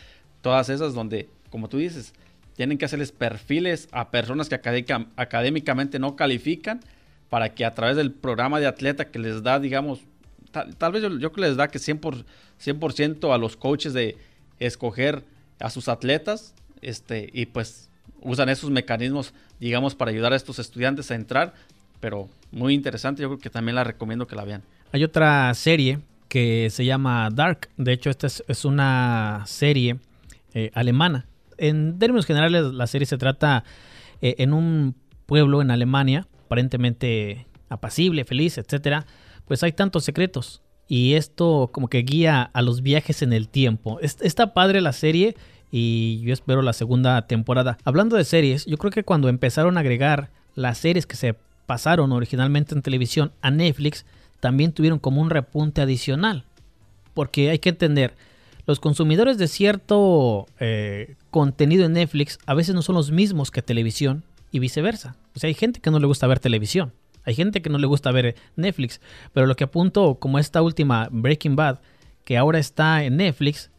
todas 0.41 0.69
esas, 0.69 0.95
donde, 0.95 1.29
como 1.51 1.69
tú 1.69 1.79
dices, 1.79 2.13
tienen 2.57 2.79
que 2.79 2.85
hacerles 2.87 3.13
perfiles 3.13 3.89
a 3.93 4.11
personas 4.11 4.49
que 4.49 4.55
académica- 4.55 5.07
académicamente 5.17 5.99
no 5.99 6.17
califican 6.17 6.81
para 7.29 7.55
que 7.55 7.65
a 7.65 7.75
través 7.75 7.97
del 7.97 8.13
programa 8.13 8.61
de 8.61 8.67
atleta 8.67 9.07
que 9.11 9.19
les 9.19 9.43
da, 9.43 9.59
digamos, 9.59 10.01
tal, 10.51 10.93
vez 10.93 11.03
yo, 11.21 11.33
que 11.33 11.41
les 11.41 11.57
da 11.57 11.69
que 11.69 11.79
100%, 11.79 12.01
por, 12.01 12.25
100% 12.63 13.35
a 13.35 13.39
los 13.39 13.57
coaches 13.57 13.93
de 13.93 14.17
escoger 14.59 15.25
a 15.59 15.71
sus 15.71 15.89
atletas, 15.89 16.55
este, 16.83 17.29
y 17.33 17.47
pues 17.47 17.91
usan 18.23 18.49
esos 18.49 18.71
mecanismos, 18.71 19.33
digamos, 19.61 19.95
para 19.95 20.11
ayudar 20.11 20.33
a 20.33 20.37
estos 20.37 20.59
estudiantes 20.59 21.11
a 21.11 21.15
entrar, 21.15 21.55
pero 22.01 22.29
muy 22.51 22.75
interesante, 22.75 23.23
yo 23.23 23.29
creo 23.29 23.39
que 23.39 23.51
también 23.51 23.75
la 23.75 23.85
recomiendo 23.85 24.27
que 24.27 24.37
la 24.37 24.45
vean. 24.45 24.63
Hay 24.93 25.03
otra 25.05 25.53
serie 25.55 26.01
que 26.29 26.69
se 26.71 26.85
llama 26.85 27.29
Dark. 27.33 27.69
De 27.77 27.93
hecho, 27.93 28.11
esta 28.11 28.27
es, 28.27 28.45
es 28.49 28.65
una 28.65 29.45
serie 29.47 29.99
eh, 30.55 30.71
alemana. 30.75 31.27
En 31.59 31.99
términos 31.99 32.27
generales, 32.27 32.65
la 32.73 32.87
serie 32.87 33.07
se 33.07 33.19
trata 33.19 33.65
eh, 34.21 34.37
en 34.39 34.53
un 34.53 34.95
pueblo 35.27 35.63
en 35.63 35.71
Alemania, 35.71 36.27
aparentemente 36.47 37.47
apacible, 37.69 38.25
feliz, 38.25 38.59
etcétera. 38.59 39.07
Pues 39.47 39.63
hay 39.63 39.73
tantos 39.73 40.05
secretos. 40.05 40.63
Y 40.89 41.15
esto 41.15 41.71
como 41.73 41.89
que 41.89 41.99
guía 41.99 42.43
a 42.53 42.63
los 42.63 42.83
viajes 42.83 43.23
en 43.23 43.33
el 43.33 43.49
tiempo. 43.49 43.99
Es- 44.01 44.19
está 44.21 44.55
padre 44.55 44.81
la 44.81 44.93
serie 44.93 45.37
y 45.71 46.21
yo 46.21 46.33
espero 46.33 46.63
la 46.63 46.73
segunda 46.73 47.27
temporada. 47.27 47.77
Hablando 47.85 48.17
de 48.17 48.25
series, 48.25 48.67
yo 48.67 48.77
creo 48.79 48.91
que 48.93 49.03
cuando 49.05 49.29
empezaron 49.29 49.77
a 49.77 49.81
agregar 49.81 50.31
las 50.55 50.79
series 50.79 51.07
que 51.07 51.17
se 51.17 51.35
pasaron 51.67 52.13
originalmente 52.13 52.75
en 52.75 52.83
televisión 52.83 53.33
a 53.43 53.51
Netflix, 53.51 54.07
también 54.41 54.73
tuvieron 54.73 55.01
como 55.01 55.21
un 55.21 55.31
repunte 55.31 55.81
adicional. 55.83 56.45
Porque 57.15 57.51
hay 57.51 57.59
que 57.59 57.71
entender, 57.71 58.15
los 58.67 58.79
consumidores 58.79 59.39
de 59.39 59.49
cierto 59.49 60.47
eh, 60.61 61.17
contenido 61.31 61.85
en 61.85 61.95
Netflix 61.95 62.39
a 62.47 62.55
veces 62.55 62.75
no 62.75 62.83
son 62.83 62.95
los 62.95 63.11
mismos 63.11 63.51
que 63.51 63.63
televisión 63.63 64.23
y 64.51 64.59
viceversa. 64.59 65.17
O 65.35 65.39
sea, 65.39 65.49
hay 65.49 65.55
gente 65.55 65.81
que 65.81 65.91
no 65.91 65.99
le 65.99 66.07
gusta 66.07 66.27
ver 66.27 66.41
televisión. 66.41 66.93
Hay 67.25 67.35
gente 67.35 67.61
que 67.61 67.71
no 67.71 67.79
le 67.79 67.87
gusta 67.87 68.13
ver 68.13 68.37
Netflix. 68.55 69.01
Pero 69.33 69.47
lo 69.47 69.57
que 69.57 69.65
apunto, 69.65 70.17
como 70.17 70.39
esta 70.39 70.63
última 70.63 71.09
Breaking 71.11 71.57
Bad, 71.57 71.81
que 72.25 72.37
ahora 72.39 72.59
está 72.59 73.05
en 73.05 73.17
Netflix, 73.17 73.71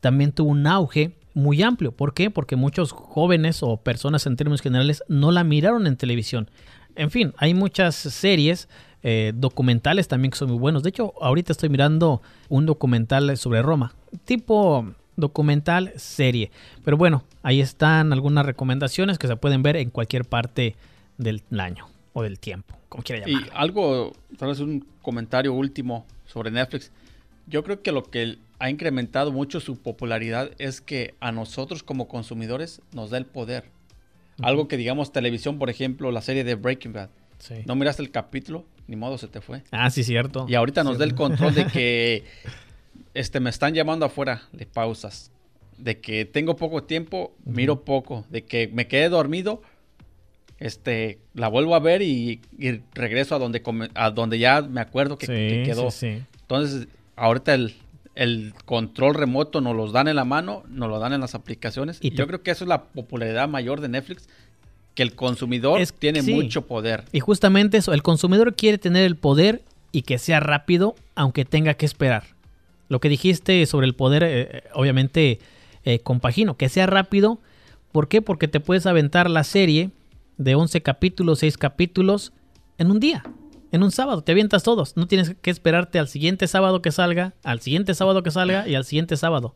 también 0.00 0.32
tuvo 0.32 0.50
un 0.50 0.66
auge 0.66 1.16
muy 1.34 1.62
amplio. 1.62 1.92
¿Por 1.92 2.14
qué? 2.14 2.30
Porque 2.30 2.56
muchos 2.56 2.92
jóvenes 2.92 3.62
o 3.62 3.76
personas 3.76 4.26
en 4.26 4.36
términos 4.36 4.62
generales 4.62 5.02
no 5.08 5.32
la 5.32 5.44
miraron 5.44 5.86
en 5.86 5.96
televisión. 5.96 6.50
En 6.96 7.10
fin, 7.10 7.34
hay 7.36 7.54
muchas 7.54 7.94
series, 7.94 8.68
eh, 9.02 9.32
documentales 9.34 10.08
también 10.08 10.30
que 10.30 10.38
son 10.38 10.48
muy 10.48 10.58
buenos. 10.58 10.82
De 10.82 10.88
hecho, 10.88 11.12
ahorita 11.20 11.52
estoy 11.52 11.68
mirando 11.68 12.22
un 12.48 12.64
documental 12.64 13.36
sobre 13.36 13.60
Roma, 13.60 13.94
tipo 14.24 14.94
documental 15.16 15.92
serie. 15.96 16.50
Pero 16.84 16.96
bueno, 16.96 17.24
ahí 17.42 17.60
están 17.60 18.12
algunas 18.12 18.44
recomendaciones 18.46 19.18
que 19.18 19.26
se 19.26 19.36
pueden 19.36 19.62
ver 19.62 19.76
en 19.76 19.90
cualquier 19.90 20.24
parte 20.24 20.76
del 21.18 21.42
año 21.58 21.86
o 22.12 22.22
del 22.22 22.38
tiempo, 22.38 22.76
como 22.88 23.02
quiera 23.02 23.28
Y 23.28 23.32
llamarlo. 23.32 23.52
algo, 23.56 24.12
tal 24.38 24.48
vez 24.48 24.60
un 24.60 24.86
comentario 25.02 25.52
último 25.52 26.06
sobre 26.26 26.50
Netflix. 26.50 26.90
Yo 27.46 27.62
creo 27.64 27.82
que 27.82 27.92
lo 27.92 28.04
que 28.04 28.38
ha 28.58 28.70
incrementado 28.70 29.32
mucho 29.32 29.60
su 29.60 29.76
popularidad 29.76 30.50
es 30.58 30.80
que 30.80 31.14
a 31.20 31.32
nosotros 31.32 31.82
como 31.82 32.08
consumidores 32.08 32.80
nos 32.92 33.10
da 33.10 33.18
el 33.18 33.26
poder. 33.26 33.64
Algo 34.42 34.66
que 34.66 34.76
digamos 34.76 35.12
televisión, 35.12 35.58
por 35.58 35.70
ejemplo, 35.70 36.10
la 36.10 36.22
serie 36.22 36.42
de 36.44 36.54
Breaking 36.54 36.92
Bad. 36.92 37.10
Sí. 37.38 37.56
No 37.66 37.74
miraste 37.76 38.02
el 38.02 38.10
capítulo, 38.10 38.64
ni 38.86 38.96
modo 38.96 39.18
se 39.18 39.28
te 39.28 39.40
fue. 39.40 39.62
Ah, 39.70 39.90
sí, 39.90 40.02
cierto. 40.02 40.46
Y 40.48 40.54
ahorita 40.54 40.82
nos 40.82 40.98
da 40.98 41.04
el 41.04 41.14
control 41.14 41.54
de 41.54 41.66
que 41.66 42.24
este, 43.14 43.40
me 43.40 43.50
están 43.50 43.74
llamando 43.74 44.06
afuera, 44.06 44.42
le 44.52 44.66
pausas. 44.66 45.30
De 45.78 46.00
que 46.00 46.24
tengo 46.24 46.56
poco 46.56 46.84
tiempo, 46.84 47.34
miro 47.44 47.84
poco. 47.84 48.24
De 48.30 48.44
que 48.44 48.68
me 48.68 48.86
quedé 48.86 49.08
dormido, 49.08 49.60
este, 50.58 51.18
la 51.34 51.48
vuelvo 51.48 51.74
a 51.74 51.80
ver 51.80 52.02
y, 52.02 52.40
y 52.58 52.80
regreso 52.94 53.34
a 53.34 53.38
donde, 53.38 53.62
come- 53.62 53.90
a 53.94 54.10
donde 54.10 54.38
ya 54.38 54.62
me 54.62 54.80
acuerdo 54.80 55.18
que, 55.18 55.26
Sí, 55.26 55.32
que 55.32 55.62
quedó. 55.66 55.90
sí, 55.90 56.16
sí. 56.18 56.22
Entonces, 56.42 56.86
ahorita 57.16 57.54
el, 57.54 57.74
el 58.14 58.54
control 58.64 59.14
remoto 59.14 59.60
nos 59.60 59.74
los 59.74 59.92
dan 59.92 60.08
en 60.08 60.16
la 60.16 60.24
mano, 60.24 60.62
nos 60.68 60.88
lo 60.88 60.98
dan 61.00 61.12
en 61.12 61.20
las 61.20 61.34
aplicaciones. 61.34 61.98
Y 62.00 62.10
yo 62.10 62.26
creo 62.26 62.42
que 62.42 62.50
eso 62.52 62.64
es 62.64 62.68
la 62.68 62.84
popularidad 62.84 63.48
mayor 63.48 63.80
de 63.80 63.88
Netflix, 63.88 64.28
que 64.94 65.02
el 65.02 65.14
consumidor 65.16 65.80
Es- 65.80 65.92
tiene 65.92 66.22
mucho 66.22 66.66
poder. 66.66 67.04
Y 67.12 67.20
justamente 67.20 67.78
eso, 67.78 67.92
el 67.92 68.02
consumidor 68.02 68.54
quiere 68.54 68.78
tener 68.78 69.04
el 69.04 69.16
poder 69.16 69.62
y 69.90 70.02
que 70.02 70.18
sea 70.18 70.38
rápido, 70.40 70.94
aunque 71.16 71.44
tenga 71.44 71.74
que 71.74 71.86
esperar. 71.86 72.24
Lo 72.88 73.00
que 73.00 73.08
dijiste 73.08 73.64
sobre 73.66 73.86
el 73.86 73.94
poder, 73.94 74.22
eh, 74.22 74.42
eh, 74.42 74.62
obviamente, 74.74 75.38
eh, 75.84 76.00
compagino, 76.00 76.56
que 76.56 76.68
sea 76.68 76.86
rápido. 76.86 77.40
¿Por 77.92 78.08
qué? 78.08 78.22
Porque 78.22 78.48
te 78.48 78.60
puedes 78.60 78.86
aventar 78.86 79.30
la 79.30 79.44
serie 79.44 79.90
de 80.36 80.54
11 80.54 80.82
capítulos, 80.82 81.38
6 81.40 81.58
capítulos 81.58 82.32
en 82.78 82.90
un 82.90 83.00
día, 83.00 83.22
en 83.72 83.82
un 83.82 83.90
sábado. 83.90 84.22
Te 84.22 84.32
avientas 84.32 84.62
todos. 84.62 84.96
No 84.96 85.06
tienes 85.06 85.36
que 85.40 85.50
esperarte 85.50 85.98
al 85.98 86.08
siguiente 86.08 86.46
sábado 86.46 86.82
que 86.82 86.92
salga, 86.92 87.34
al 87.42 87.60
siguiente 87.60 87.94
sábado 87.94 88.22
que 88.22 88.30
salga 88.30 88.68
y 88.68 88.74
al 88.74 88.84
siguiente 88.84 89.16
sábado. 89.16 89.54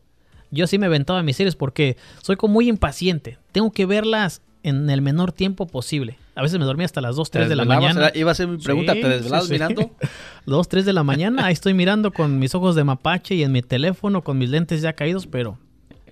Yo 0.51 0.65
sí 0.67 0.79
me 0.79 0.87
aventaba 0.87 1.21
mis 1.21 1.35
series 1.35 1.55
porque 1.55 1.97
soy 2.23 2.35
como 2.35 2.55
muy 2.55 2.69
impaciente. 2.69 3.37
Tengo 3.51 3.71
que 3.71 3.85
verlas 3.85 4.41
en 4.63 4.89
el 4.89 5.01
menor 5.01 5.31
tiempo 5.31 5.67
posible. 5.67 6.17
A 6.35 6.41
veces 6.41 6.59
me 6.59 6.65
dormía 6.65 6.85
hasta 6.85 7.01
las 7.01 7.15
2, 7.15 7.31
3 7.31 7.49
de 7.49 7.55
la 7.55 7.65
mañana. 7.65 8.11
Iba 8.15 8.31
a 8.31 8.35
ser 8.35 8.47
mi 8.47 8.57
pregunta, 8.57 8.93
Sí, 8.93 9.01
¿te 9.01 9.09
desvelabas 9.09 9.43
sí, 9.45 9.47
sí. 9.49 9.53
mirando? 9.53 9.91
2, 10.45 10.67
3 10.69 10.85
de 10.85 10.93
la 10.93 11.03
mañana, 11.03 11.45
ahí 11.45 11.53
estoy 11.53 11.73
mirando 11.73 12.11
con 12.11 12.39
mis 12.39 12.53
ojos 12.55 12.75
de 12.75 12.83
mapache 12.83 13.35
y 13.35 13.43
en 13.43 13.51
mi 13.51 13.61
teléfono 13.61 14.23
con 14.23 14.37
mis 14.37 14.49
lentes 14.49 14.81
ya 14.81 14.93
caídos, 14.93 15.27
pero 15.27 15.57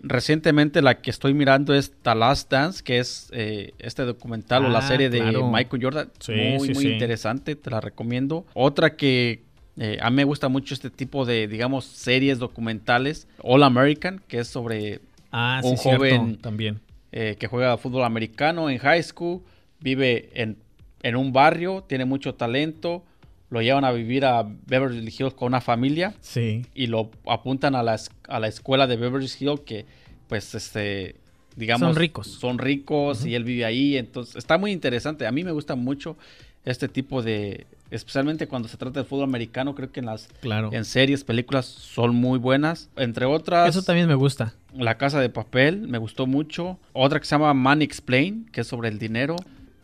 Recientemente 0.04 0.82
la 0.84 1.02
que 1.02 1.10
estoy 1.10 1.34
mirando 1.34 1.74
es 1.74 1.92
The 2.04 2.14
Last 2.16 2.52
Dance, 2.52 2.84
que 2.84 3.00
es 3.00 3.30
eh, 3.34 3.74
este 3.80 4.04
documental 4.04 4.64
o 4.66 4.70
la 4.70 4.80
Ah, 4.80 4.88
serie 4.88 5.10
de 5.10 5.20
claro. 5.20 5.52
Michael 5.52 5.84
Jordan. 5.84 6.10
Muy, 6.30 6.70
muy 6.70 6.86
interesante, 6.88 7.56
te 7.56 7.70
la 7.72 7.82
recomiendo. 7.82 8.46
Otra 8.54 8.96
que 8.96 9.44
eh, 9.76 9.98
a 10.02 10.10
mí 10.12 10.18
me 10.18 10.24
gusta 10.24 10.50
mucho 10.50 10.76
este 10.76 10.92
tipo 10.92 11.26
de, 11.26 11.48
digamos, 11.48 11.86
series 11.86 12.38
documentales. 12.38 13.28
All 13.42 13.64
American, 13.64 14.22
que 14.28 14.40
es 14.40 14.48
sobre 14.48 15.02
ah, 15.32 15.62
Un 15.64 15.78
cierto, 15.78 15.98
joven- 16.06 16.38
también. 16.42 16.80
Eh, 17.20 17.36
que 17.40 17.48
juega 17.48 17.78
fútbol 17.78 18.04
americano 18.04 18.70
en 18.70 18.78
high 18.78 19.02
school, 19.02 19.42
vive 19.80 20.30
en, 20.40 20.58
en 21.02 21.16
un 21.16 21.32
barrio, 21.34 21.84
tiene 21.88 22.06
mucho 22.06 22.36
talento, 22.36 23.04
lo 23.50 23.62
llevan 23.62 23.86
a 23.86 23.92
vivir 23.92 24.24
a 24.26 24.44
Beverly 24.44 25.08
Hills 25.18 25.34
con 25.34 25.48
una 25.48 25.62
familia 25.62 26.14
Sí. 26.22 26.64
y 26.76 26.86
lo 26.88 27.10
apuntan 27.26 27.74
a 27.76 27.82
la, 27.82 27.98
a 28.28 28.40
la 28.40 28.48
escuela 28.48 28.86
de 28.86 28.98
Beverly 28.98 29.30
Hills 29.40 29.62
que 29.62 29.86
pues 30.28 30.54
este 30.54 31.16
digamos 31.56 31.88
Son 31.88 31.96
ricos. 31.96 32.28
son 32.28 32.58
ricos 32.60 33.26
y 33.26 33.34
él 33.34 33.44
vive 33.46 33.66
ahí 33.66 33.98
entonces 33.98 34.36
está 34.36 34.58
muy 34.60 34.72
interesante 34.72 35.26
a 35.26 35.32
mí 35.32 35.44
me 35.44 35.52
gusta 35.54 35.76
mucho 35.76 36.18
este 36.66 36.88
tipo 36.88 37.24
de 37.24 37.66
especialmente 37.92 38.48
cuando 38.48 38.68
se 38.68 38.78
trata 38.78 39.00
de 39.02 39.06
fútbol 39.06 39.24
americano 39.26 39.76
creo 39.76 39.92
que 39.92 40.00
en 40.00 40.06
las 40.08 40.28
Claro. 40.42 40.70
en 40.74 40.86
series 40.86 41.24
películas 41.24 41.66
son 41.66 42.16
muy 42.16 42.40
buenas 42.40 42.90
entre 42.96 43.26
otras 43.26 43.70
Eso 43.70 43.84
también 43.84 44.08
me 44.08 44.16
gusta. 44.16 44.54
La 44.76 44.98
Casa 44.98 45.20
de 45.20 45.30
Papel 45.30 45.88
me 45.88 45.98
gustó 45.98 46.28
mucho 46.28 46.78
otra 46.94 47.20
que 47.20 47.26
se 47.26 47.32
llama 47.36 47.54
Money 47.54 47.86
Explain 47.86 48.46
que 48.52 48.62
es 48.62 48.68
sobre 48.68 48.90
el 48.90 49.00
dinero 49.00 49.36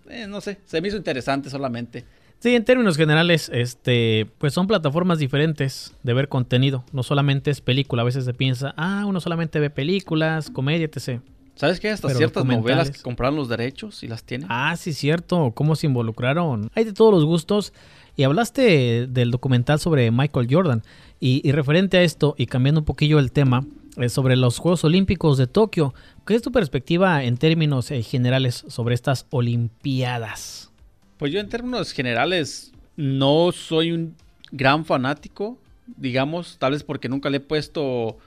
Eh, 0.10 0.28
no 0.28 0.42
sé 0.42 0.60
se 0.66 0.82
me 0.82 0.88
hizo 0.90 0.98
interesante 0.98 1.50
solamente 1.50 2.06
Sí, 2.40 2.54
en 2.56 2.66
términos 2.66 2.98
generales, 2.98 3.50
este, 3.54 4.28
pues 4.38 4.54
son 4.54 4.68
plataformas 4.68 5.18
diferentes 5.18 5.94
de 6.04 6.14
ver 6.14 6.28
contenido. 6.28 6.84
No 6.92 7.02
solamente 7.02 7.50
es 7.52 7.62
película. 7.62 8.02
A 8.02 8.06
veces 8.06 8.26
se 8.26 8.34
piensa, 8.34 8.74
ah, 8.76 9.06
uno 9.08 9.22
solamente 9.22 9.62
ve 9.62 9.70
películas, 9.70 10.50
comedia, 10.50 10.86
etc. 10.94 11.22
¿Sabes 11.56 11.80
qué? 11.80 11.90
Hasta 11.90 12.08
Pero 12.08 12.18
ciertas 12.18 12.46
novelas 12.46 12.90
que 12.90 13.02
compraron 13.02 13.36
los 13.36 13.50
derechos 13.50 14.04
y 14.04 14.08
las 14.08 14.24
tienen. 14.24 14.48
Ah, 14.50 14.76
sí, 14.76 14.94
cierto. 14.94 15.52
¿Cómo 15.54 15.76
se 15.76 15.88
involucraron? 15.88 16.70
Hay 16.74 16.84
de 16.84 16.94
todos 16.94 17.14
los 17.14 17.26
gustos. 17.26 17.74
Y 18.16 18.24
hablaste 18.24 19.08
del 19.08 19.32
documental 19.32 19.80
sobre 19.80 20.12
Michael 20.12 20.48
Jordan. 20.50 20.84
Y, 21.20 21.48
y 21.48 21.52
referente 21.52 21.98
a 21.98 22.04
esto, 22.04 22.36
y 22.38 22.46
cambiando 22.48 22.82
un 22.82 22.86
poquillo 22.86 23.18
el 23.18 23.32
tema, 23.32 23.66
eh, 23.98 24.10
sobre 24.10 24.36
los 24.36 24.58
Juegos 24.58 24.84
Olímpicos 24.84 25.38
de 25.38 25.46
Tokio, 25.46 25.94
¿qué 26.26 26.34
es 26.34 26.42
tu 26.42 26.52
perspectiva 26.52 27.24
en 27.24 27.38
términos 27.38 27.92
eh, 27.92 28.02
generales 28.02 28.66
sobre 28.68 28.96
estas 28.96 29.28
Olimpiadas? 29.30 30.72
Pues 31.18 31.32
yo 31.32 31.40
en 31.40 31.48
términos 31.48 31.92
generales 31.92 32.72
no 32.96 33.52
soy 33.52 33.92
un 33.92 34.16
gran 34.52 34.84
fanático, 34.86 35.60
digamos, 35.86 36.58
tal 36.58 36.72
vez 36.72 36.84
porque 36.84 37.08
nunca 37.08 37.30
le 37.30 37.38
he 37.38 37.40
puesto 37.40 38.18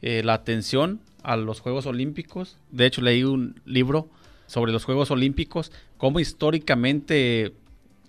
eh, 0.00 0.22
la 0.24 0.32
atención 0.34 1.00
a 1.22 1.36
los 1.36 1.60
Juegos 1.60 1.86
Olímpicos. 1.86 2.56
De 2.70 2.86
hecho, 2.86 3.02
leí 3.02 3.24
un 3.24 3.60
libro 3.64 4.08
sobre 4.46 4.72
los 4.72 4.84
Juegos 4.84 5.10
Olímpicos, 5.10 5.72
cómo 5.96 6.20
históricamente 6.20 7.54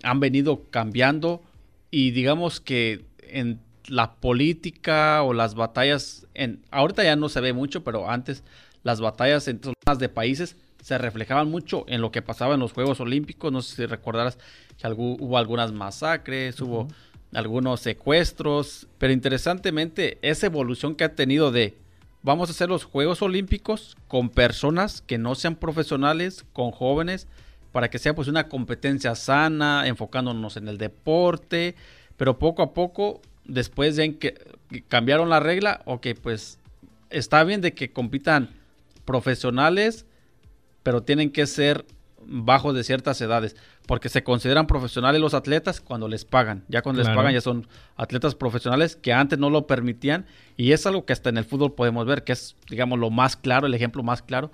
han 0.02 0.20
venido 0.20 0.64
cambiando 0.70 1.42
y 1.90 2.10
digamos 2.10 2.60
que 2.60 3.04
en 3.20 3.60
la 3.86 4.14
política 4.14 5.22
o 5.22 5.32
las 5.32 5.54
batallas, 5.54 6.26
en, 6.34 6.60
ahorita 6.70 7.04
ya 7.04 7.16
no 7.16 7.28
se 7.28 7.40
ve 7.40 7.52
mucho, 7.52 7.84
pero 7.84 8.10
antes 8.10 8.42
las 8.82 9.00
batallas 9.00 9.46
entre 9.48 9.72
zonas 9.84 9.98
de 9.98 10.08
países 10.08 10.56
se 10.82 10.98
reflejaban 10.98 11.48
mucho 11.48 11.84
en 11.88 12.00
lo 12.00 12.10
que 12.10 12.22
pasaba 12.22 12.54
en 12.54 12.60
los 12.60 12.72
Juegos 12.72 13.00
Olímpicos. 13.00 13.52
No 13.52 13.62
sé 13.62 13.76
si 13.76 13.86
recordarás 13.86 14.38
que 14.76 14.88
hubo 14.88 15.38
algunas 15.38 15.72
masacres, 15.72 16.60
hubo 16.60 16.88
algunos 17.32 17.80
secuestros, 17.80 18.88
pero 18.98 19.12
interesantemente 19.12 20.18
esa 20.22 20.46
evolución 20.46 20.96
que 20.96 21.04
ha 21.04 21.14
tenido 21.14 21.52
de 21.52 21.76
vamos 22.22 22.48
a 22.48 22.52
hacer 22.52 22.68
los 22.68 22.84
Juegos 22.84 23.22
Olímpicos 23.22 23.96
con 24.08 24.30
personas 24.30 25.02
que 25.02 25.18
no 25.18 25.34
sean 25.34 25.56
profesionales, 25.56 26.44
con 26.52 26.70
jóvenes, 26.70 27.26
para 27.72 27.90
que 27.90 27.98
sea 27.98 28.14
pues 28.14 28.28
una 28.28 28.48
competencia 28.48 29.14
sana, 29.14 29.86
enfocándonos 29.86 30.56
en 30.56 30.68
el 30.68 30.78
deporte, 30.78 31.74
pero 32.16 32.38
poco 32.38 32.62
a 32.62 32.74
poco, 32.74 33.20
después 33.44 33.96
de 33.96 34.18
que 34.18 34.34
cambiaron 34.88 35.28
la 35.28 35.40
regla, 35.40 35.82
ok, 35.86 36.08
pues 36.22 36.58
está 37.10 37.42
bien 37.44 37.60
de 37.60 37.74
que 37.74 37.92
compitan 37.92 38.50
profesionales, 39.04 40.06
pero 40.82 41.02
tienen 41.02 41.30
que 41.30 41.46
ser 41.46 41.84
bajo 42.26 42.72
de 42.72 42.84
ciertas 42.84 43.20
edades, 43.20 43.56
porque 43.86 44.08
se 44.08 44.22
consideran 44.22 44.66
profesionales 44.66 45.20
los 45.20 45.34
atletas 45.34 45.80
cuando 45.80 46.08
les 46.08 46.24
pagan. 46.24 46.64
Ya 46.68 46.82
cuando 46.82 47.02
les 47.02 47.14
pagan 47.14 47.32
ya 47.32 47.40
son 47.40 47.66
atletas 47.96 48.34
profesionales 48.34 48.96
que 48.96 49.12
antes 49.12 49.38
no 49.38 49.50
lo 49.50 49.66
permitían 49.66 50.26
y 50.56 50.72
es 50.72 50.86
algo 50.86 51.04
que 51.04 51.12
hasta 51.12 51.30
en 51.30 51.38
el 51.38 51.44
fútbol 51.44 51.74
podemos 51.74 52.06
ver, 52.06 52.24
que 52.24 52.32
es, 52.32 52.56
digamos, 52.68 52.98
lo 52.98 53.10
más 53.10 53.36
claro, 53.36 53.66
el 53.66 53.74
ejemplo 53.74 54.02
más 54.02 54.22
claro, 54.22 54.50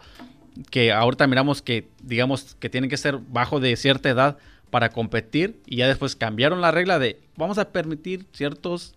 que 0.70 0.92
ahorita 0.92 1.26
miramos 1.26 1.62
que, 1.62 1.88
digamos, 2.02 2.56
que 2.58 2.68
tienen 2.68 2.90
que 2.90 2.96
ser 2.96 3.18
bajo 3.18 3.60
de 3.60 3.76
cierta 3.76 4.08
edad 4.08 4.38
para 4.70 4.90
competir 4.90 5.60
y 5.66 5.76
ya 5.76 5.88
después 5.88 6.16
cambiaron 6.16 6.60
la 6.60 6.70
regla 6.70 6.98
de 6.98 7.20
vamos 7.36 7.58
a 7.58 7.70
permitir 7.70 8.26
ciertos 8.32 8.94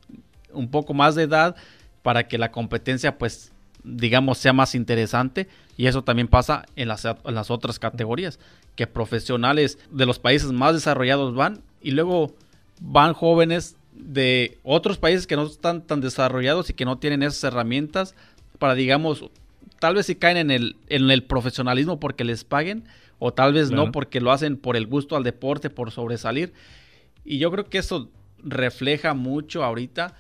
un 0.51 0.69
poco 0.69 0.93
más 0.93 1.15
de 1.15 1.24
edad 1.24 1.55
para 2.01 2.28
que 2.28 2.38
la 2.38 2.51
competencia 2.51 3.17
pues 3.17 3.51
digamos, 3.84 4.38
sea 4.38 4.53
más 4.53 4.76
interesante. 4.76 5.47
Y 5.82 5.88
eso 5.88 6.03
también 6.03 6.27
pasa 6.27 6.67
en 6.75 6.89
las, 6.89 7.05
en 7.05 7.15
las 7.34 7.49
otras 7.49 7.79
categorías, 7.79 8.38
que 8.75 8.86
profesionales 8.86 9.79
de 9.89 10.05
los 10.05 10.19
países 10.19 10.51
más 10.51 10.75
desarrollados 10.75 11.34
van 11.34 11.63
y 11.82 11.89
luego 11.89 12.36
van 12.79 13.15
jóvenes 13.15 13.75
de 13.91 14.59
otros 14.61 14.99
países 14.99 15.25
que 15.25 15.36
no 15.36 15.47
están 15.47 15.82
tan 15.82 15.99
desarrollados 15.99 16.69
y 16.69 16.75
que 16.75 16.86
no 16.86 16.99
tienen 16.99 17.23
esas 17.23 17.43
herramientas 17.45 18.13
para, 18.59 18.75
digamos, 18.75 19.25
tal 19.79 19.95
vez 19.95 20.05
si 20.05 20.13
caen 20.13 20.38
en 20.38 20.51
el, 20.51 20.75
en 20.88 21.09
el 21.09 21.23
profesionalismo 21.23 21.99
porque 21.99 22.25
les 22.25 22.43
paguen, 22.43 22.84
o 23.17 23.34
tal 23.34 23.51
vez 23.51 23.71
no 23.71 23.91
porque 23.91 24.21
lo 24.21 24.32
hacen 24.32 24.57
por 24.57 24.77
el 24.77 24.86
gusto 24.86 25.15
al 25.15 25.23
deporte, 25.23 25.71
por 25.71 25.89
sobresalir. 25.89 26.53
Y 27.25 27.39
yo 27.39 27.49
creo 27.49 27.65
que 27.65 27.79
eso 27.79 28.07
refleja 28.43 29.15
mucho 29.15 29.63
ahorita 29.63 30.13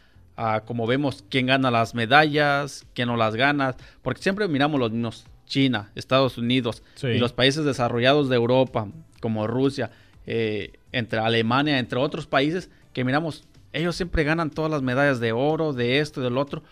como 0.65 0.87
vemos 0.87 1.23
quién 1.29 1.45
gana 1.45 1.69
las 1.71 1.93
medallas, 1.93 2.85
quién 2.93 3.07
no 3.07 3.17
las 3.17 3.35
gana, 3.35 3.75
porque 4.01 4.21
siempre 4.21 4.47
miramos 4.47 4.79
los 4.79 4.91
mismos, 4.91 5.25
China, 5.51 5.91
Estados 5.95 6.37
Unidos 6.37 6.81
y 7.03 7.17
los 7.17 7.33
países 7.33 7.65
desarrollados 7.65 8.29
de 8.29 8.37
Europa, 8.37 8.87
como 9.19 9.47
Rusia, 9.47 9.91
eh, 10.25 10.71
entre 10.93 11.19
Alemania, 11.19 11.77
entre 11.77 11.99
otros 11.99 12.25
países, 12.25 12.69
que 12.93 13.03
miramos, 13.03 13.43
ellos 13.73 13.97
siempre 13.97 14.23
ganan 14.23 14.49
todas 14.49 14.71
las 14.71 14.81
medallas 14.81 15.19
de 15.19 15.33
oro, 15.33 15.73
de 15.73 15.99
esto 15.99 16.21
y 16.21 16.23
del 16.23 16.37
otro, 16.37 16.63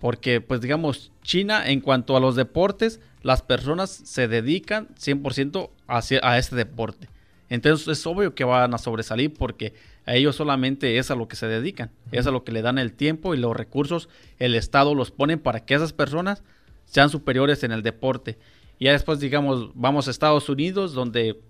porque 0.00 0.40
pues 0.40 0.60
digamos, 0.60 1.10
China 1.24 1.68
en 1.68 1.80
cuanto 1.80 2.16
a 2.16 2.20
los 2.20 2.36
deportes, 2.36 3.00
las 3.22 3.42
personas 3.42 3.90
se 3.90 4.28
dedican 4.28 4.86
100% 4.94 5.70
hacia, 5.88 6.20
a 6.22 6.38
este 6.38 6.54
deporte. 6.54 7.08
Entonces 7.48 7.88
es 7.88 8.06
obvio 8.06 8.36
que 8.36 8.44
van 8.44 8.74
a 8.74 8.78
sobresalir 8.78 9.34
porque 9.34 9.74
a 10.06 10.14
ellos 10.14 10.36
solamente 10.36 10.98
es 10.98 11.10
a 11.10 11.16
lo 11.16 11.26
que 11.26 11.34
se 11.34 11.48
dedican, 11.48 11.90
es 12.12 12.28
a 12.28 12.30
lo 12.30 12.44
que 12.44 12.52
le 12.52 12.62
dan 12.62 12.78
el 12.78 12.92
tiempo 12.92 13.34
y 13.34 13.38
los 13.38 13.56
recursos, 13.56 14.08
el 14.38 14.54
Estado 14.54 14.94
los 14.94 15.10
ponen 15.10 15.40
para 15.40 15.64
que 15.64 15.74
esas 15.74 15.92
personas 15.92 16.44
sean 16.92 17.08
superiores 17.08 17.64
en 17.64 17.72
el 17.72 17.82
deporte. 17.82 18.38
Y 18.78 18.84
ya 18.84 18.92
después, 18.92 19.18
digamos, 19.18 19.70
vamos 19.74 20.06
a 20.06 20.10
Estados 20.10 20.48
Unidos, 20.50 20.92
donde 20.92 21.40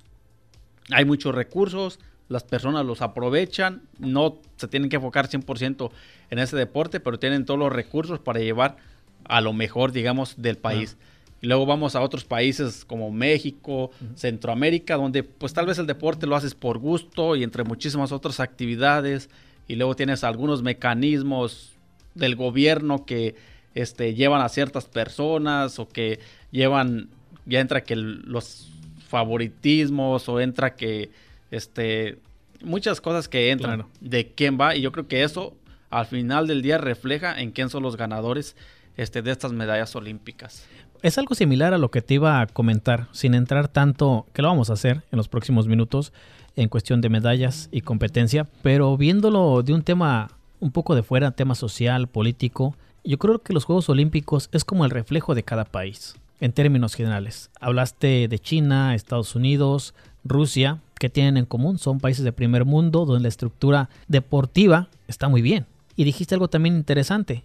hay 0.90 1.04
muchos 1.04 1.34
recursos, 1.34 1.98
las 2.28 2.44
personas 2.44 2.86
los 2.86 3.02
aprovechan, 3.02 3.82
no 3.98 4.38
se 4.56 4.68
tienen 4.68 4.88
que 4.88 4.96
enfocar 4.96 5.28
100% 5.28 5.90
en 6.30 6.38
ese 6.38 6.56
deporte, 6.56 7.00
pero 7.00 7.18
tienen 7.18 7.44
todos 7.44 7.58
los 7.58 7.72
recursos 7.72 8.20
para 8.20 8.38
llevar 8.38 8.76
a 9.24 9.40
lo 9.40 9.52
mejor, 9.52 9.90
digamos, 9.90 10.40
del 10.40 10.58
país. 10.58 10.96
Y 11.40 11.48
luego 11.48 11.66
vamos 11.66 11.96
a 11.96 12.02
otros 12.02 12.24
países 12.24 12.84
como 12.84 13.10
México, 13.10 13.90
Centroamérica, 14.14 14.94
donde 14.94 15.24
pues 15.24 15.52
tal 15.52 15.66
vez 15.66 15.76
el 15.78 15.88
deporte 15.88 16.28
lo 16.28 16.36
haces 16.36 16.54
por 16.54 16.78
gusto 16.78 17.34
y 17.34 17.42
entre 17.42 17.64
muchísimas 17.64 18.12
otras 18.12 18.38
actividades. 18.38 19.28
Y 19.66 19.74
luego 19.74 19.96
tienes 19.96 20.22
algunos 20.22 20.62
mecanismos 20.62 21.72
del 22.14 22.36
gobierno 22.36 23.04
que 23.04 23.34
este, 23.74 24.14
llevan 24.14 24.42
a 24.42 24.48
ciertas 24.48 24.86
personas 24.86 25.78
o 25.78 25.88
que 25.88 26.20
llevan, 26.50 27.08
ya 27.46 27.60
entra 27.60 27.82
que 27.82 27.96
los 27.96 28.70
favoritismos 29.08 30.28
o 30.28 30.40
entra 30.40 30.74
que, 30.74 31.10
este, 31.50 32.18
muchas 32.62 33.00
cosas 33.00 33.28
que 33.28 33.50
entran 33.50 33.86
de 34.00 34.32
quién 34.32 34.58
va. 34.60 34.76
Y 34.76 34.80
yo 34.80 34.92
creo 34.92 35.06
que 35.06 35.22
eso 35.22 35.54
al 35.90 36.06
final 36.06 36.46
del 36.46 36.62
día 36.62 36.78
refleja 36.78 37.38
en 37.40 37.50
quién 37.50 37.68
son 37.68 37.82
los 37.82 37.96
ganadores 37.96 38.56
este, 38.96 39.22
de 39.22 39.30
estas 39.30 39.52
medallas 39.52 39.94
olímpicas. 39.94 40.66
Es 41.02 41.18
algo 41.18 41.34
similar 41.34 41.74
a 41.74 41.78
lo 41.78 41.90
que 41.90 42.00
te 42.00 42.14
iba 42.14 42.40
a 42.40 42.46
comentar, 42.46 43.08
sin 43.12 43.34
entrar 43.34 43.68
tanto, 43.68 44.26
que 44.32 44.40
lo 44.40 44.48
vamos 44.48 44.70
a 44.70 44.74
hacer 44.74 45.02
en 45.10 45.16
los 45.16 45.28
próximos 45.28 45.66
minutos, 45.66 46.12
en 46.54 46.68
cuestión 46.68 47.00
de 47.00 47.08
medallas 47.08 47.68
y 47.72 47.80
competencia, 47.80 48.46
pero 48.62 48.96
viéndolo 48.96 49.62
de 49.62 49.72
un 49.72 49.82
tema 49.82 50.30
un 50.60 50.70
poco 50.70 50.94
de 50.94 51.02
fuera, 51.02 51.32
tema 51.32 51.56
social, 51.56 52.06
político, 52.06 52.76
yo 53.04 53.18
creo 53.18 53.40
que 53.40 53.52
los 53.52 53.64
Juegos 53.64 53.88
Olímpicos 53.88 54.48
es 54.52 54.64
como 54.64 54.84
el 54.84 54.90
reflejo 54.90 55.34
de 55.34 55.42
cada 55.42 55.64
país, 55.64 56.14
en 56.40 56.52
términos 56.52 56.94
generales. 56.94 57.50
Hablaste 57.60 58.28
de 58.28 58.38
China, 58.38 58.94
Estados 58.94 59.34
Unidos, 59.34 59.94
Rusia, 60.24 60.80
que 60.98 61.08
tienen 61.08 61.36
en 61.36 61.46
común? 61.46 61.78
Son 61.78 61.98
países 61.98 62.24
de 62.24 62.32
primer 62.32 62.64
mundo 62.64 63.04
donde 63.04 63.22
la 63.22 63.28
estructura 63.28 63.90
deportiva 64.06 64.88
está 65.08 65.28
muy 65.28 65.42
bien. 65.42 65.66
Y 65.96 66.04
dijiste 66.04 66.34
algo 66.34 66.48
también 66.48 66.76
interesante, 66.76 67.44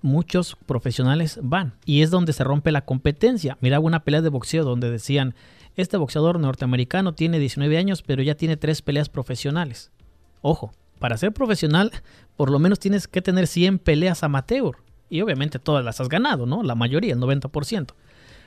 muchos 0.00 0.56
profesionales 0.66 1.38
van. 1.42 1.74
Y 1.84 2.02
es 2.02 2.10
donde 2.10 2.32
se 2.32 2.44
rompe 2.44 2.72
la 2.72 2.84
competencia. 2.84 3.58
Miraba 3.60 3.84
una 3.84 4.04
pelea 4.04 4.22
de 4.22 4.30
boxeo 4.30 4.64
donde 4.64 4.90
decían, 4.90 5.34
este 5.76 5.96
boxeador 5.96 6.38
norteamericano 6.38 7.14
tiene 7.14 7.38
19 7.38 7.76
años, 7.76 8.02
pero 8.02 8.22
ya 8.22 8.36
tiene 8.36 8.56
tres 8.56 8.80
peleas 8.80 9.08
profesionales. 9.08 9.90
Ojo, 10.40 10.72
para 10.98 11.16
ser 11.16 11.32
profesional, 11.32 11.90
por 12.36 12.50
lo 12.50 12.58
menos 12.58 12.78
tienes 12.78 13.08
que 13.08 13.22
tener 13.22 13.46
100 13.46 13.78
peleas 13.80 14.22
amateur. 14.22 14.76
Y 15.08 15.20
obviamente 15.20 15.58
todas 15.58 15.84
las 15.84 16.00
has 16.00 16.08
ganado, 16.08 16.46
¿no? 16.46 16.62
La 16.62 16.74
mayoría, 16.74 17.12
el 17.12 17.20
90%. 17.20 17.94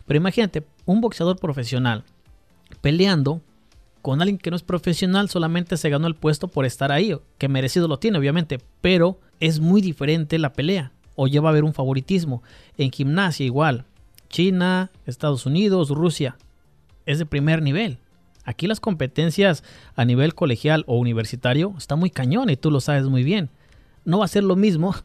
Pero 0.06 0.18
imagínate, 0.18 0.64
un 0.86 1.02
boxeador 1.02 1.38
profesional 1.38 2.04
peleando 2.82 3.42
con 4.02 4.22
alguien 4.22 4.38
que 4.38 4.50
no 4.50 4.56
es 4.56 4.64
profesional, 4.64 5.30
solamente 5.30 5.76
se 5.76 5.90
ganó 5.90 6.08
el 6.08 6.16
puesto 6.16 6.48
por 6.48 6.66
estar 6.66 6.92
ahí, 6.92 7.14
que 7.38 7.50
merecido 7.50 7.88
lo 7.88 8.00
tiene, 8.00 8.18
obviamente, 8.18 8.60
pero 8.80 9.20
es 9.40 9.60
muy 9.60 9.82
diferente 9.82 10.40
la 10.40 10.54
pelea 10.54 10.92
o 11.16 11.28
lleva 11.28 11.50
a 11.50 11.52
haber 11.52 11.66
un 11.66 11.74
favoritismo. 11.74 12.42
En 12.78 12.92
gimnasia 12.92 13.46
igual. 13.46 13.86
China, 14.30 14.92
Estados 15.06 15.46
Unidos, 15.46 15.90
Rusia. 15.90 16.38
Es 17.06 17.20
de 17.20 17.26
primer 17.26 17.62
nivel. 17.62 17.98
Aquí 18.46 18.68
las 18.68 18.80
competencias 18.80 19.64
a 19.96 20.06
nivel 20.06 20.36
colegial 20.36 20.86
o 20.88 20.98
universitario 20.98 21.74
está 21.78 21.98
muy 21.98 22.10
cañón 22.10 22.50
y 22.50 22.56
tú 22.56 22.72
lo 22.72 22.80
sabes 22.80 23.08
muy 23.08 23.24
bien. 23.24 23.50
No 24.06 24.20
va 24.20 24.26
a 24.26 24.30
ser 24.30 24.44
lo 24.44 24.56
mismo 24.56 24.96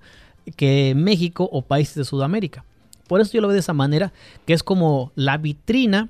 que 0.56 0.94
México 0.96 1.48
o 1.52 1.62
países 1.62 1.94
de 1.94 2.04
Sudamérica. 2.04 2.64
Por 3.08 3.20
eso 3.20 3.32
yo 3.32 3.40
lo 3.40 3.48
veo 3.48 3.54
de 3.54 3.60
esa 3.60 3.72
manera, 3.72 4.12
que 4.46 4.52
es 4.52 4.62
como 4.62 5.12
la 5.14 5.36
vitrina 5.36 6.08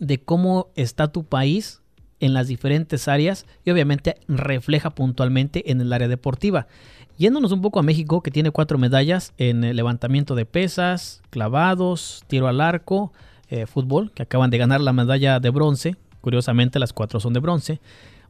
de 0.00 0.20
cómo 0.20 0.68
está 0.74 1.12
tu 1.12 1.24
país 1.24 1.80
en 2.20 2.34
las 2.34 2.48
diferentes 2.48 3.08
áreas 3.08 3.46
y 3.64 3.70
obviamente 3.70 4.16
refleja 4.26 4.90
puntualmente 4.90 5.70
en 5.70 5.80
el 5.80 5.92
área 5.92 6.08
deportiva. 6.08 6.66
Yéndonos 7.16 7.52
un 7.52 7.62
poco 7.62 7.80
a 7.80 7.82
México, 7.82 8.22
que 8.22 8.30
tiene 8.30 8.50
cuatro 8.52 8.78
medallas 8.78 9.32
en 9.38 9.64
el 9.64 9.76
levantamiento 9.76 10.34
de 10.34 10.46
pesas, 10.46 11.20
clavados, 11.30 12.24
tiro 12.28 12.46
al 12.46 12.60
arco, 12.60 13.12
eh, 13.48 13.66
fútbol, 13.66 14.12
que 14.12 14.22
acaban 14.22 14.50
de 14.50 14.58
ganar 14.58 14.80
la 14.80 14.92
medalla 14.92 15.40
de 15.40 15.50
bronce. 15.50 15.96
Curiosamente, 16.20 16.78
las 16.78 16.92
cuatro 16.92 17.18
son 17.18 17.32
de 17.32 17.40
bronce. 17.40 17.80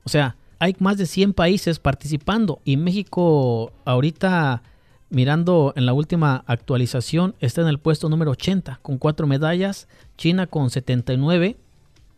O 0.05 0.09
sea, 0.09 0.37
hay 0.59 0.75
más 0.79 0.97
de 0.97 1.07
100 1.07 1.35
países 1.35 1.79
participando 1.79 2.61
y 2.65 2.77
México 2.77 3.73
ahorita, 3.85 4.63
mirando 5.11 5.73
en 5.77 5.87
la 5.87 5.93
última 5.93 6.45
actualización, 6.47 7.35
está 7.41 7.63
en 7.63 7.69
el 7.69 7.79
puesto 7.79 8.09
número 8.09 8.33
80 8.33 8.81
con 8.83 8.99
cuatro 8.99 9.27
medallas. 9.27 9.89
China 10.17 10.47
con 10.47 10.71
79 10.71 11.57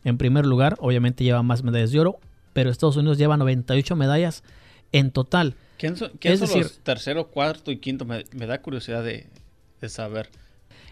en 0.04 0.18
primer 0.18 0.46
lugar, 0.46 0.76
obviamente 0.80 1.24
lleva 1.24 1.42
más 1.42 1.62
medallas 1.62 1.90
de 1.92 2.00
oro, 2.00 2.20
pero 2.52 2.70
Estados 2.70 2.96
Unidos 2.96 3.18
lleva 3.18 3.36
98 3.36 3.96
medallas 3.96 4.42
en 4.92 5.10
total. 5.10 5.54
¿Quién 5.78 5.96
son, 5.96 6.10
los 6.22 6.80
tercero, 6.80 7.28
cuarto 7.28 7.70
y 7.70 7.78
quinto? 7.78 8.04
Me, 8.04 8.24
da 8.46 8.60
curiosidad 8.60 9.02
de, 9.04 9.28
saber. 9.88 10.28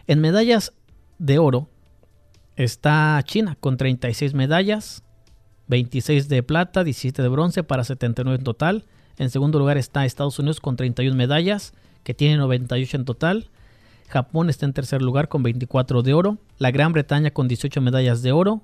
En 0.07 0.21
medallas 0.21 0.73
de 1.19 1.39
oro 1.39 1.69
está 2.57 3.21
China 3.25 3.57
con 3.61 3.77
36 3.77 4.35
medallas, 4.35 5.03
26 5.67 6.29
de 6.29 6.43
plata, 6.43 6.85
17 6.85 7.21
de 7.23 7.29
bronce 7.29 7.63
para 7.65 7.85
79 7.85 8.39
en 8.39 8.45
total. 8.45 8.85
En 9.19 9.31
segundo 9.31 9.59
lugar 9.59 9.77
está 9.77 10.07
Estados 10.07 10.39
Unidos 10.39 10.61
con 10.61 10.77
31 10.77 11.15
medallas, 11.17 11.75
que 12.03 12.15
tiene 12.15 12.37
98 12.37 12.97
en 12.97 13.05
total. 13.05 13.49
Japón 14.09 14.49
está 14.49 14.67
en 14.67 14.73
tercer 14.73 15.03
lugar 15.03 15.29
con 15.29 15.43
24 15.43 16.03
de 16.03 16.15
oro. 16.15 16.39
La 16.59 16.71
Gran 16.71 16.93
Bretaña 16.93 17.31
con 17.31 17.49
18 17.49 17.81
medallas 17.81 18.23
de 18.23 18.33
oro. 18.33 18.63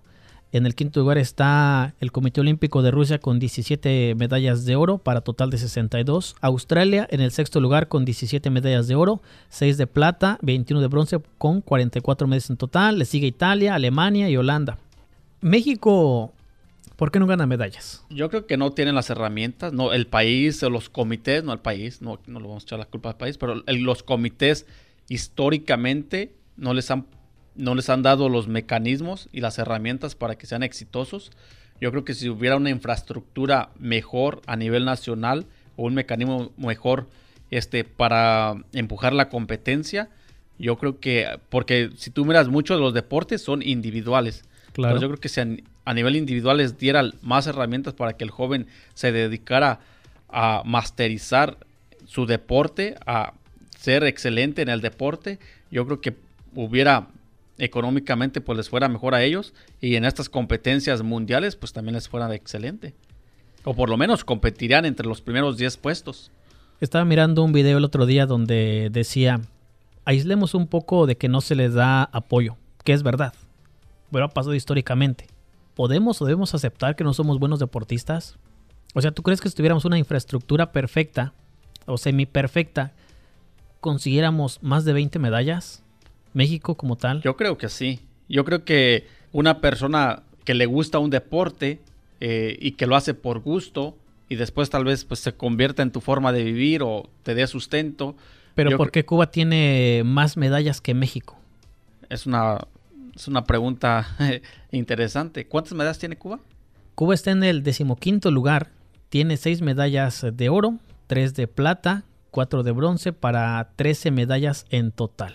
En 0.52 0.66
el 0.66 0.76
quinto 0.76 1.00
lugar 1.00 1.18
está 1.18 1.94
el 1.98 2.12
Comité 2.12 2.40
Olímpico 2.40 2.80
de 2.80 2.92
Rusia 2.92 3.18
con 3.18 3.40
17 3.40 4.14
medallas 4.14 4.64
de 4.64 4.76
oro 4.76 4.98
para 4.98 5.20
total 5.20 5.50
de 5.50 5.58
62. 5.58 6.36
Australia 6.40 7.08
en 7.10 7.20
el 7.20 7.32
sexto 7.32 7.60
lugar 7.60 7.88
con 7.88 8.04
17 8.04 8.50
medallas 8.50 8.86
de 8.86 8.94
oro, 8.94 9.20
6 9.48 9.76
de 9.78 9.88
plata, 9.88 10.38
21 10.42 10.80
de 10.80 10.86
bronce 10.86 11.20
con 11.38 11.60
44 11.60 12.28
medallas 12.28 12.50
en 12.50 12.56
total. 12.56 13.00
Le 13.00 13.04
sigue 13.04 13.26
Italia, 13.26 13.74
Alemania 13.74 14.30
y 14.30 14.36
Holanda. 14.36 14.78
México, 15.40 16.32
¿por 16.96 17.10
qué 17.10 17.18
no 17.18 17.26
gana 17.26 17.46
medallas? 17.46 18.04
Yo 18.10 18.28
creo 18.30 18.46
que 18.46 18.56
no 18.56 18.72
tienen 18.72 18.94
las 18.94 19.10
herramientas, 19.10 19.72
no 19.72 19.92
el 19.92 20.06
país 20.06 20.62
los 20.62 20.88
comités, 20.88 21.44
no 21.44 21.52
el 21.52 21.60
país, 21.60 22.02
no, 22.02 22.20
no 22.26 22.40
le 22.40 22.46
vamos 22.46 22.64
a 22.64 22.66
echar 22.66 22.78
la 22.78 22.86
culpa 22.86 23.10
al 23.10 23.16
país, 23.16 23.38
pero 23.38 23.62
los 23.66 24.02
comités 24.02 24.66
históricamente 25.08 26.34
no 26.56 26.74
les 26.74 26.90
han 26.90 27.06
no 27.54 27.74
les 27.74 27.88
han 27.88 28.02
dado 28.02 28.28
los 28.28 28.48
mecanismos 28.48 29.28
y 29.32 29.40
las 29.40 29.58
herramientas 29.58 30.14
para 30.14 30.36
que 30.36 30.46
sean 30.46 30.62
exitosos. 30.62 31.30
Yo 31.80 31.90
creo 31.90 32.04
que 32.04 32.14
si 32.14 32.28
hubiera 32.28 32.56
una 32.56 32.70
infraestructura 32.70 33.70
mejor 33.78 34.42
a 34.46 34.56
nivel 34.56 34.84
nacional 34.84 35.46
o 35.76 35.84
un 35.84 35.94
mecanismo 35.94 36.52
mejor 36.56 37.08
este, 37.50 37.84
para 37.84 38.56
empujar 38.72 39.12
la 39.12 39.28
competencia, 39.28 40.10
yo 40.58 40.78
creo 40.78 41.00
que, 41.00 41.38
porque 41.48 41.90
si 41.96 42.10
tú 42.10 42.24
miras 42.24 42.48
muchos 42.48 42.76
de 42.76 42.82
los 42.82 42.94
deportes 42.94 43.42
son 43.42 43.62
individuales. 43.62 44.44
Claro. 44.74 45.00
yo 45.00 45.06
creo 45.06 45.20
que 45.20 45.28
si 45.28 45.40
a, 45.40 45.94
nivel 45.94 46.16
individual 46.16 46.56
les 46.56 46.76
dieran 46.76 47.12
más 47.22 47.46
herramientas 47.46 47.94
para 47.94 48.14
que 48.16 48.24
el 48.24 48.30
joven 48.30 48.66
se 48.94 49.12
dedicara 49.12 49.78
a 50.28 50.62
masterizar 50.64 51.58
su 52.06 52.26
deporte, 52.26 52.96
a 53.06 53.34
ser 53.78 54.02
excelente 54.02 54.62
en 54.62 54.68
el 54.68 54.80
deporte, 54.80 55.38
yo 55.70 55.86
creo 55.86 56.00
que 56.00 56.16
hubiera 56.56 57.06
económicamente 57.58 58.40
pues 58.40 58.56
les 58.56 58.68
fuera 58.68 58.88
mejor 58.88 59.14
a 59.14 59.22
ellos 59.22 59.54
y 59.80 59.94
en 59.94 60.04
estas 60.04 60.28
competencias 60.28 61.02
mundiales 61.02 61.54
pues 61.54 61.72
también 61.72 61.94
les 61.94 62.08
fuera 62.08 62.32
excelente. 62.34 62.94
O 63.62 63.74
por 63.74 63.88
lo 63.88 63.96
menos 63.96 64.24
competirían 64.24 64.84
entre 64.84 65.06
los 65.06 65.20
primeros 65.20 65.56
10 65.56 65.76
puestos. 65.76 66.32
Estaba 66.80 67.04
mirando 67.04 67.44
un 67.44 67.52
video 67.52 67.78
el 67.78 67.84
otro 67.84 68.06
día 68.06 68.26
donde 68.26 68.88
decía, 68.90 69.40
aislemos 70.04 70.54
un 70.54 70.66
poco 70.66 71.06
de 71.06 71.16
que 71.16 71.28
no 71.28 71.40
se 71.40 71.54
les 71.54 71.74
da 71.74 72.02
apoyo, 72.02 72.56
que 72.82 72.92
es 72.92 73.02
verdad, 73.02 73.32
pero 74.10 74.24
ha 74.24 74.28
pasado 74.28 74.54
históricamente. 74.54 75.26
¿Podemos 75.74 76.20
o 76.22 76.24
debemos 76.24 76.54
aceptar 76.54 76.96
que 76.96 77.04
no 77.04 77.14
somos 77.14 77.38
buenos 77.38 77.58
deportistas? 77.58 78.36
O 78.94 79.02
sea, 79.02 79.10
¿tú 79.10 79.22
crees 79.22 79.40
que 79.40 79.48
si 79.48 79.56
tuviéramos 79.56 79.84
una 79.84 79.98
infraestructura 79.98 80.70
perfecta 80.72 81.34
o 81.86 81.98
semi 81.98 82.26
perfecta, 82.26 82.92
consiguiéramos 83.80 84.62
más 84.62 84.84
de 84.84 84.92
20 84.92 85.18
medallas? 85.18 85.82
México 86.32 86.76
como 86.76 86.96
tal? 86.96 87.22
Yo 87.22 87.36
creo 87.36 87.58
que 87.58 87.68
sí. 87.68 88.00
Yo 88.28 88.44
creo 88.44 88.64
que 88.64 89.06
una 89.32 89.60
persona 89.60 90.22
que 90.44 90.54
le 90.54 90.66
gusta 90.66 90.98
un 90.98 91.10
deporte 91.10 91.80
eh, 92.20 92.56
y 92.60 92.72
que 92.72 92.86
lo 92.86 92.96
hace 92.96 93.14
por 93.14 93.40
gusto 93.40 93.96
y 94.28 94.36
después 94.36 94.70
tal 94.70 94.84
vez 94.84 95.04
pues, 95.04 95.20
se 95.20 95.32
convierta 95.34 95.82
en 95.82 95.90
tu 95.90 96.00
forma 96.00 96.32
de 96.32 96.44
vivir 96.44 96.82
o 96.82 97.08
te 97.22 97.34
dé 97.34 97.46
sustento. 97.46 98.16
Pero 98.54 98.76
¿por 98.76 98.90
qué 98.90 99.04
Cuba 99.04 99.30
tiene 99.30 100.02
más 100.04 100.36
medallas 100.36 100.80
que 100.80 100.94
México? 100.94 101.36
Es 102.08 102.26
una, 102.26 102.66
es 103.14 103.28
una 103.28 103.44
pregunta 103.44 104.16
interesante. 104.70 105.46
¿Cuántas 105.46 105.74
medallas 105.74 105.98
tiene 105.98 106.16
Cuba? 106.16 106.40
Cuba 106.94 107.14
está 107.14 107.30
en 107.30 107.42
el 107.42 107.62
decimoquinto 107.62 108.30
lugar. 108.30 108.70
Tiene 109.08 109.36
seis 109.36 109.62
medallas 109.62 110.26
de 110.32 110.48
oro, 110.48 110.78
tres 111.06 111.34
de 111.34 111.46
plata, 111.46 112.04
cuatro 112.30 112.62
de 112.62 112.72
bronce 112.72 113.12
para 113.12 113.70
13 113.76 114.10
medallas 114.10 114.66
en 114.70 114.90
total. 114.90 115.32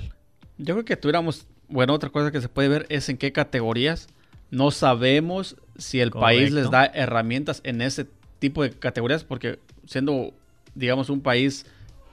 Yo 0.58 0.76
creo 0.76 0.86
que 0.86 0.98
tuviéramos, 0.98 1.48
bueno, 1.70 1.94
otra 1.94 2.10
cosa 2.10 2.32
que 2.32 2.42
se 2.42 2.50
puede 2.50 2.68
ver 2.68 2.86
es 2.90 3.08
en 3.08 3.18
qué 3.18 3.32
categorías. 3.32 4.08
No 4.52 4.72
sabemos 4.72 5.56
si 5.78 6.02
el 6.02 6.12
país 6.12 6.52
les 6.52 6.70
da 6.70 6.86
herramientas 6.86 7.62
en 7.64 7.82
ese 7.82 8.08
tipo 8.40 8.64
de 8.64 8.72
categorías, 8.72 9.24
porque 9.24 9.60
siendo, 9.86 10.34
digamos, 10.76 11.10
un 11.10 11.22
país 11.22 11.66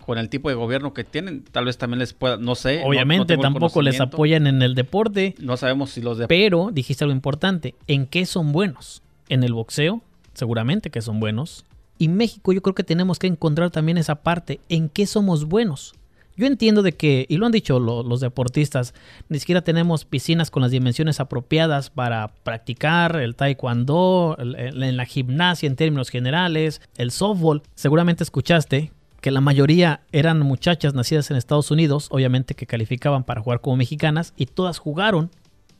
con 0.06 0.18
el 0.18 0.28
tipo 0.28 0.48
de 0.48 0.54
gobierno 0.54 0.94
que 0.94 1.02
tienen, 1.02 1.42
tal 1.50 1.64
vez 1.64 1.78
también 1.78 1.98
les 1.98 2.12
pueda, 2.12 2.36
no 2.36 2.54
sé. 2.54 2.82
Obviamente 2.84 3.36
tampoco 3.36 3.82
les 3.82 4.00
apoyan 4.00 4.46
en 4.46 4.62
el 4.62 4.76
deporte. 4.76 5.34
No 5.40 5.56
sabemos 5.56 5.90
si 5.90 6.00
los 6.00 6.16
de... 6.16 6.28
Pero 6.28 6.70
dijiste 6.72 7.02
algo 7.02 7.12
importante, 7.12 7.74
¿en 7.88 8.06
qué 8.06 8.24
son 8.24 8.52
buenos? 8.52 9.02
En 9.28 9.42
el 9.42 9.52
boxeo, 9.52 10.02
seguramente 10.32 10.90
que 10.90 11.02
son 11.02 11.18
buenos. 11.18 11.64
Y 11.98 12.06
México 12.06 12.52
yo 12.52 12.62
creo 12.62 12.76
que 12.76 12.84
tenemos 12.84 13.18
que 13.18 13.26
encontrar 13.26 13.70
también 13.70 13.98
esa 13.98 14.14
parte, 14.14 14.60
¿en 14.68 14.88
qué 14.88 15.06
somos 15.06 15.46
buenos? 15.46 15.92
Yo 16.36 16.46
entiendo 16.46 16.82
de 16.82 16.92
que, 16.92 17.26
y 17.28 17.38
lo 17.38 17.46
han 17.46 17.52
dicho 17.52 17.80
los 17.80 18.20
deportistas, 18.20 18.94
ni 19.28 19.40
siquiera 19.40 19.62
tenemos 19.62 20.04
piscinas 20.04 20.50
con 20.50 20.62
las 20.62 20.70
dimensiones 20.70 21.18
apropiadas 21.18 21.90
para 21.90 22.28
practicar 22.44 23.16
el 23.16 23.34
taekwondo, 23.34 24.36
en 24.38 24.96
la 24.96 25.06
gimnasia 25.06 25.66
en 25.66 25.76
términos 25.76 26.10
generales, 26.10 26.80
el 26.96 27.10
softball. 27.10 27.62
Seguramente 27.74 28.22
escuchaste 28.22 28.92
que 29.20 29.30
la 29.30 29.40
mayoría 29.40 30.00
eran 30.12 30.40
muchachas 30.40 30.94
nacidas 30.94 31.30
en 31.30 31.36
Estados 31.36 31.70
Unidos, 31.70 32.08
obviamente 32.10 32.54
que 32.54 32.66
calificaban 32.66 33.24
para 33.24 33.40
jugar 33.40 33.60
como 33.60 33.76
mexicanas, 33.76 34.34
y 34.36 34.46
todas 34.46 34.78
jugaron 34.78 35.30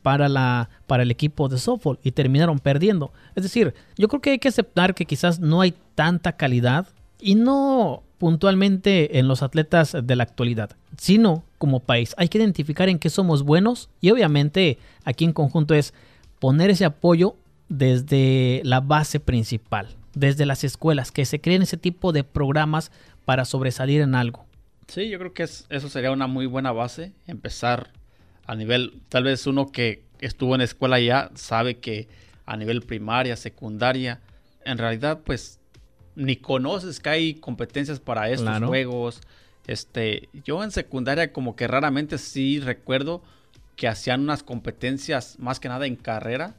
para, 0.03 0.29
la, 0.29 0.71
para 0.87 1.03
el 1.03 1.11
equipo 1.11 1.49
de 1.49 1.59
softball 1.59 1.99
y 2.03 2.13
terminaron 2.13 2.61
perdiendo. 2.61 3.13
Es 3.35 3.43
decir, 3.43 3.75
yo 3.97 4.07
creo 4.09 4.21
que 4.21 4.31
hay 4.31 4.39
que 4.39 4.49
aceptar 4.49 4.95
que 4.95 5.05
quizás 5.05 5.41
no 5.41 5.61
hay 5.61 5.75
tanta 5.95 6.33
calidad 6.33 6.87
y 7.21 7.35
no 7.35 8.05
puntualmente 8.19 9.19
en 9.19 9.29
los 9.29 9.43
atletas 9.43 9.97
de 10.01 10.17
la 10.17 10.23
actualidad, 10.23 10.71
sino 10.97 11.45
como 11.59 11.81
país. 11.81 12.15
Hay 12.19 12.29
que 12.29 12.39
identificar 12.39 12.89
en 12.89 12.99
qué 12.99 13.11
somos 13.11 13.43
buenos 13.43 13.91
y 14.01 14.11
obviamente 14.11 14.79
aquí 15.05 15.25
en 15.25 15.33
conjunto 15.33 15.75
es 15.75 15.93
poner 16.39 16.71
ese 16.71 16.85
apoyo 16.85 17.35
desde 17.69 18.61
la 18.65 18.81
base 18.81 19.21
principal, 19.21 19.89
desde 20.15 20.47
las 20.47 20.65
escuelas, 20.65 21.11
que 21.11 21.25
se 21.25 21.41
creen 21.41 21.63
ese 21.63 21.77
tipo 21.77 22.13
de 22.13 22.25
programas 22.25 22.93
para 23.27 23.45
sobresalir 23.45 24.01
en 24.01 24.15
algo. 24.15 24.47
Sí, 24.89 25.11
yo 25.11 25.19
creo 25.19 25.35
que 25.35 25.43
eso 25.43 25.89
sería 25.91 26.13
una 26.13 26.29
muy 26.29 26.47
buena 26.47 26.73
base, 26.73 27.13
empezar 27.27 27.91
a 28.47 28.55
nivel, 28.55 29.03
tal 29.11 29.25
vez 29.25 29.47
uno 29.47 29.71
que 29.71 30.05
estuvo 30.21 30.55
en 30.55 30.61
escuela 30.63 30.99
ya 31.01 31.31
sabe 31.35 31.79
que 31.79 32.09
a 32.47 32.57
nivel 32.57 32.83
primaria, 32.83 33.37
secundaria, 33.37 34.21
en 34.65 34.79
realidad 34.79 35.21
pues 35.25 35.59
ni 36.15 36.37
conoces 36.37 37.01
que 37.01 37.09
hay 37.09 37.35
competencias 37.35 38.01
para 38.01 38.31
estos 38.31 38.63
juegos. 38.63 39.21
Este, 39.67 40.29
yo 40.45 40.63
en 40.63 40.71
secundaria 40.71 41.33
como 41.33 41.57
que 41.57 41.67
raramente 41.67 42.19
sí 42.19 42.61
recuerdo 42.61 43.23
que 43.75 43.89
hacían 43.89 44.23
unas 44.23 44.45
competencias 44.45 45.37
más 45.41 45.59
que 45.59 45.69
nada 45.69 45.87
en 45.87 45.97
carrera. 45.97 46.55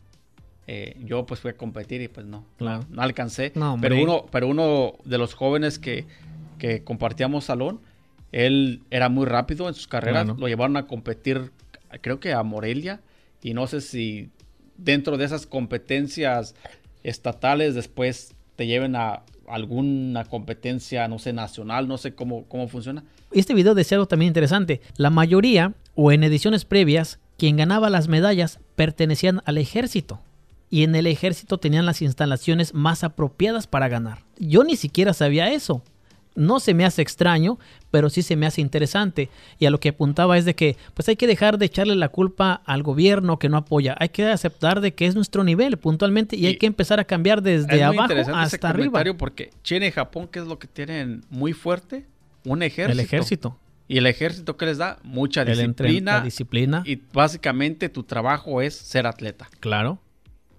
Eh, 0.67 0.97
yo 0.99 1.25
pues 1.25 1.39
fui 1.39 1.51
a 1.51 1.55
competir 1.55 2.01
y 2.01 2.09
pues 2.09 2.25
no, 2.25 2.45
no, 2.59 2.83
alcancé. 2.97 3.53
pero, 3.81 4.03
uno, 4.03 4.25
pero 4.29 4.49
uno 4.49 4.95
de 5.05 5.17
los 5.17 5.33
jóvenes 5.33 5.79
que, 5.79 6.05
que, 6.57 6.83
compartíamos 6.83 7.45
salón, 7.45 7.81
él 8.31 8.83
era 8.91 9.09
muy 9.09 9.25
rápido 9.25 9.67
en 9.67 9.73
sus 9.73 9.87
carreras. 9.87 10.27
Lo 10.27 10.47
llevaron 10.47 10.77
a 10.77 10.87
competir, 10.87 11.51
creo 12.01 12.19
que 12.19 12.33
a 12.33 12.43
Morelia. 12.43 13.01
Y 13.41 13.53
no 13.53 13.67
sé 13.67 13.81
si 13.81 14.29
dentro 14.77 15.17
de 15.17 15.25
esas 15.25 15.47
competencias 15.47 16.55
estatales 17.03 17.75
después 17.75 18.35
te 18.55 18.67
lleven 18.67 18.95
a 18.95 19.23
alguna 19.47 20.25
competencia, 20.25 21.07
no 21.07 21.19
sé, 21.19 21.31
nacional, 21.31 21.87
no 21.87 21.97
sé 21.97 22.13
cómo, 22.13 22.45
cómo 22.45 22.67
funciona. 22.67 23.03
Este 23.31 23.53
video 23.53 23.75
decía 23.75 23.95
algo 23.95 24.07
también 24.07 24.27
interesante. 24.27 24.81
La 24.97 25.09
mayoría, 25.09 25.73
o 25.95 26.11
en 26.11 26.23
ediciones 26.23 26.65
previas, 26.65 27.19
quien 27.37 27.55
ganaba 27.55 27.89
las 27.89 28.07
medallas 28.07 28.59
pertenecían 28.75 29.41
al 29.45 29.57
ejército. 29.57 30.21
Y 30.69 30.83
en 30.83 30.95
el 30.95 31.07
ejército 31.07 31.59
tenían 31.59 31.85
las 31.85 32.01
instalaciones 32.01 32.73
más 32.73 33.05
apropiadas 33.05 33.67
para 33.67 33.87
ganar. 33.87 34.23
Yo 34.37 34.65
ni 34.65 34.75
siquiera 34.75 35.13
sabía 35.13 35.53
eso 35.53 35.81
no 36.37 36.59
se 36.59 36.73
me 36.73 36.85
hace 36.85 37.01
extraño, 37.01 37.57
pero 37.91 38.09
sí 38.09 38.21
se 38.21 38.35
me 38.35 38.45
hace 38.45 38.61
interesante. 38.61 39.29
Y 39.59 39.65
a 39.65 39.71
lo 39.71 39.79
que 39.79 39.89
apuntaba 39.89 40.37
es 40.37 40.45
de 40.45 40.55
que 40.55 40.77
pues 40.93 41.09
hay 41.09 41.15
que 41.15 41.27
dejar 41.27 41.57
de 41.57 41.65
echarle 41.65 41.95
la 41.95 42.09
culpa 42.09 42.61
al 42.65 42.83
gobierno 42.83 43.39
que 43.39 43.49
no 43.49 43.57
apoya. 43.57 43.95
Hay 43.99 44.09
que 44.09 44.25
aceptar 44.25 44.79
de 44.79 44.93
que 44.93 45.07
es 45.07 45.15
nuestro 45.15 45.43
nivel 45.43 45.77
puntualmente 45.77 46.37
y, 46.37 46.45
hay 46.45 46.57
que 46.57 46.67
empezar 46.67 46.99
a 46.99 47.03
cambiar 47.03 47.41
desde 47.41 47.83
abajo 47.83 48.13
hasta 48.33 48.69
arriba. 48.69 49.03
Porque 49.17 49.49
China 49.63 49.87
y 49.87 49.91
Japón, 49.91 50.29
¿qué 50.31 50.39
es 50.39 50.45
lo 50.45 50.59
que 50.59 50.67
tienen 50.67 51.25
muy 51.29 51.53
fuerte? 51.53 52.05
Un 52.45 52.61
ejército. 52.61 52.91
El 52.91 52.99
ejército. 52.99 53.59
¿Y 53.89 53.97
el 53.97 54.05
ejército 54.05 54.57
qué 54.57 54.65
les 54.65 54.77
da? 54.77 54.99
Mucha 55.03 55.43
disciplina. 55.43 56.21
disciplina. 56.21 56.83
Y 56.85 57.01
básicamente 57.13 57.89
tu 57.89 58.03
trabajo 58.03 58.61
es 58.61 58.75
ser 58.75 59.07
atleta. 59.07 59.49
Claro 59.59 59.99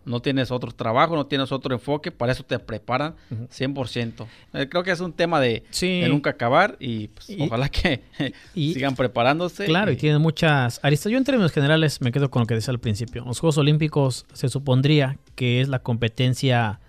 no 0.08 0.20
tienes 0.20 0.50
otro 0.50 0.72
trabajo, 0.72 1.14
no 1.14 1.26
tienes 1.26 1.52
otro 1.52 1.74
enfoque, 1.74 2.10
para 2.10 2.32
eso 2.32 2.42
te 2.42 2.58
preparan 2.58 3.14
100%. 3.30 4.26
Eh, 4.54 4.68
creo 4.68 4.82
que 4.82 4.90
es 4.90 5.00
un 5.00 5.12
tema 5.12 5.40
de, 5.40 5.64
nunca 6.08 6.30
acabar 6.30 6.76
y, 6.80 7.08
pues, 7.08 7.30
ojalá 7.38 7.68
que 7.68 8.02
sigan 8.54 8.96
preparándose. 8.96 9.66
Claro, 9.66 9.92
y, 9.92 9.96
tiene 9.96 10.18
muchas 10.18 10.80
aristas. 10.82 11.12
Yo 11.12 11.18
en 11.18 11.24
términos 11.24 11.52
generales 11.52 12.00
me 12.00 12.12
quedo 12.12 12.30
con 12.30 12.40
lo 12.40 12.46
que 12.46 12.54
decía 12.54 12.72
al 12.72 12.80
principio. 12.80 13.24
Los 13.24 13.40
Juegos 13.40 13.58
Olímpicos 13.58 14.26
se 14.32 14.48
supondría 14.48 15.18
que 15.34 15.60
es 15.60 15.68
la 15.68 15.80
competencia 15.80 16.80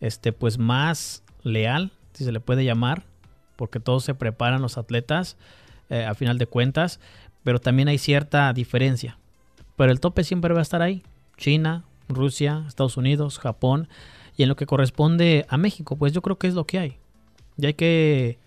este, 0.00 0.32
pues, 0.32 0.58
más 0.58 1.22
leal, 1.42 1.92
si 2.12 2.24
se 2.24 2.32
le 2.32 2.40
puede 2.40 2.64
llamar, 2.64 3.04
porque 3.56 3.80
todos 3.80 4.04
se 4.04 4.14
preparan 4.14 4.62
los 4.62 4.78
atletas 4.78 5.36
eh, 5.90 6.04
a 6.04 6.14
final 6.14 6.38
de 6.38 6.46
cuentas 6.46 7.00
pero 7.48 7.60
también 7.60 7.88
hay 7.88 7.96
cierta 7.96 8.52
diferencia. 8.52 9.16
Pero 9.76 9.90
el 9.90 10.00
tope 10.00 10.22
siempre 10.22 10.52
va 10.52 10.60
a 10.60 10.62
estar 10.62 10.82
ahí. 10.82 11.02
China, 11.38 11.84
Rusia, 12.08 12.64
Estados 12.66 12.96
Unidos, 12.96 13.38
Japón. 13.38 13.88
Y 14.36 14.42
en 14.44 14.48
lo 14.48 14.56
que 14.56 14.66
corresponde 14.66 15.46
a 15.48 15.56
México, 15.56 15.96
pues 15.96 16.12
yo 16.12 16.22
creo 16.22 16.38
que 16.38 16.46
es 16.46 16.54
lo 16.54 16.66
que 16.66 16.78
hay. 16.78 16.98
Y 17.56 17.66
hay 17.66 17.74
que 17.74 18.38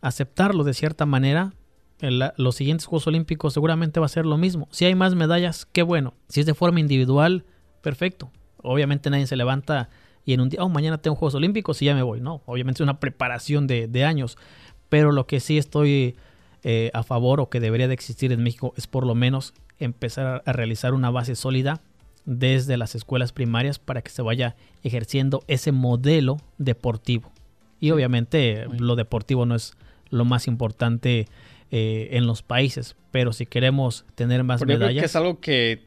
aceptarlo 0.00 0.64
de 0.64 0.74
cierta 0.74 1.06
manera. 1.06 1.52
los 2.00 2.54
siguientes 2.54 2.86
Juegos 2.86 3.06
Olímpicos 3.06 3.52
seguramente 3.52 4.00
va 4.00 4.06
a 4.06 4.10
ser 4.10 4.26
lo 4.26 4.36
mismo. 4.36 4.68
Si 4.70 4.84
hay 4.84 4.94
más 4.94 5.14
medallas, 5.14 5.66
qué 5.66 5.82
bueno. 5.82 6.14
Si 6.28 6.40
es 6.40 6.46
de 6.46 6.54
forma 6.54 6.80
individual, 6.80 7.44
perfecto. 7.82 8.30
Obviamente 8.62 9.10
nadie 9.10 9.26
se 9.26 9.36
levanta 9.36 9.88
y 10.26 10.32
en 10.32 10.40
un 10.40 10.48
día, 10.48 10.62
oh, 10.62 10.68
mañana 10.68 10.98
tengo 10.98 11.14
Juegos 11.14 11.36
Olímpicos 11.36 11.80
y 11.80 11.86
ya 11.86 11.94
me 11.94 12.02
voy. 12.02 12.20
No, 12.20 12.42
obviamente 12.46 12.82
es 12.82 12.84
una 12.84 12.98
preparación 12.98 13.68
de, 13.68 14.04
años. 14.04 14.36
Pero 14.88 15.12
lo 15.12 15.26
que 15.26 15.38
sí 15.38 15.56
estoy 15.56 16.16
eh, 16.64 16.90
a 16.94 17.04
favor 17.04 17.40
o 17.40 17.48
que 17.48 17.60
debería 17.60 17.86
de 17.86 17.94
existir 17.94 18.32
en 18.32 18.42
México 18.42 18.74
es 18.76 18.88
por 18.88 19.06
lo 19.06 19.14
menos 19.14 19.54
empezar 19.78 20.42
a 20.44 20.52
realizar 20.52 20.94
una 20.94 21.10
base 21.10 21.36
sólida 21.36 21.80
desde 22.26 22.76
las 22.76 22.94
escuelas 22.94 23.32
primarias 23.32 23.78
para 23.78 24.02
que 24.02 24.10
se 24.10 24.20
vaya 24.20 24.56
ejerciendo 24.82 25.42
ese 25.46 25.72
modelo 25.72 26.38
deportivo. 26.58 27.32
Y 27.80 27.92
obviamente 27.92 28.66
lo 28.78 28.96
deportivo 28.96 29.46
no 29.46 29.54
es 29.54 29.76
lo 30.10 30.24
más 30.24 30.46
importante 30.46 31.26
eh, 31.70 32.08
en 32.12 32.26
los 32.26 32.42
países, 32.42 32.96
pero 33.10 33.32
si 33.32 33.46
queremos 33.46 34.04
tener 34.14 34.44
más 34.44 34.64
medallas... 34.64 35.00
que 35.00 35.06
es 35.06 35.16
algo 35.16 35.40
que 35.40 35.84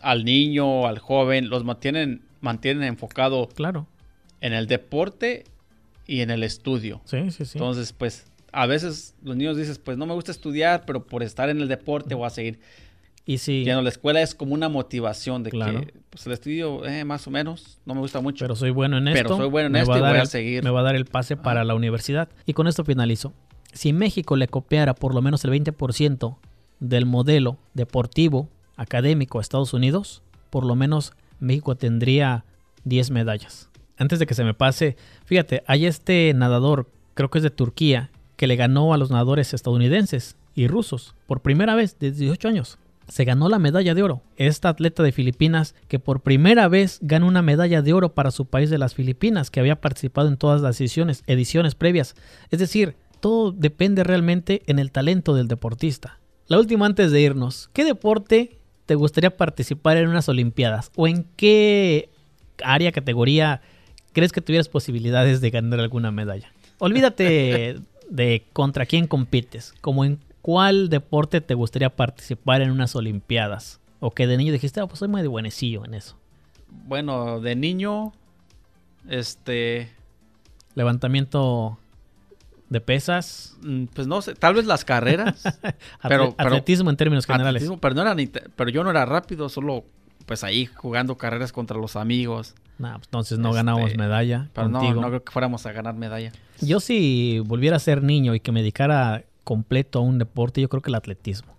al 0.00 0.24
niño, 0.24 0.86
al 0.86 0.98
joven, 0.98 1.48
los 1.48 1.64
mantienen, 1.64 2.22
mantienen 2.40 2.84
enfocado 2.84 3.48
claro. 3.48 3.86
en 4.40 4.52
el 4.52 4.66
deporte 4.66 5.44
y 6.06 6.20
en 6.20 6.30
el 6.30 6.42
estudio. 6.42 7.00
Sí, 7.04 7.30
sí, 7.30 7.44
sí. 7.44 7.58
Entonces, 7.58 7.92
pues, 7.92 8.26
a 8.52 8.66
veces 8.66 9.14
los 9.22 9.36
niños 9.36 9.56
dicen, 9.56 9.76
pues 9.82 9.96
no 9.96 10.06
me 10.06 10.14
gusta 10.14 10.32
estudiar, 10.32 10.84
pero 10.86 11.06
por 11.06 11.22
estar 11.22 11.48
en 11.48 11.60
el 11.60 11.68
deporte 11.68 12.14
voy 12.14 12.26
a 12.26 12.30
seguir. 12.30 12.58
Y 13.24 13.38
si... 13.38 13.64
Ya 13.64 13.74
no, 13.74 13.82
la 13.82 13.88
escuela 13.88 14.20
es 14.20 14.34
como 14.34 14.54
una 14.54 14.68
motivación 14.68 15.42
de 15.42 15.50
que 15.50 15.92
pues, 16.10 16.26
el 16.26 16.32
estudio, 16.32 16.84
eh, 16.84 17.04
más 17.04 17.26
o 17.26 17.30
menos, 17.30 17.78
no 17.84 17.94
me 17.94 18.00
gusta 18.00 18.20
mucho. 18.20 18.44
Pero 18.44 18.56
soy 18.56 18.70
bueno 18.70 18.98
en 18.98 19.08
esto. 19.08 19.22
Pero 19.22 19.36
soy 19.36 19.48
bueno 19.48 19.68
en 19.68 19.76
esto 19.76 19.96
y 19.96 20.00
voy 20.00 20.18
a 20.18 20.26
seguir. 20.26 20.64
Me 20.64 20.70
va 20.70 20.80
a 20.80 20.82
dar 20.82 20.96
el 20.96 21.04
pase 21.04 21.36
para 21.36 21.64
la 21.64 21.74
universidad. 21.74 22.28
Y 22.46 22.52
con 22.52 22.66
esto 22.66 22.84
finalizo. 22.84 23.32
Si 23.72 23.92
México 23.92 24.36
le 24.36 24.48
copiara 24.48 24.94
por 24.94 25.14
lo 25.14 25.22
menos 25.22 25.44
el 25.44 25.52
20% 25.52 26.36
del 26.80 27.06
modelo 27.06 27.58
deportivo 27.74 28.48
académico 28.76 29.38
a 29.38 29.40
Estados 29.40 29.72
Unidos, 29.72 30.22
por 30.50 30.64
lo 30.64 30.74
menos 30.74 31.12
México 31.38 31.76
tendría 31.76 32.44
10 32.84 33.12
medallas. 33.12 33.70
Antes 33.96 34.18
de 34.18 34.26
que 34.26 34.34
se 34.34 34.44
me 34.44 34.52
pase, 34.52 34.96
fíjate, 35.24 35.62
hay 35.66 35.86
este 35.86 36.32
nadador, 36.34 36.90
creo 37.14 37.30
que 37.30 37.38
es 37.38 37.44
de 37.44 37.50
Turquía, 37.50 38.10
que 38.36 38.48
le 38.48 38.56
ganó 38.56 38.92
a 38.92 38.96
los 38.96 39.10
nadadores 39.10 39.54
estadounidenses 39.54 40.36
y 40.54 40.66
rusos 40.66 41.14
por 41.26 41.40
primera 41.40 41.76
vez 41.76 41.96
desde 41.98 42.18
18 42.18 42.48
años 42.48 42.78
se 43.12 43.26
ganó 43.26 43.50
la 43.50 43.58
medalla 43.58 43.94
de 43.94 44.02
oro. 44.02 44.22
Esta 44.36 44.70
atleta 44.70 45.02
de 45.02 45.12
Filipinas 45.12 45.74
que 45.86 45.98
por 45.98 46.22
primera 46.22 46.66
vez 46.68 46.98
gana 47.02 47.26
una 47.26 47.42
medalla 47.42 47.82
de 47.82 47.92
oro 47.92 48.14
para 48.14 48.30
su 48.30 48.46
país 48.46 48.70
de 48.70 48.78
las 48.78 48.94
Filipinas, 48.94 49.50
que 49.50 49.60
había 49.60 49.82
participado 49.82 50.28
en 50.28 50.38
todas 50.38 50.62
las 50.62 50.80
ediciones, 50.80 51.22
ediciones 51.26 51.74
previas. 51.74 52.16
Es 52.50 52.58
decir, 52.58 52.96
todo 53.20 53.52
depende 53.52 54.02
realmente 54.02 54.62
en 54.64 54.78
el 54.78 54.90
talento 54.90 55.34
del 55.34 55.46
deportista. 55.46 56.20
La 56.46 56.58
última 56.58 56.86
antes 56.86 57.10
de 57.10 57.20
irnos, 57.20 57.68
¿qué 57.74 57.84
deporte 57.84 58.58
te 58.86 58.94
gustaría 58.94 59.36
participar 59.36 59.98
en 59.98 60.08
unas 60.08 60.30
Olimpiadas? 60.30 60.90
¿O 60.96 61.06
en 61.06 61.26
qué 61.36 62.08
área, 62.64 62.92
categoría 62.92 63.60
crees 64.14 64.32
que 64.32 64.40
tuvieras 64.40 64.70
posibilidades 64.70 65.42
de 65.42 65.50
ganar 65.50 65.80
alguna 65.80 66.10
medalla? 66.12 66.50
Olvídate 66.78 67.76
de 68.08 68.46
contra 68.54 68.86
quién 68.86 69.06
compites, 69.06 69.74
como 69.82 70.06
en 70.06 70.18
¿cuál 70.42 70.88
deporte 70.88 71.40
te 71.40 71.54
gustaría 71.54 71.94
participar 71.94 72.60
en 72.60 72.70
unas 72.70 72.94
Olimpiadas? 72.94 73.80
O 74.00 74.10
que 74.10 74.26
de 74.26 74.36
niño 74.36 74.52
dijiste, 74.52 74.80
ah, 74.80 74.86
pues 74.86 74.98
soy 74.98 75.08
muy 75.08 75.26
buenecillo 75.26 75.84
en 75.84 75.94
eso. 75.94 76.16
Bueno, 76.68 77.40
de 77.40 77.56
niño, 77.56 78.12
este... 79.08 79.92
Levantamiento 80.74 81.78
de 82.68 82.80
pesas. 82.80 83.56
Mm, 83.62 83.84
pues 83.84 84.06
no 84.06 84.22
sé, 84.22 84.34
tal 84.34 84.54
vez 84.54 84.66
las 84.66 84.84
carreras. 84.84 85.44
pero, 86.02 86.34
atletismo 86.38 86.90
en 86.90 86.96
términos 86.96 87.26
generales. 87.26 87.70
pero, 87.80 87.94
no 87.94 88.02
era 88.02 88.16
pero 88.56 88.70
yo 88.70 88.82
no 88.82 88.90
era 88.90 89.04
rápido, 89.04 89.48
solo 89.48 89.84
pues 90.26 90.42
ahí 90.44 90.66
jugando 90.66 91.16
carreras 91.16 91.52
contra 91.52 91.76
los 91.76 91.94
amigos. 91.94 92.54
Nah, 92.78 92.94
pues 92.94 93.06
entonces 93.08 93.38
no 93.38 93.52
ganamos 93.52 93.86
este, 93.86 93.98
medalla. 93.98 94.48
Pero 94.54 94.68
no, 94.68 94.94
no 94.94 95.08
creo 95.08 95.24
que 95.24 95.30
fuéramos 95.30 95.66
a 95.66 95.72
ganar 95.72 95.94
medalla. 95.94 96.32
Yo 96.60 96.80
si 96.80 97.40
volviera 97.40 97.76
a 97.76 97.80
ser 97.80 98.02
niño 98.02 98.34
y 98.34 98.40
que 98.40 98.50
me 98.50 98.60
dedicara 98.60 99.24
completo 99.44 99.98
a 99.98 100.02
un 100.02 100.18
deporte, 100.18 100.60
yo 100.60 100.68
creo 100.68 100.82
que 100.82 100.90
el 100.90 100.94
atletismo. 100.94 101.56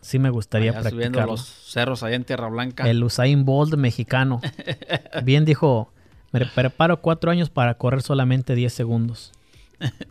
Sí 0.00 0.18
me 0.18 0.30
gustaría 0.30 0.72
practicar. 0.72 0.92
Subiendo 0.92 1.26
los 1.26 1.44
cerros 1.44 2.02
allá 2.02 2.16
en 2.16 2.24
Tierra 2.24 2.48
Blanca. 2.48 2.88
El 2.88 3.02
Usain 3.02 3.44
Bolt 3.44 3.74
mexicano. 3.74 4.40
Bien 5.24 5.44
dijo, 5.44 5.92
me 6.32 6.44
preparo 6.46 7.00
cuatro 7.00 7.30
años 7.30 7.50
para 7.50 7.74
correr 7.74 8.02
solamente 8.02 8.54
10 8.54 8.72
segundos. 8.72 9.32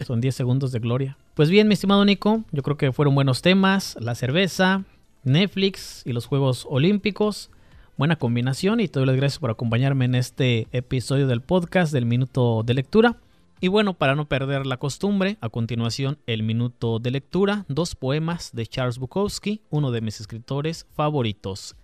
Son 0.05 0.22
10 0.22 0.36
segundos 0.36 0.72
de 0.72 0.80
gloria. 0.80 1.18
Pues 1.34 1.49
bien, 1.49 1.68
mi 1.68 1.74
estimado 1.74 2.03
Nico, 2.05 2.43
yo 2.51 2.63
creo 2.63 2.78
que 2.78 2.91
fueron 2.91 3.13
buenos 3.13 3.41
temas. 3.41 3.97
La 3.99 4.15
cerveza, 4.15 4.84
Netflix 5.24 6.01
y 6.05 6.13
los 6.13 6.26
Juegos 6.26 6.65
Olímpicos. 6.70 7.51
Buena 7.97 8.15
combinación 8.15 8.80
y 8.80 8.88
te 8.88 8.99
doy 8.99 9.07
las 9.07 9.15
gracias 9.15 9.39
por 9.39 9.51
acompañarme 9.51 10.05
en 10.05 10.15
este 10.15 10.68
episodio 10.72 11.28
del 11.28 11.41
podcast 11.41 11.91
del 11.91 12.05
Minuto 12.05 12.63
de 12.63 12.74
Lectura. 12.76 13.18
Y 13.60 13.70
bueno, 13.70 13.95
para 13.95 14.16
no 14.16 14.28
perder 14.28 14.68
la 14.68 14.78
costumbre, 14.78 15.38
a 15.41 15.49
continuación 15.49 16.20
el 16.28 16.43
minuto 16.43 16.99
de 16.99 17.10
lectura, 17.10 17.66
dos 17.68 17.95
poemas 17.95 18.51
de 18.53 18.68
Charles 18.68 18.99
Bukowski, 18.99 19.64
uno 19.72 19.89
de 19.89 20.01
mis 20.01 20.22
escritores 20.22 20.86
favoritos. 20.93 21.76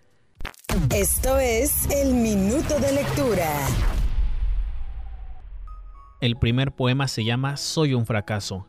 Esto 0.94 1.40
es 1.40 1.90
el 1.90 2.14
minuto 2.14 2.80
de 2.80 2.92
lectura. 2.92 3.50
El 6.22 6.38
primer 6.38 6.74
poema 6.74 7.08
se 7.08 7.24
llama 7.24 7.58
Soy 7.58 7.96
un 7.96 8.06
fracaso. 8.06 8.68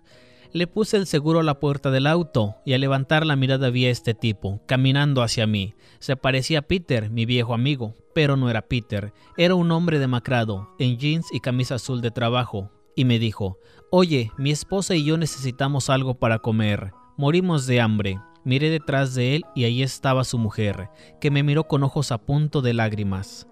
Le 0.53 0.67
puse 0.67 0.97
el 0.97 1.07
seguro 1.07 1.41
a 1.41 1.43
la 1.43 1.61
puerta 1.61 1.91
del 1.91 2.07
auto 2.07 2.57
y 2.65 2.73
al 2.73 2.81
levantar 2.81 3.27
la 3.27 3.37
mirada 3.37 3.71
vi 3.71 3.87
a 3.87 3.91
este 3.91 4.15
tipo, 4.15 4.63
caminando 4.67 5.23
hacia 5.23 5.47
mí. 5.47 5.75
Se 5.99 6.17
parecía 6.17 6.61
a 6.61 6.63
Peter, 6.63 7.11
mi 7.11 7.27
viejo 7.27 7.53
amigo, 7.53 7.97
pero 8.15 8.37
no 8.37 8.49
era 8.49 8.63
Peter. 8.63 9.13
Era 9.37 9.57
un 9.57 9.71
hombre 9.73 9.99
demacrado, 9.99 10.75
en 10.79 10.97
jeans 10.97 11.27
y 11.33 11.41
camisa 11.41 11.75
azul 11.75 12.01
de 12.01 12.11
trabajo, 12.11 12.71
y 12.95 13.05
me 13.05 13.19
dijo, 13.19 13.59
Oye, 13.91 14.33
mi 14.37 14.51
esposa 14.51 14.97
y 14.97 15.05
yo 15.05 15.17
necesitamos 15.17 15.89
algo 15.89 16.15
para 16.15 16.41
comer. 16.41 16.93
Morimos 17.17 17.67
de 17.67 17.81
hambre. 17.81 18.19
Miré 18.43 18.69
detrás 18.69 19.15
de 19.15 19.37
él 19.37 19.45
y 19.55 19.65
ahí 19.65 19.83
estaba 19.83 20.25
su 20.25 20.37
mujer, 20.37 20.89
que 21.21 21.31
me 21.31 21.43
miró 21.43 21.69
con 21.69 21.83
ojos 21.83 22.11
a 22.11 22.19
punto 22.19 22.61
de 22.61 22.75
lágrimas. 22.75 23.47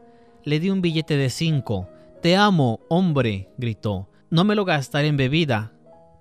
Le 0.45 0.59
di 0.59 0.69
un 0.71 0.83
billete 0.83 1.17
de 1.17 1.31
cinco. 1.31 1.89
Te 2.21 2.37
amo, 2.37 2.81
hombre, 2.89 3.51
gritó. 3.57 4.09
No 4.31 4.45
me 4.45 4.55
lo 4.55 4.65
gastaré 4.65 5.07
en 5.07 5.17
bebida. 5.17 5.73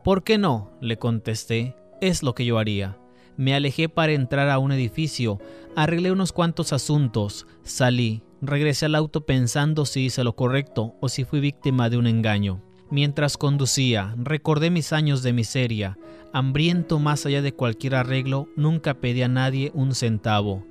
¿Por 0.04 0.24
qué 0.24 0.38
no? 0.38 0.72
le 0.82 0.98
contesté. 0.98 1.76
Es 2.00 2.22
lo 2.22 2.36
que 2.36 2.46
yo 2.46 2.60
haría. 2.60 2.98
Me 3.38 3.56
alejé 3.56 3.90
para 3.90 4.12
entrar 4.12 4.50
a 4.50 4.60
un 4.60 4.72
edificio, 4.72 5.40
arreglé 5.76 6.12
unos 6.12 6.32
cuantos 6.32 6.74
asuntos, 6.74 7.48
salí, 7.64 8.22
regresé 8.42 8.86
al 8.86 8.94
auto 8.94 9.26
pensando 9.26 9.86
si 9.86 10.02
hice 10.02 10.24
lo 10.24 10.36
correcto 10.36 10.94
o 11.02 11.10
si 11.10 11.24
fui 11.24 11.40
víctima 11.40 11.90
de 11.90 11.98
un 11.98 12.06
engaño. 12.06 12.62
Mientras 12.92 13.38
conducía, 13.38 14.14
recordé 14.18 14.70
mis 14.70 14.92
años 14.92 15.24
de 15.24 15.32
miseria. 15.32 15.98
Hambriento 16.34 17.00
más 17.00 17.26
allá 17.26 17.42
de 17.42 17.54
cualquier 17.54 17.96
arreglo, 17.96 18.50
nunca 18.58 18.96
pedí 18.96 19.22
a 19.22 19.30
nadie 19.30 19.72
un 19.74 19.96
centavo. 19.96 20.66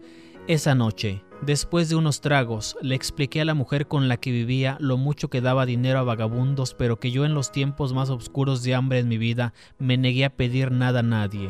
Esa 0.46 0.74
noche, 0.74 1.24
después 1.40 1.88
de 1.88 1.96
unos 1.96 2.20
tragos, 2.20 2.76
le 2.82 2.94
expliqué 2.94 3.40
a 3.40 3.46
la 3.46 3.54
mujer 3.54 3.88
con 3.88 4.08
la 4.08 4.18
que 4.18 4.32
vivía 4.32 4.76
lo 4.80 4.98
mucho 4.98 5.28
que 5.28 5.40
daba 5.40 5.64
dinero 5.64 5.98
a 5.98 6.02
vagabundos, 6.02 6.74
pero 6.74 7.00
que 7.00 7.10
yo 7.10 7.24
en 7.24 7.32
los 7.32 7.52
tiempos 7.52 7.94
más 7.94 8.10
oscuros 8.10 8.62
de 8.62 8.74
hambre 8.74 8.98
en 8.98 9.08
mi 9.08 9.16
vida 9.16 9.54
me 9.78 9.96
negué 9.96 10.26
a 10.26 10.36
pedir 10.36 10.72
nada 10.72 11.00
a 11.00 11.02
nadie. 11.02 11.48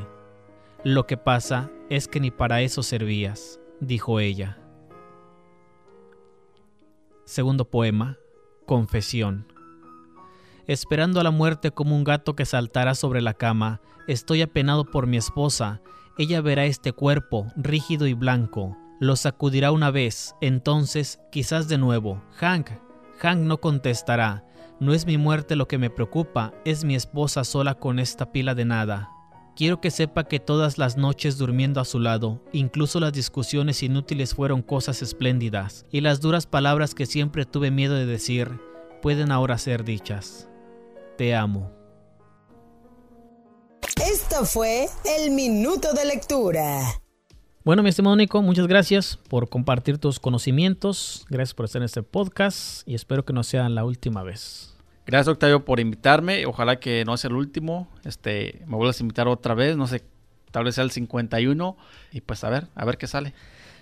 Lo 0.84 1.04
que 1.04 1.16
pasa 1.16 1.68
es 1.88 2.06
que 2.06 2.20
ni 2.20 2.30
para 2.30 2.62
eso 2.62 2.84
servías, 2.84 3.58
dijo 3.80 4.20
ella. 4.20 4.56
Segundo 7.24 7.64
poema, 7.64 8.18
Confesión. 8.66 9.46
Esperando 10.70 11.18
a 11.18 11.24
la 11.24 11.32
muerte 11.32 11.72
como 11.72 11.96
un 11.96 12.04
gato 12.04 12.36
que 12.36 12.44
saltará 12.44 12.94
sobre 12.94 13.20
la 13.20 13.34
cama, 13.34 13.80
estoy 14.06 14.40
apenado 14.40 14.84
por 14.84 15.08
mi 15.08 15.16
esposa. 15.16 15.80
Ella 16.16 16.40
verá 16.42 16.64
este 16.64 16.92
cuerpo, 16.92 17.48
rígido 17.56 18.06
y 18.06 18.14
blanco. 18.14 18.76
Lo 19.00 19.16
sacudirá 19.16 19.72
una 19.72 19.90
vez, 19.90 20.36
entonces, 20.40 21.18
quizás 21.32 21.66
de 21.66 21.76
nuevo. 21.76 22.22
Hank, 22.36 22.70
Hank 23.18 23.40
no 23.40 23.60
contestará. 23.60 24.44
No 24.78 24.94
es 24.94 25.06
mi 25.06 25.18
muerte 25.18 25.56
lo 25.56 25.66
que 25.66 25.76
me 25.76 25.90
preocupa, 25.90 26.54
es 26.64 26.84
mi 26.84 26.94
esposa 26.94 27.42
sola 27.42 27.74
con 27.74 27.98
esta 27.98 28.30
pila 28.30 28.54
de 28.54 28.64
nada. 28.64 29.10
Quiero 29.56 29.80
que 29.80 29.90
sepa 29.90 30.22
que 30.22 30.38
todas 30.38 30.78
las 30.78 30.96
noches 30.96 31.36
durmiendo 31.36 31.80
a 31.80 31.84
su 31.84 31.98
lado, 31.98 32.44
incluso 32.52 33.00
las 33.00 33.12
discusiones 33.12 33.82
inútiles 33.82 34.36
fueron 34.36 34.62
cosas 34.62 35.02
espléndidas, 35.02 35.84
y 35.90 36.00
las 36.00 36.20
duras 36.20 36.46
palabras 36.46 36.94
que 36.94 37.06
siempre 37.06 37.44
tuve 37.44 37.72
miedo 37.72 37.94
de 37.94 38.06
decir, 38.06 38.60
pueden 39.02 39.32
ahora 39.32 39.58
ser 39.58 39.82
dichas 39.82 40.46
te 41.20 41.34
amo. 41.34 41.70
Esto 44.02 44.46
fue 44.46 44.86
el 45.04 45.32
minuto 45.32 45.92
de 45.92 46.06
lectura. 46.06 46.80
Bueno, 47.62 47.82
mi 47.82 47.90
estimado 47.90 48.16
Nico, 48.16 48.40
muchas 48.40 48.66
gracias 48.66 49.18
por 49.28 49.50
compartir 49.50 49.98
tus 49.98 50.18
conocimientos. 50.18 51.26
Gracias 51.28 51.52
por 51.52 51.66
estar 51.66 51.82
en 51.82 51.84
este 51.84 52.02
podcast 52.02 52.88
y 52.88 52.94
espero 52.94 53.26
que 53.26 53.34
no 53.34 53.42
sea 53.42 53.68
la 53.68 53.84
última 53.84 54.22
vez. 54.22 54.74
Gracias, 55.04 55.28
Octavio, 55.28 55.62
por 55.66 55.78
invitarme. 55.78 56.46
Ojalá 56.46 56.80
que 56.80 57.04
no 57.04 57.18
sea 57.18 57.28
el 57.28 57.36
último. 57.36 57.86
Este, 58.06 58.62
me 58.66 58.76
vuelvas 58.76 58.98
a 58.98 59.02
invitar 59.02 59.28
otra 59.28 59.52
vez. 59.52 59.76
No 59.76 59.86
sé, 59.88 60.02
tal 60.50 60.64
vez 60.64 60.76
sea 60.76 60.84
el 60.84 60.90
51. 60.90 61.76
Y 62.12 62.22
pues 62.22 62.44
a 62.44 62.48
ver, 62.48 62.68
a 62.74 62.86
ver 62.86 62.96
qué 62.96 63.06
sale. 63.06 63.34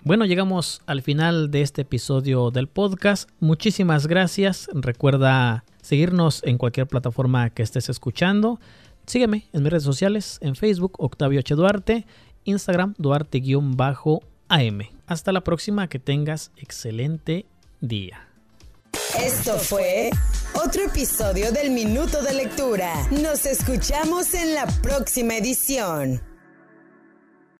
Bueno, 0.02 0.24
llegamos 0.24 0.82
al 0.86 1.02
final 1.02 1.52
de 1.52 1.62
este 1.62 1.82
episodio 1.82 2.50
del 2.50 2.66
podcast. 2.66 3.30
Muchísimas 3.38 4.08
gracias. 4.08 4.68
Recuerda 4.72 5.64
seguirnos 5.88 6.42
en 6.44 6.58
cualquier 6.58 6.86
plataforma 6.86 7.48
que 7.50 7.62
estés 7.62 7.88
escuchando. 7.88 8.60
Sígueme 9.06 9.48
en 9.54 9.62
mis 9.62 9.72
redes 9.72 9.84
sociales, 9.84 10.38
en 10.42 10.54
Facebook, 10.54 10.96
Octavio 10.98 11.40
H. 11.40 11.54
Duarte 11.54 12.06
Instagram 12.44 12.94
Duarte-AM. 12.98 14.80
Hasta 15.06 15.32
la 15.32 15.42
próxima, 15.42 15.88
que 15.88 15.98
tengas 15.98 16.50
excelente 16.56 17.46
día. 17.80 18.28
Esto 19.18 19.58
fue 19.58 20.10
otro 20.54 20.82
episodio 20.82 21.50
del 21.52 21.70
Minuto 21.70 22.22
de 22.22 22.34
Lectura. 22.34 22.92
Nos 23.10 23.46
escuchamos 23.46 24.34
en 24.34 24.54
la 24.54 24.66
próxima 24.82 25.36
edición. 25.36 26.27